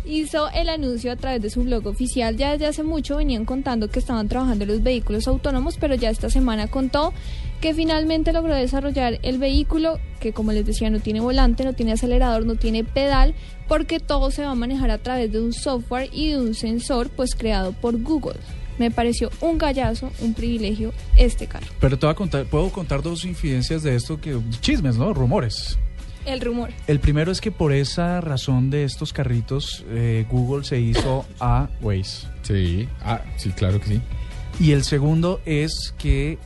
hizo 0.07 0.49
el 0.51 0.69
anuncio 0.69 1.11
a 1.11 1.15
través 1.15 1.41
de 1.41 1.49
su 1.49 1.63
blog 1.63 1.85
oficial. 1.87 2.37
Ya 2.37 2.51
desde 2.51 2.67
hace 2.67 2.83
mucho 2.83 3.17
venían 3.17 3.45
contando 3.45 3.89
que 3.89 3.99
estaban 3.99 4.27
trabajando 4.27 4.63
en 4.63 4.71
los 4.71 4.83
vehículos 4.83 5.27
autónomos, 5.27 5.77
pero 5.79 5.95
ya 5.95 6.09
esta 6.09 6.29
semana 6.29 6.67
contó 6.67 7.13
que 7.61 7.73
finalmente 7.73 8.33
logró 8.33 8.55
desarrollar 8.55 9.19
el 9.23 9.37
vehículo 9.37 9.99
que, 10.19 10.33
como 10.33 10.51
les 10.51 10.65
decía, 10.65 10.89
no 10.89 10.99
tiene 10.99 11.19
volante, 11.19 11.63
no 11.63 11.73
tiene 11.73 11.93
acelerador, 11.93 12.45
no 12.45 12.55
tiene 12.55 12.83
pedal, 12.83 13.35
porque 13.67 13.99
todo 13.99 14.31
se 14.31 14.43
va 14.43 14.51
a 14.51 14.55
manejar 14.55 14.91
a 14.91 14.97
través 14.97 15.31
de 15.31 15.41
un 15.41 15.53
software 15.53 16.09
y 16.11 16.29
de 16.29 16.39
un 16.39 16.53
sensor 16.53 17.09
pues 17.09 17.35
creado 17.35 17.73
por 17.73 18.01
Google. 18.01 18.39
Me 18.77 18.91
pareció 18.91 19.31
un 19.41 19.57
gallazo, 19.57 20.11
un 20.21 20.33
privilegio 20.35 20.93
este 21.15 21.47
carro. 21.47 21.65
Pero 21.79 21.97
te 21.97 22.05
voy 22.05 22.13
a 22.13 22.15
contar, 22.15 22.45
puedo 22.45 22.69
contar 22.69 23.01
dos 23.01 23.25
infidencias 23.25 23.81
de 23.81 23.95
esto 23.95 24.21
que 24.21 24.37
chismes, 24.61 24.97
¿no? 24.97 25.13
Rumores. 25.13 25.79
El 26.27 26.41
rumor. 26.41 26.69
El 26.87 26.99
primero 26.99 27.31
es 27.31 27.39
que 27.41 27.51
por 27.51 27.71
esa 27.71 28.19
razón 28.21 28.69
de 28.69 28.83
estos 28.83 29.13
carritos, 29.13 29.85
eh, 29.89 30.25
Google 30.29 30.65
se 30.65 30.79
hizo 30.79 31.25
a 31.39 31.69
Waze. 31.81 32.27
Sí, 32.43 32.87
ah, 33.01 33.21
sí, 33.37 33.51
claro 33.51 33.79
que 33.79 33.87
sí. 33.87 34.01
Y 34.59 34.71
el 34.73 34.83
segundo 34.83 35.39
es 35.45 35.93
que 35.97 36.37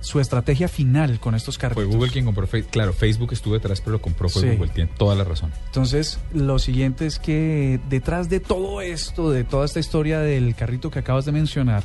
su 0.00 0.18
estrategia 0.20 0.68
final 0.68 1.20
con 1.20 1.34
estos 1.34 1.58
carritos. 1.58 1.84
Fue 1.84 1.92
Google 1.94 2.10
quien 2.10 2.24
compró 2.24 2.46
Facebook. 2.46 2.70
Claro, 2.72 2.92
Facebook 2.92 3.32
estuvo 3.32 3.54
detrás, 3.54 3.80
pero 3.80 3.92
lo 3.92 4.02
compró 4.02 4.28
fue 4.28 4.42
Sí. 4.42 4.48
Google. 4.56 4.70
Tiene 4.72 4.90
toda 4.96 5.14
la 5.14 5.24
razón. 5.24 5.52
Entonces, 5.66 6.18
lo 6.32 6.58
siguiente 6.58 7.06
es 7.06 7.18
que 7.18 7.78
detrás 7.90 8.28
de 8.30 8.40
todo 8.40 8.80
esto, 8.80 9.30
de 9.30 9.44
toda 9.44 9.64
esta 9.66 9.80
historia 9.80 10.20
del 10.20 10.54
carrito 10.54 10.90
que 10.90 10.98
acabas 10.98 11.24
de 11.26 11.32
mencionar, 11.32 11.82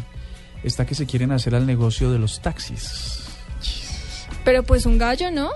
está 0.64 0.86
que 0.86 0.96
se 0.96 1.06
quieren 1.06 1.32
hacer 1.32 1.54
al 1.54 1.66
negocio 1.68 2.12
de 2.12 2.18
los 2.20 2.42
taxis. 2.42 3.24
Pero 4.44 4.64
pues 4.64 4.86
un 4.86 4.98
gallo, 4.98 5.30
¿no? 5.30 5.50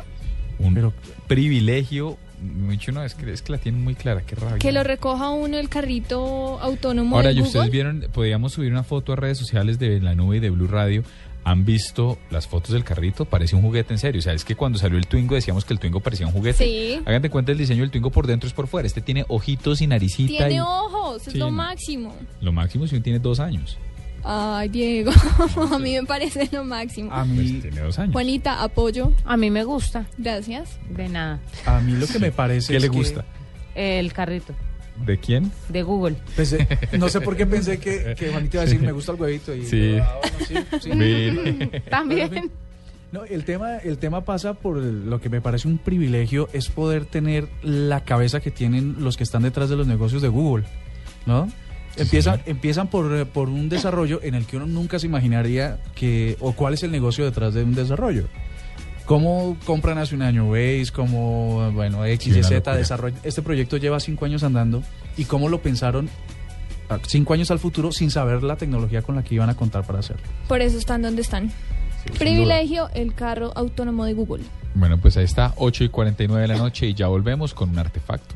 Un 0.64 0.94
privilegio. 1.28 2.18
Mucho 2.42 2.92
no, 2.92 3.04
es 3.04 3.14
que, 3.14 3.32
es 3.32 3.44
que 3.44 3.52
la 3.52 3.60
tienen 3.60 3.84
muy 3.84 3.94
clara. 3.94 4.22
Qué 4.22 4.36
rabia. 4.36 4.58
Que 4.58 4.72
lo 4.72 4.84
recoja 4.84 5.30
uno 5.30 5.60
el 5.60 5.70
carrito 5.70 6.60
autónomo 6.60 7.16
Ahora, 7.16 7.30
de 7.30 7.36
y 7.36 7.38
Google. 7.38 7.48
ustedes 7.50 7.70
vieron, 7.72 8.08
podíamos 8.12 8.54
subir 8.54 8.72
una 8.72 8.84
foto 8.84 9.14
a 9.14 9.16
redes 9.16 9.38
sociales 9.38 9.78
de 9.78 10.00
la 10.02 10.16
nube 10.16 10.38
y 10.38 10.40
de 10.40 10.50
Blue 10.50 10.68
Radio. 10.68 11.04
¿Han 11.44 11.66
visto 11.66 12.20
las 12.30 12.48
fotos 12.48 12.72
del 12.72 12.84
carrito? 12.84 13.26
Parece 13.26 13.56
un 13.56 13.62
juguete 13.64 13.94
en 13.94 14.00
serio. 14.00 14.20
O 14.20 14.22
sea, 14.22 14.34
es 14.34 14.44
que 14.46 14.56
cuando 14.56 14.78
salió 14.78 14.98
el 14.98 15.08
Twingo 15.08 15.34
decíamos 15.36 15.66
que 15.66 15.74
el 15.74 15.80
Twingo 15.80 16.00
parecía 16.00 16.28
un 16.28 16.34
juguete. 16.34 16.64
Sí. 16.64 17.00
Hagan 17.06 17.22
de 17.22 17.30
cuenta 17.32 17.52
el 17.52 17.58
diseño 17.58 17.82
del 17.82 17.90
Twingo 17.92 18.12
por 18.12 18.28
dentro 18.28 18.48
es 18.48 18.54
por 18.54 18.68
fuera. 18.68 18.86
Este 18.88 19.02
tiene 19.02 19.26
ojitos 19.28 19.82
y 19.82 19.88
naricita. 19.88 20.38
Tiene 20.48 20.56
y 20.56 20.60
ojos, 20.60 21.26
es 21.28 21.34
Sí, 21.34 21.40
lo 21.40 21.50
máximo. 21.50 22.16
Lo 22.42 22.52
máximo 22.52 22.86
si 22.88 22.96
uno 22.96 23.04
tiene 23.04 23.18
dos 23.20 23.40
años. 23.40 23.78
Ay, 24.24 24.70
Diego, 24.70 25.12
a 25.72 25.80
mí 25.80 25.94
me 25.96 26.04
parece 26.06 26.48
lo 26.52 26.64
máximo. 26.64 27.12
A 27.12 27.26
mí, 27.26 27.36
Pues 27.36 27.62
tiene 27.64 27.82
dos 27.82 27.98
años. 28.00 28.14
Juanita, 28.14 28.62
apoyo. 28.64 29.12
A 29.26 29.36
mí 29.38 29.50
me 29.50 29.64
gusta. 29.64 30.06
Gracias. 30.18 30.78
De 30.90 31.10
nada. 31.10 31.40
a 31.66 31.80
mí 31.82 31.94
lo 31.94 32.06
que 32.08 32.20
me 32.20 32.32
parece 32.32 32.74
¿Qué 32.74 32.78
es 32.78 32.84
le 32.84 32.90
que- 32.90 32.98
gusta? 32.98 33.26
El 33.74 34.12
carrito 34.14 34.54
¿De 35.06 35.18
quién? 35.18 35.52
de 35.70 35.82
Google. 35.82 36.16
Pensé- 36.38 36.68
no 37.00 37.10
sé 37.10 37.22
por 37.22 37.36
qué 37.38 37.46
pensé 37.48 37.80
que, 37.80 38.14
que 38.18 38.30
Juanita 38.30 38.58
iba 38.58 38.62
a 38.64 38.66
decir 38.66 38.82
me 38.82 38.92
gusta 38.92 39.14
el 39.14 39.22
huevito. 39.22 39.56
Y, 39.56 39.66
Sí. 39.66 39.98
ah, 40.00 40.16
bueno, 40.22 40.66
sí, 40.72 40.80
sí. 40.82 40.90
Mire. 40.96 41.80
También. 41.90 42.52
No, 43.12 43.24
el 43.26 43.44
tema, 43.44 43.78
el 43.78 43.98
tema 43.98 44.24
pasa 44.24 44.54
por 44.54 44.78
lo 44.78 45.20
que 45.20 45.30
me 45.30 45.42
parece 45.42 45.68
un 45.68 45.78
privilegio 45.80 46.48
es 46.54 46.70
poder 46.70 47.06
tener 47.06 47.48
la 47.64 48.02
cabeza 48.06 48.40
que 48.40 48.52
tienen 48.52 48.98
los 49.00 49.18
que 49.18 49.24
están 49.24 49.44
detrás 49.44 49.70
de 49.70 49.76
los 49.76 49.88
negocios 49.88 50.22
de 50.22 50.28
Google, 50.30 50.66
¿no? 51.26 51.50
Empiezan, 51.98 52.42
empiezan 52.46 52.88
por, 52.88 53.14
eh, 53.14 53.26
por 53.26 53.50
un 53.50 53.68
desarrollo 53.70 54.20
en 54.24 54.36
el 54.36 54.46
que 54.46 54.58
uno 54.58 54.66
nunca 54.66 54.98
se 55.00 55.08
imaginaría 55.08 55.78
que, 55.96 56.38
o 56.40 56.54
cuál 56.54 56.74
es 56.74 56.84
el 56.84 56.92
negocio 56.92 57.26
detrás 57.26 57.54
de 57.54 57.64
un 57.64 57.76
desarrollo. 57.76 58.28
¿Cómo 59.06 59.58
compran 59.66 59.98
hace 59.98 60.16
un 60.16 60.22
año 60.22 60.46
Waze? 60.50 60.92
¿Cómo, 60.94 61.70
bueno, 61.74 62.06
X, 62.06 62.34
Sí, 62.34 62.40
Y, 62.40 62.44
Z 62.44 62.56
locura. 62.56 62.78
desarrolla? 62.78 63.18
Este 63.24 63.42
proyecto 63.42 63.78
lleva 63.78 64.00
cinco 64.00 64.26
años 64.26 64.44
andando 64.44 64.84
y 65.18 65.26
cómo 65.26 65.50
lo 65.50 65.62
pensaron 65.62 66.10
a 66.88 67.00
cinco 67.06 67.34
años 67.34 67.52
al 67.52 67.60
futuro 67.60 67.92
sin 67.92 68.10
saber 68.10 68.42
la 68.44 68.56
tecnología 68.56 69.02
con 69.02 69.16
la 69.16 69.24
que 69.24 69.36
iban 69.36 69.50
a 69.50 69.56
contar 69.56 69.86
para 69.86 70.00
hacerlo. 70.00 70.24
Por 70.48 70.62
eso 70.62 70.78
están 70.78 71.02
donde 71.02 71.22
están. 71.24 71.52
sin 72.06 72.14
Privilegio, 72.18 72.90
el 72.94 73.14
carro 73.14 73.52
autónomo 73.56 74.06
de 74.06 74.14
Google. 74.14 74.44
Bueno, 74.76 74.98
pues 74.98 75.18
ahí 75.18 75.26
está, 75.26 75.54
8 75.58 75.84
y 75.86 75.90
49 75.90 76.42
de 76.44 76.48
la 76.48 76.58
noche 76.58 76.88
y 76.88 76.94
ya 76.94 77.08
volvemos 77.08 77.54
con 77.54 77.70
un 77.70 77.80
artefacto. 77.80 78.36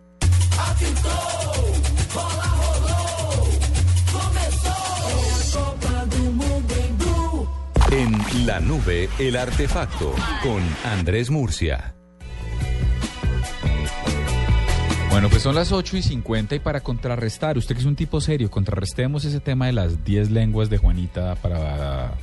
En 7.91 8.45
La 8.45 8.59
Nube, 8.59 9.09
el 9.19 9.35
artefacto, 9.35 10.13
con 10.41 10.61
Andrés 10.85 11.29
Murcia. 11.29 11.93
Bueno, 15.11 15.29
pues 15.29 15.43
son 15.43 15.55
las 15.55 15.73
8 15.73 15.97
y 15.97 16.01
50 16.01 16.55
y 16.55 16.59
para 16.59 16.79
contrarrestar, 16.79 17.57
usted 17.57 17.75
que 17.75 17.81
es 17.81 17.85
un 17.85 17.97
tipo 17.97 18.21
serio, 18.21 18.49
contrarrestemos 18.49 19.25
ese 19.25 19.41
tema 19.41 19.65
de 19.65 19.73
las 19.73 20.05
10 20.05 20.31
lenguas 20.31 20.69
de 20.69 20.77
Juanita 20.77 21.35
para 21.35 22.13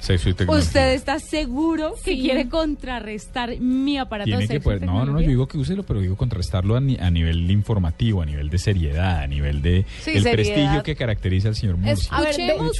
sexo 0.00 0.28
y 0.28 0.34
tecnología. 0.34 0.66
¿Usted 0.66 0.92
está 0.94 1.18
seguro 1.18 1.94
que 2.04 2.14
quiere 2.18 2.48
contrarrestar 2.48 3.58
mi 3.58 3.98
aparato 3.98 4.26
Tiene 4.26 4.42
de 4.42 4.46
que 4.48 4.54
sexo? 4.54 4.64
poder, 4.64 4.82
y 4.82 4.86
no, 4.86 5.04
no, 5.04 5.12
no, 5.12 5.20
yo 5.20 5.28
digo 5.28 5.48
que 5.48 5.58
úselo, 5.58 5.82
pero 5.84 6.00
digo 6.00 6.16
contrarrestarlo 6.16 6.76
a, 6.76 6.80
ni- 6.80 6.96
a 7.00 7.10
nivel 7.10 7.50
informativo, 7.50 8.22
a 8.22 8.26
nivel 8.26 8.50
de 8.50 8.58
seriedad, 8.58 9.20
a 9.20 9.26
nivel 9.26 9.62
de 9.62 9.84
Sí, 10.02 10.10
el 10.12 10.22
seriedad. 10.22 10.32
prestigio 10.32 10.82
que 10.82 10.96
caracteriza 10.96 11.48
al 11.48 11.56
señor 11.56 11.76
Murcia. 11.76 12.08
A 12.16 12.20
ver, 12.20 12.36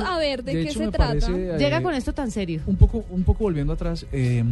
a 0.07 0.19
ver 0.19 0.45
de, 0.45 0.55
de 0.55 0.63
qué 0.63 0.69
hecho, 0.71 0.79
se 0.79 0.89
trata. 0.89 1.09
parece, 1.09 1.59
Llega 1.59 1.79
eh, 1.79 1.83
con 1.83 1.95
esto 1.95 2.13
tan 2.13 2.31
serio. 2.31 2.61
Un 2.67 2.77
poco, 2.77 3.05
un 3.11 3.25
poco 3.25 3.45
volviendo 3.45 3.73
atrás, 3.73 4.07
eh, 4.13 4.45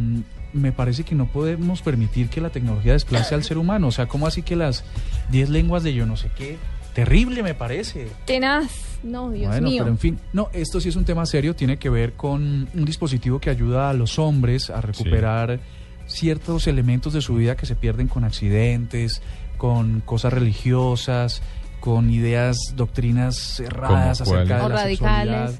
me 0.53 0.71
parece 0.71 1.03
que 1.03 1.15
no 1.15 1.27
podemos 1.27 1.81
permitir 1.81 2.29
que 2.29 2.41
la 2.41 2.49
tecnología 2.49 2.93
desplace 2.93 3.35
al 3.35 3.43
ser 3.43 3.57
humano. 3.57 3.87
O 3.87 3.91
sea, 3.91 4.07
¿cómo 4.07 4.25
así 4.27 4.41
que 4.41 4.55
las 4.55 4.83
10 5.31 5.49
lenguas 5.49 5.83
de 5.83 5.93
yo 5.93 6.05
no 6.05 6.17
sé 6.17 6.29
qué? 6.37 6.57
Terrible 6.95 7.43
me 7.43 7.53
parece. 7.53 8.07
Tenaz. 8.25 8.71
No, 9.03 9.29
Dios 9.29 9.49
bueno, 9.51 9.67
mío. 9.69 9.83
pero 9.83 9.91
en 9.91 9.99
fin, 9.99 10.19
no, 10.33 10.49
esto 10.53 10.79
sí 10.79 10.89
es 10.89 10.95
un 10.95 11.05
tema 11.05 11.25
serio, 11.27 11.55
tiene 11.55 11.77
que 11.77 11.89
ver 11.91 12.13
con 12.13 12.67
un 12.73 12.85
dispositivo 12.85 13.39
que 13.39 13.51
ayuda 13.51 13.91
a 13.91 13.93
los 13.93 14.17
hombres 14.17 14.71
a 14.71 14.81
recuperar 14.81 15.59
ciertos 16.07 16.65
elementos 16.67 17.13
de 17.13 17.21
su 17.21 17.35
vida 17.35 17.55
que 17.55 17.65
se 17.67 17.75
pierden 17.75 18.07
con 18.07 18.23
accidentes, 18.23 19.21
con 19.57 20.01
cosas 20.01 20.33
religiosas, 20.33 21.41
con 21.81 22.09
ideas, 22.09 22.57
doctrinas 22.75 23.59
erradas 23.59 24.21
acerca 24.21 24.57
de 24.57 24.63
O 24.63 24.69
la 24.69 24.75
radicales. 24.75 24.89
sexualidad. 24.97 25.59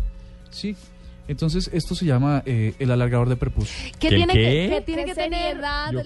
Sí. 0.50 0.76
Entonces, 1.28 1.70
esto 1.74 1.96
se 1.96 2.06
llama 2.06 2.44
eh, 2.46 2.74
el 2.80 2.92
alargador 2.92 3.30
de 3.30 3.36
prepucio. 3.36 3.74
¿Qué 4.00 4.10
¿Qué, 4.10 4.16
tiene 4.16 4.34
qué? 4.34 4.40
que, 4.40 4.70
qué 4.76 4.82
tiene 4.82 5.06
¿Qué 5.06 5.10
que 5.12 5.16
tener 5.16 5.58
la 5.58 5.92
de 5.92 6.04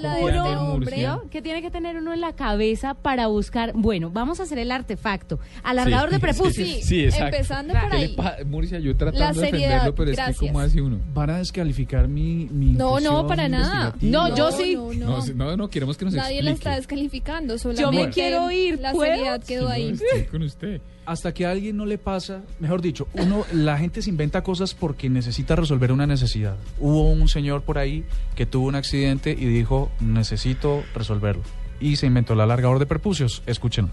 tiene 1.42 1.62
que 1.62 1.72
tener 1.72 1.98
uno 1.98 2.14
en 2.14 2.22
la 2.22 2.34
cabeza 2.34 2.94
para 2.94 3.28
buscar? 3.28 3.74
Bueno, 3.76 4.10
vamos 4.12 4.40
a 4.40 4.44
hacer 4.44 4.58
el 4.60 4.72
artefacto. 4.72 5.40
Alargador 5.64 6.10
Sí, 6.10 6.16
de 6.16 6.20
prepucio. 6.20 6.66
sí, 6.66 6.82
sí, 6.82 7.04
exacto. 7.06 7.36
Empezando 7.36 7.72
Claro. 7.72 7.90
por 7.90 7.98
¿Qué 7.98 8.04
le 8.06 8.10
ahí. 8.12 8.16
pa- 8.16 8.38
Murcia, 8.46 8.80
yo 8.80 8.96
tratando 8.96 9.42
de 9.42 9.46
defenderlo, 9.52 9.96
pero 9.96 10.12
es 10.12 10.20
que. 10.20 10.48
¿cómo 10.48 10.60
hace 10.60 10.82
uno? 10.82 11.00
Van 11.14 11.30
a 11.32 11.38
descalificar 11.40 12.08
mi, 12.08 12.48
mi 12.52 12.68
No, 12.74 13.00
no, 13.00 13.28
para 13.28 13.48
nada. 13.50 13.96
No, 14.02 14.36
yo 14.36 14.52
sí. 14.52 14.76
No, 14.76 14.94
No, 14.94 15.06
no. 15.18 15.22
si- 15.22 15.34
no, 15.34 15.58
no, 15.58 15.70
queremos 15.70 15.98
que 15.98 16.06
nos 16.06 16.14
Nadie 16.14 16.42
la 16.42 16.52
está 16.52 16.76
explique. 16.78 17.02
descalificando, 17.04 17.58
solamente 17.58 17.82
Yo 17.98 18.06
me 18.06 18.10
quiero 18.12 18.52
ir, 18.52 18.80
La 18.80 18.92
¿puedo? 18.92 19.12
seriedad 19.14 19.44
quedó 19.44 19.70
ahí. 19.70 19.90
estoy 19.92 20.24
con 20.26 20.44
usted. 20.44 20.82
Hasta 21.10 21.34
que 21.34 21.48
a 21.48 21.52
alguien 21.52 21.76
no 21.76 21.88
le 21.88 21.98
pasa, 21.98 22.44
mejor 22.60 22.84
dicho, 22.84 23.08
uno, 23.14 23.44
la 23.52 23.80
gente 23.80 24.04
se 24.04 24.12
inventa 24.12 24.44
cosas 24.44 24.76
porque 24.76 25.10
necesita 25.10 25.56
resolver 25.56 25.92
una 25.92 26.06
necesidad. 26.06 26.56
Hubo 26.80 27.10
un 27.10 27.28
señor 27.28 27.64
por 27.64 27.80
ahí 27.80 28.06
que 28.36 28.46
tuvo 28.46 28.68
un 28.68 28.76
accidente 28.76 29.32
y 29.32 29.46
dijo, 29.46 29.92
necesito 30.00 30.84
resolverlo. 30.94 31.42
Y 31.80 31.96
se 31.96 32.06
inventó 32.06 32.34
el 32.34 32.42
alargador 32.42 32.78
de 32.78 32.86
prepucios. 32.86 33.42
Escúchenlo. 33.48 33.92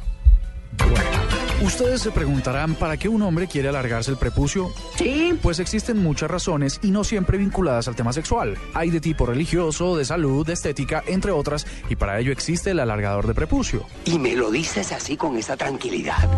Ustedes 1.62 2.02
se 2.02 2.10
preguntarán, 2.10 2.74
¿para 2.74 2.98
qué 2.98 3.08
un 3.08 3.22
hombre 3.22 3.46
quiere 3.46 3.68
alargarse 3.68 4.10
el 4.10 4.18
prepucio? 4.18 4.70
Sí. 4.96 5.32
Pues 5.40 5.58
existen 5.58 5.96
muchas 6.02 6.30
razones 6.30 6.78
y 6.82 6.90
no 6.90 7.02
siempre 7.02 7.38
vinculadas 7.38 7.88
al 7.88 7.96
tema 7.96 8.12
sexual. 8.12 8.58
Hay 8.74 8.90
de 8.90 9.00
tipo 9.00 9.24
religioso, 9.24 9.96
de 9.96 10.04
salud, 10.04 10.46
de 10.46 10.52
estética, 10.52 11.02
entre 11.06 11.30
otras, 11.30 11.66
y 11.88 11.96
para 11.96 12.20
ello 12.20 12.30
existe 12.30 12.72
el 12.72 12.80
alargador 12.80 13.26
de 13.26 13.32
prepucio. 13.32 13.86
Y 14.04 14.18
me 14.18 14.36
lo 14.36 14.50
dices 14.50 14.92
así 14.92 15.16
con 15.16 15.38
esa 15.38 15.56
tranquilidad. 15.56 16.28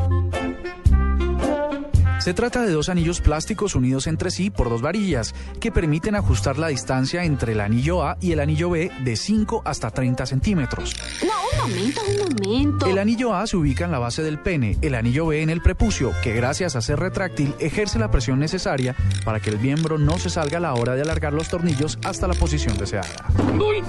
Se 2.19 2.35
trata 2.35 2.63
de 2.63 2.73
dos 2.73 2.89
anillos 2.89 3.21
plásticos 3.21 3.77
unidos 3.77 4.09
entre 4.09 4.33
sí 4.33 4.51
por 4.51 4.69
dos 4.69 4.83
varillas 4.83 5.35
que 5.61 5.71
permiten 5.71 6.17
ajustar 6.17 6.59
la 6.59 6.67
distancia 6.67 7.25
entre 7.25 7.53
el 7.53 7.61
anillo 7.61 8.05
A 8.05 8.19
y 8.21 8.33
el 8.33 8.41
anillo 8.41 8.71
B 8.71 8.91
de 9.05 9.17
5 9.17 9.63
hasta 9.65 9.91
30 9.91 10.27
centímetros. 10.27 10.97
No, 11.23 11.65
un 11.65 11.71
momento, 11.71 12.01
un 12.09 12.47
momento. 12.47 12.87
El 12.87 12.99
anillo 12.99 13.35
A 13.35 13.47
se 13.47 13.57
ubica 13.57 13.85
en 13.85 13.93
la 13.93 14.01
base 14.01 14.25
del 14.25 14.41
pene, 14.41 14.77
el 14.83 14.97
anillo 14.97 15.27
B 15.27 15.43
en 15.43 15.51
el 15.51 15.63
prepucio, 15.63 16.13
que 16.23 16.35
gracias 16.35 16.75
a 16.75 16.83
ser 16.83 16.99
retráctil 16.99 17.55
ejerce 17.61 18.01
la 18.01 18.11
presión 18.11 18.41
necesaria 18.41 18.97
para 19.25 19.39
que 19.39 19.51
el 19.51 19.61
miembro 19.61 19.97
no 19.97 20.19
se 20.19 20.29
salga 20.29 20.59
a 20.59 20.61
la 20.61 20.75
hora 20.75 20.97
de 20.97 21.03
alargar 21.03 21.33
los 21.33 21.49
tornillos 21.49 21.99
hasta 22.05 22.27
la 22.27 22.35
posición 22.35 22.77
deseada. 22.79 23.27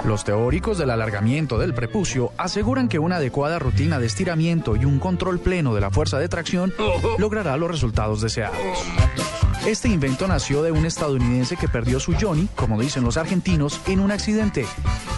Los 0.05 0.23
teóricos 0.23 0.77
del 0.77 0.91
alargamiento 0.91 1.57
del 1.57 1.73
prepucio 1.73 2.31
aseguran 2.37 2.87
que 2.89 2.99
una 2.99 3.17
adecuada 3.17 3.59
rutina 3.59 3.99
de 3.99 4.05
estiramiento 4.05 4.75
y 4.75 4.85
un 4.85 4.99
control 4.99 5.39
pleno 5.39 5.73
de 5.73 5.81
la 5.81 5.89
fuerza 5.89 6.19
de 6.19 6.29
tracción 6.29 6.73
logrará 7.17 7.57
los 7.57 7.69
resultados 7.69 8.21
deseados. 8.21 8.28
Este 9.65 9.89
invento 9.89 10.27
nació 10.27 10.63
de 10.63 10.71
un 10.71 10.85
estadounidense 10.85 11.57
que 11.57 11.67
perdió 11.67 11.99
su 11.99 12.13
Johnny, 12.13 12.47
como 12.55 12.79
dicen 12.79 13.03
los 13.03 13.17
argentinos, 13.17 13.81
en 13.87 13.99
un 13.99 14.11
accidente. 14.11 14.65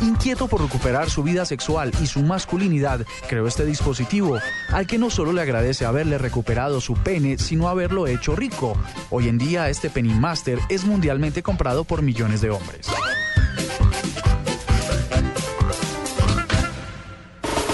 Inquieto 0.01 0.47
por 0.47 0.61
recuperar 0.61 1.09
su 1.09 1.23
vida 1.23 1.45
sexual 1.45 1.91
y 2.01 2.07
su 2.07 2.21
masculinidad, 2.21 3.05
creó 3.29 3.47
este 3.47 3.65
dispositivo, 3.65 4.39
al 4.69 4.87
que 4.87 4.97
no 4.97 5.09
solo 5.09 5.31
le 5.33 5.41
agradece 5.41 5.85
haberle 5.85 6.17
recuperado 6.17 6.81
su 6.81 6.95
pene, 6.95 7.37
sino 7.37 7.67
haberlo 7.67 8.07
hecho 8.07 8.35
rico. 8.35 8.77
Hoy 9.09 9.27
en 9.27 9.37
día 9.37 9.69
este 9.69 9.89
Penny 9.89 10.13
Master 10.13 10.59
es 10.69 10.85
mundialmente 10.85 11.43
comprado 11.43 11.83
por 11.83 12.01
millones 12.01 12.41
de 12.41 12.49
hombres. 12.49 12.87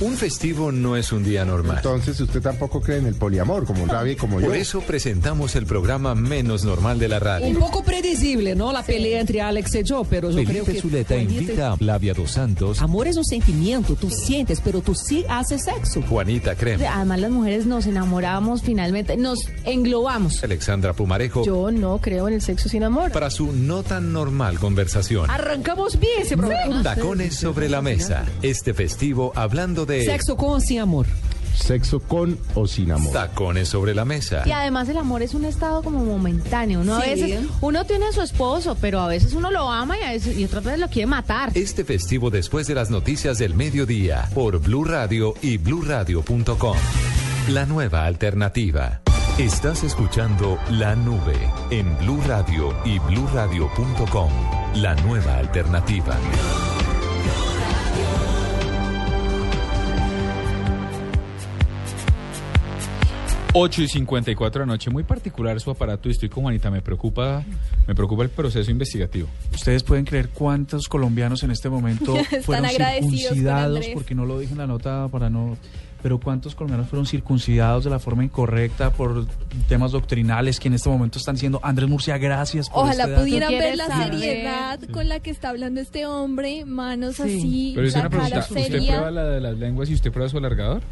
Un 0.00 0.16
festivo 0.16 0.72
no 0.72 0.96
es 0.96 1.12
un 1.12 1.22
día 1.22 1.44
normal. 1.44 1.76
Entonces 1.76 2.18
usted 2.20 2.40
tampoco 2.40 2.80
cree 2.80 2.98
en 2.98 3.06
el 3.06 3.14
poliamor, 3.16 3.66
como 3.66 3.84
Gaby, 3.86 4.16
como 4.16 4.40
yo. 4.40 4.46
Por 4.46 4.56
eso 4.56 4.80
presentamos 4.80 5.56
el 5.56 5.66
programa 5.66 6.14
menos 6.14 6.64
normal 6.64 6.98
de 6.98 7.08
la 7.08 7.16
Un 7.18 7.22
radio. 7.22 7.58
poco 7.58 7.82
predecible, 7.84 8.54
¿no? 8.54 8.72
La 8.72 8.82
pelea 8.82 9.20
entre 9.20 9.42
Alex 9.42 9.74
y 9.74 9.82
yo, 9.84 10.04
pero 10.08 10.30
yo 10.30 10.36
creo 10.44 10.64
Felipe 10.64 10.72
que... 10.72 10.80
Zuleta 10.80 11.14
Juanita- 11.16 11.32
invita 11.42 11.72
a 11.72 11.76
Flavia 11.76 12.14
Dos 12.14 12.30
Santos, 12.30 12.80
Amor 12.80 13.08
es 13.08 13.16
un 13.18 13.24
sentimiento, 13.26 13.94
tú 13.94 14.08
sientes, 14.10 14.60
pero 14.62 14.80
tú 14.80 14.94
sí 14.94 15.24
haces 15.28 15.64
sexo. 15.64 16.00
Juanita 16.02 16.54
Creme, 16.54 16.86
Además, 16.86 17.20
las 17.20 17.30
mujeres 17.30 17.66
nos 17.66 17.86
enamoramos 17.86 18.62
finalmente, 18.62 19.18
nos 19.18 19.40
englobamos. 19.64 20.42
Alexandra 20.42 20.94
Pumarejo, 20.94 21.44
Yo 21.44 21.70
no 21.70 21.98
creo 21.98 22.26
en 22.28 22.34
el 22.34 22.40
sexo 22.42 22.70
sin 22.70 22.84
amor. 22.84 23.12
para 23.12 23.28
su 23.30 23.52
no 23.52 23.82
tan 23.82 24.12
normal 24.14 24.58
conversación. 24.58 25.30
Arrancamos 25.30 25.98
bien 26.00 26.22
ese 26.22 26.36
programa. 26.38 26.82
Tacones 26.82 27.36
sobre 27.36 27.68
la 27.68 27.82
mesa. 27.82 28.24
Este 28.42 28.72
festivo 28.72 29.32
hablando 29.34 29.84
de 29.86 29.89
Sexo 30.04 30.36
con 30.36 30.50
o 30.52 30.60
sin 30.60 30.80
amor. 30.80 31.06
Sexo 31.54 32.00
con 32.00 32.38
o 32.54 32.66
sin 32.66 32.90
amor. 32.90 33.12
tacones 33.12 33.68
sobre 33.68 33.94
la 33.94 34.04
mesa. 34.04 34.42
Y 34.46 34.52
además 34.52 34.88
el 34.88 34.96
amor 34.96 35.22
es 35.22 35.34
un 35.34 35.44
estado 35.44 35.82
como 35.82 36.04
momentáneo. 36.04 36.80
Uno 36.80 36.96
a 36.96 37.00
veces, 37.00 37.40
uno 37.60 37.84
tiene 37.84 38.06
a 38.06 38.12
su 38.12 38.22
esposo, 38.22 38.76
pero 38.80 39.00
a 39.00 39.08
veces 39.08 39.34
uno 39.34 39.50
lo 39.50 39.68
ama 39.68 39.98
y, 39.98 40.02
a 40.02 40.12
veces, 40.12 40.38
y 40.38 40.44
otras 40.44 40.64
veces 40.64 40.80
lo 40.80 40.88
quiere 40.88 41.06
matar. 41.06 41.50
Este 41.54 41.84
festivo 41.84 42.30
después 42.30 42.66
de 42.66 42.74
las 42.74 42.90
noticias 42.90 43.38
del 43.38 43.54
mediodía 43.54 44.28
por 44.34 44.58
Blue 44.60 44.84
Radio 44.84 45.34
y 45.42 45.58
bluradio.com. 45.58 46.76
La 47.48 47.66
nueva 47.66 48.06
alternativa. 48.06 49.00
Estás 49.38 49.84
escuchando 49.84 50.58
La 50.70 50.94
Nube 50.94 51.36
en 51.70 51.96
Blue 51.98 52.20
Radio 52.26 52.74
y 52.84 52.98
bluradio.com. 52.98 54.30
La 54.74 54.94
nueva 54.96 55.38
alternativa. 55.38 56.16
Ocho 63.52 63.82
y 63.82 63.88
54 63.88 64.60
de 64.60 64.66
la 64.66 64.72
noche, 64.72 64.90
muy 64.90 65.02
particular 65.02 65.58
su 65.60 65.72
aparato 65.72 66.08
y 66.08 66.12
estoy 66.12 66.28
con 66.28 66.44
Juanita, 66.44 66.70
me 66.70 66.82
preocupa, 66.82 67.42
me 67.86 67.96
preocupa 67.96 68.22
el 68.22 68.30
proceso 68.30 68.70
investigativo. 68.70 69.26
Ustedes 69.52 69.82
pueden 69.82 70.04
creer 70.04 70.28
cuántos 70.28 70.86
colombianos 70.86 71.42
en 71.42 71.50
este 71.50 71.68
momento 71.68 72.16
Están 72.30 72.42
fueron 72.42 72.70
circuncidados, 72.70 73.86
porque 73.92 74.14
no 74.14 74.24
lo 74.24 74.38
dije 74.38 74.52
en 74.52 74.58
la 74.58 74.68
nota 74.68 75.08
para 75.08 75.30
no 75.30 75.56
pero 76.02 76.18
¿cuántos 76.18 76.54
colombianos 76.54 76.88
fueron 76.88 77.04
circuncidados 77.06 77.84
de 77.84 77.90
la 77.90 77.98
forma 77.98 78.24
incorrecta 78.24 78.90
por 78.90 79.26
temas 79.68 79.92
doctrinales 79.92 80.58
que 80.58 80.68
en 80.68 80.74
este 80.74 80.88
momento 80.88 81.18
están 81.18 81.36
siendo 81.36 81.60
Andrés 81.62 81.88
Murcia, 81.90 82.16
gracias 82.16 82.70
por 82.70 82.84
Ojalá 82.84 83.02
este 83.02 83.10
dato"? 83.10 83.22
pudieran 83.22 83.50
¿Tú 83.50 83.58
ver 83.58 83.76
la 83.76 83.86
saber? 83.86 84.12
seriedad 84.12 84.80
con 84.92 85.08
la 85.08 85.20
que 85.20 85.30
está 85.30 85.50
hablando 85.50 85.80
este 85.80 86.06
hombre, 86.06 86.64
manos 86.64 87.20
así, 87.20 87.72
Pero 87.74 87.86
es 87.86 87.94
la 87.94 88.00
una 88.00 88.10
pregunta, 88.10 88.38
¿usted 88.38 88.62
seria. 88.62 88.92
prueba 88.92 89.10
la 89.10 89.24
de 89.24 89.40
las 89.40 89.58
lenguas 89.58 89.90
y 89.90 89.94
usted 89.94 90.10
prueba 90.10 90.28
su 90.30 90.38
alargador? 90.38 90.82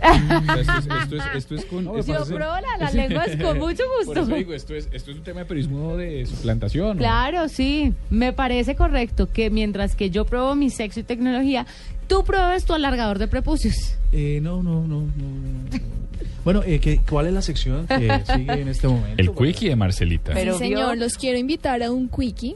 Esto, 0.00 0.54
es, 0.60 0.68
esto, 0.68 1.16
es, 1.16 1.22
esto 1.34 1.54
es 1.56 1.64
con... 1.66 1.84
Yo 1.84 2.24
pruebo 2.26 2.54
la- 2.54 2.76
las 2.78 2.94
lenguas 2.94 3.28
con 3.40 3.58
mucho 3.58 3.82
Por 4.04 4.06
gusto. 4.06 4.20
eso 4.22 4.34
digo, 4.34 4.52
esto 4.54 4.74
es, 4.74 4.88
esto 4.92 5.10
es 5.10 5.16
un 5.18 5.22
tema 5.22 5.40
de 5.40 5.46
periodismo 5.46 5.96
de 5.96 6.26
suplantación. 6.26 6.96
¿no? 6.96 7.02
Claro, 7.02 7.48
sí. 7.48 7.92
Me 8.10 8.32
parece 8.32 8.76
correcto 8.76 9.28
que 9.32 9.50
mientras 9.50 9.94
que 9.96 10.10
yo 10.10 10.24
pruebo 10.24 10.54
mi 10.54 10.70
sexo 10.70 11.00
y 11.00 11.02
tecnología, 11.02 11.66
tú 12.06 12.24
pruebes 12.24 12.64
tu 12.64 12.74
alargador 12.74 13.18
de 13.18 13.28
prepucios. 13.28 13.74
Eh, 14.12 14.40
no, 14.42 14.62
no, 14.62 14.82
no, 14.86 15.00
no, 15.00 15.06
no. 15.16 15.96
Bueno, 16.44 16.62
eh, 16.64 16.78
¿qué- 16.78 17.00
¿cuál 17.08 17.26
es 17.26 17.32
la 17.32 17.42
sección 17.42 17.86
que 17.88 18.22
sigue 18.36 18.52
en 18.60 18.68
este 18.68 18.86
momento? 18.86 19.14
El 19.20 19.32
quickie 19.32 19.68
de 19.68 19.74
Marcelita. 19.76 20.32
sí, 20.34 20.48
señor, 20.58 20.96
los 20.96 21.14
quiero 21.18 21.38
invitar 21.38 21.82
a 21.82 21.90
un 21.90 22.08
quickie. 22.08 22.54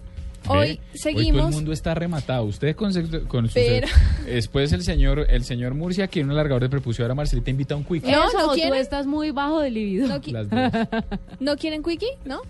Ve, 0.53 0.59
Hoy 0.59 0.69
Hoy 0.71 0.77
todo 0.77 0.83
seguimos. 0.95 1.49
el 1.49 1.55
mundo 1.55 1.73
está 1.73 1.95
rematado. 1.95 2.45
Usted 2.45 2.75
con, 2.77 2.93
con 3.29 3.49
su 3.49 3.55
Pero- 3.55 3.89
Después 4.27 4.73
el 4.73 4.83
señor, 4.83 5.27
el 5.29 5.45
señor 5.45 5.75
Murcia 5.75 6.09
quiere 6.09 6.27
un 6.27 6.33
alargador 6.33 6.63
de 6.63 6.69
prepucio. 6.69 7.05
Ahora 7.05 7.15
Marcelita 7.15 7.51
invita 7.51 7.75
a 7.75 7.77
un 7.79 7.85
quickie. 7.85 8.11
No, 8.11 8.29
Eso, 8.29 8.39
¿no 8.39 8.45
o 8.47 8.49
tú 8.49 8.55
quieren? 8.55 8.75
estás 8.81 9.07
muy 9.07 9.31
bajo 9.31 9.61
de 9.61 9.71
libido. 9.71 10.09
No, 10.09 10.21
qui-. 10.21 10.89
¿No 11.41 11.57
quieren 11.57 11.83
quickie? 11.83 12.09
¿No? 12.25 12.41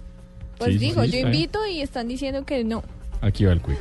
Pues 0.59 0.73
Sí, 0.73 0.79
digo, 0.79 1.03
sí, 1.05 1.11
yo 1.11 1.17
está 1.17 1.17
bien. 1.17 1.27
invito 1.29 1.67
y 1.67 1.81
están 1.81 2.09
diciendo 2.09 2.45
que 2.45 2.65
no. 2.65 2.83
Aquí 3.23 3.45
va 3.45 3.53
el 3.53 3.61
quickie. 3.61 3.77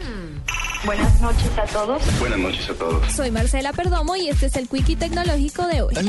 Buenas 0.85 1.21
noches 1.21 1.51
a 1.57 1.65
todos. 1.65 2.19
Buenas 2.19 2.39
noches 2.39 2.69
a 2.69 2.73
todos. 2.73 3.11
Soy 3.11 3.31
Marcela 3.31 3.73
Perdomo 3.73 4.15
y 4.15 4.29
este 4.29 4.45
es 4.45 4.55
el 4.55 4.69
Quickie 4.69 4.95
Tecnológico 4.95 5.67
de 5.67 5.81
hoy. 5.81 5.93
Un 5.97 6.07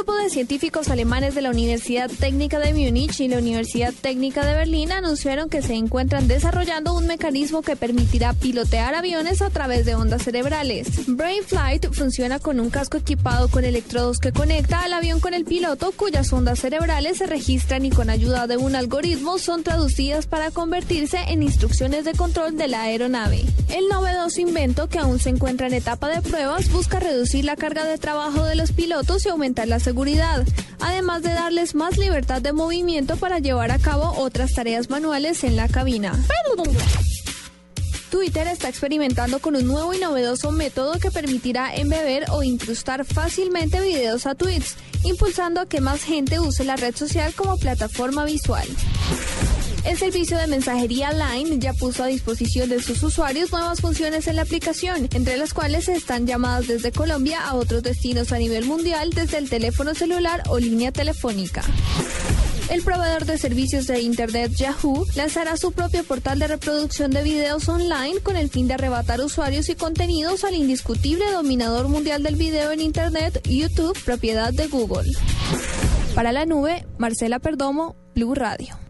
grupo 0.00 0.16
de 0.16 0.30
científicos 0.30 0.88
alemanes 0.88 1.34
de 1.34 1.42
la 1.42 1.50
Universidad 1.50 2.10
Técnica 2.10 2.58
de 2.58 2.72
Múnich 2.72 3.20
y 3.20 3.28
la 3.28 3.36
Universidad 3.36 3.92
Técnica 3.92 4.46
de 4.46 4.54
Berlín 4.54 4.92
anunciaron 4.92 5.50
que 5.50 5.60
se 5.60 5.74
encuentran 5.74 6.26
desarrollando 6.26 6.94
un 6.96 7.06
mecanismo 7.06 7.60
que 7.60 7.76
permitirá 7.76 8.32
pilotear 8.32 8.94
aviones 8.94 9.42
a 9.42 9.50
través 9.50 9.84
de 9.84 9.96
ondas 9.96 10.22
cerebrales. 10.22 10.88
Brain 11.06 11.42
Flight 11.44 11.92
funciona 11.92 12.38
con 12.38 12.60
un 12.60 12.70
casco 12.70 12.96
equipado 12.96 13.48
con 13.48 13.66
electrodos 13.66 14.20
que 14.20 14.32
conecta 14.32 14.80
al 14.80 14.94
avión 14.94 15.20
con 15.20 15.34
el 15.34 15.44
piloto, 15.44 15.92
cuyas 15.92 16.32
ondas 16.32 16.60
cerebrales 16.60 17.18
se 17.18 17.26
registran 17.26 17.84
y 17.84 17.90
con 17.90 18.08
ayuda 18.08 18.46
de 18.46 18.56
un 18.56 18.76
algoritmo 18.76 19.38
son 19.38 19.64
traducidas 19.64 20.26
para 20.26 20.50
convertirse 20.50 21.18
en 21.28 21.42
instrucciones 21.42 22.06
de 22.06 22.12
control 22.12 22.56
de 22.56 22.68
la 22.68 22.84
aeronave. 22.84 23.44
El 23.68 23.86
novedoso 23.88 24.40
invento, 24.40 24.88
que 24.88 24.98
aún 24.98 25.18
se 25.18 25.28
encuentra 25.28 25.66
en 25.66 25.74
etapa 25.74 26.08
de 26.08 26.22
pruebas, 26.22 26.72
busca 26.72 27.00
reducir 27.00 27.44
la 27.44 27.56
carga 27.56 27.84
de 27.84 27.98
trabajo 27.98 28.44
de 28.44 28.54
los 28.54 28.72
pilotos 28.72 29.26
y 29.26 29.28
aumentar 29.28 29.68
la 29.68 29.78
además 30.80 31.22
de 31.22 31.30
darles 31.30 31.74
más 31.74 31.98
libertad 31.98 32.42
de 32.42 32.52
movimiento 32.52 33.16
para 33.16 33.38
llevar 33.38 33.70
a 33.70 33.78
cabo 33.78 34.12
otras 34.16 34.52
tareas 34.52 34.90
manuales 34.90 35.44
en 35.44 35.56
la 35.56 35.68
cabina. 35.68 36.12
Twitter 38.10 38.48
está 38.48 38.68
experimentando 38.68 39.38
con 39.38 39.54
un 39.54 39.66
nuevo 39.66 39.94
y 39.94 39.98
novedoso 39.98 40.50
método 40.50 40.98
que 40.98 41.10
permitirá 41.10 41.74
embeber 41.74 42.24
o 42.30 42.42
incrustar 42.42 43.04
fácilmente 43.04 43.80
videos 43.80 44.26
a 44.26 44.34
tweets, 44.34 44.76
impulsando 45.04 45.60
a 45.60 45.66
que 45.66 45.80
más 45.80 46.02
gente 46.02 46.40
use 46.40 46.64
la 46.64 46.76
red 46.76 46.94
social 46.96 47.32
como 47.34 47.56
plataforma 47.56 48.24
visual. 48.24 48.66
El 49.84 49.96
servicio 49.96 50.36
de 50.36 50.46
mensajería 50.46 51.10
Line 51.12 51.58
ya 51.58 51.72
puso 51.72 52.04
a 52.04 52.06
disposición 52.06 52.68
de 52.68 52.82
sus 52.82 53.02
usuarios 53.02 53.50
nuevas 53.50 53.80
funciones 53.80 54.26
en 54.26 54.36
la 54.36 54.42
aplicación, 54.42 55.08
entre 55.14 55.38
las 55.38 55.54
cuales 55.54 55.88
están 55.88 56.26
llamadas 56.26 56.68
desde 56.68 56.92
Colombia 56.92 57.40
a 57.40 57.54
otros 57.54 57.82
destinos 57.82 58.32
a 58.32 58.38
nivel 58.38 58.66
mundial 58.66 59.10
desde 59.10 59.38
el 59.38 59.48
teléfono 59.48 59.94
celular 59.94 60.42
o 60.48 60.58
línea 60.58 60.92
telefónica. 60.92 61.62
El 62.68 62.82
proveedor 62.82 63.24
de 63.24 63.36
servicios 63.36 63.86
de 63.88 64.00
Internet 64.00 64.52
Yahoo 64.54 65.04
lanzará 65.16 65.56
su 65.56 65.72
propio 65.72 66.04
portal 66.04 66.38
de 66.38 66.46
reproducción 66.46 67.10
de 67.10 67.22
videos 67.22 67.68
online 67.68 68.20
con 68.20 68.36
el 68.36 68.48
fin 68.48 68.68
de 68.68 68.74
arrebatar 68.74 69.20
usuarios 69.20 69.68
y 69.70 69.74
contenidos 69.74 70.44
al 70.44 70.54
indiscutible 70.54 71.32
dominador 71.32 71.88
mundial 71.88 72.22
del 72.22 72.36
video 72.36 72.70
en 72.70 72.80
Internet, 72.80 73.42
YouTube, 73.48 73.98
propiedad 74.04 74.52
de 74.52 74.68
Google. 74.68 75.10
Para 76.14 76.32
la 76.32 76.46
nube, 76.46 76.86
Marcela 76.98 77.40
Perdomo, 77.40 77.96
Blue 78.14 78.34
Radio. 78.34 78.89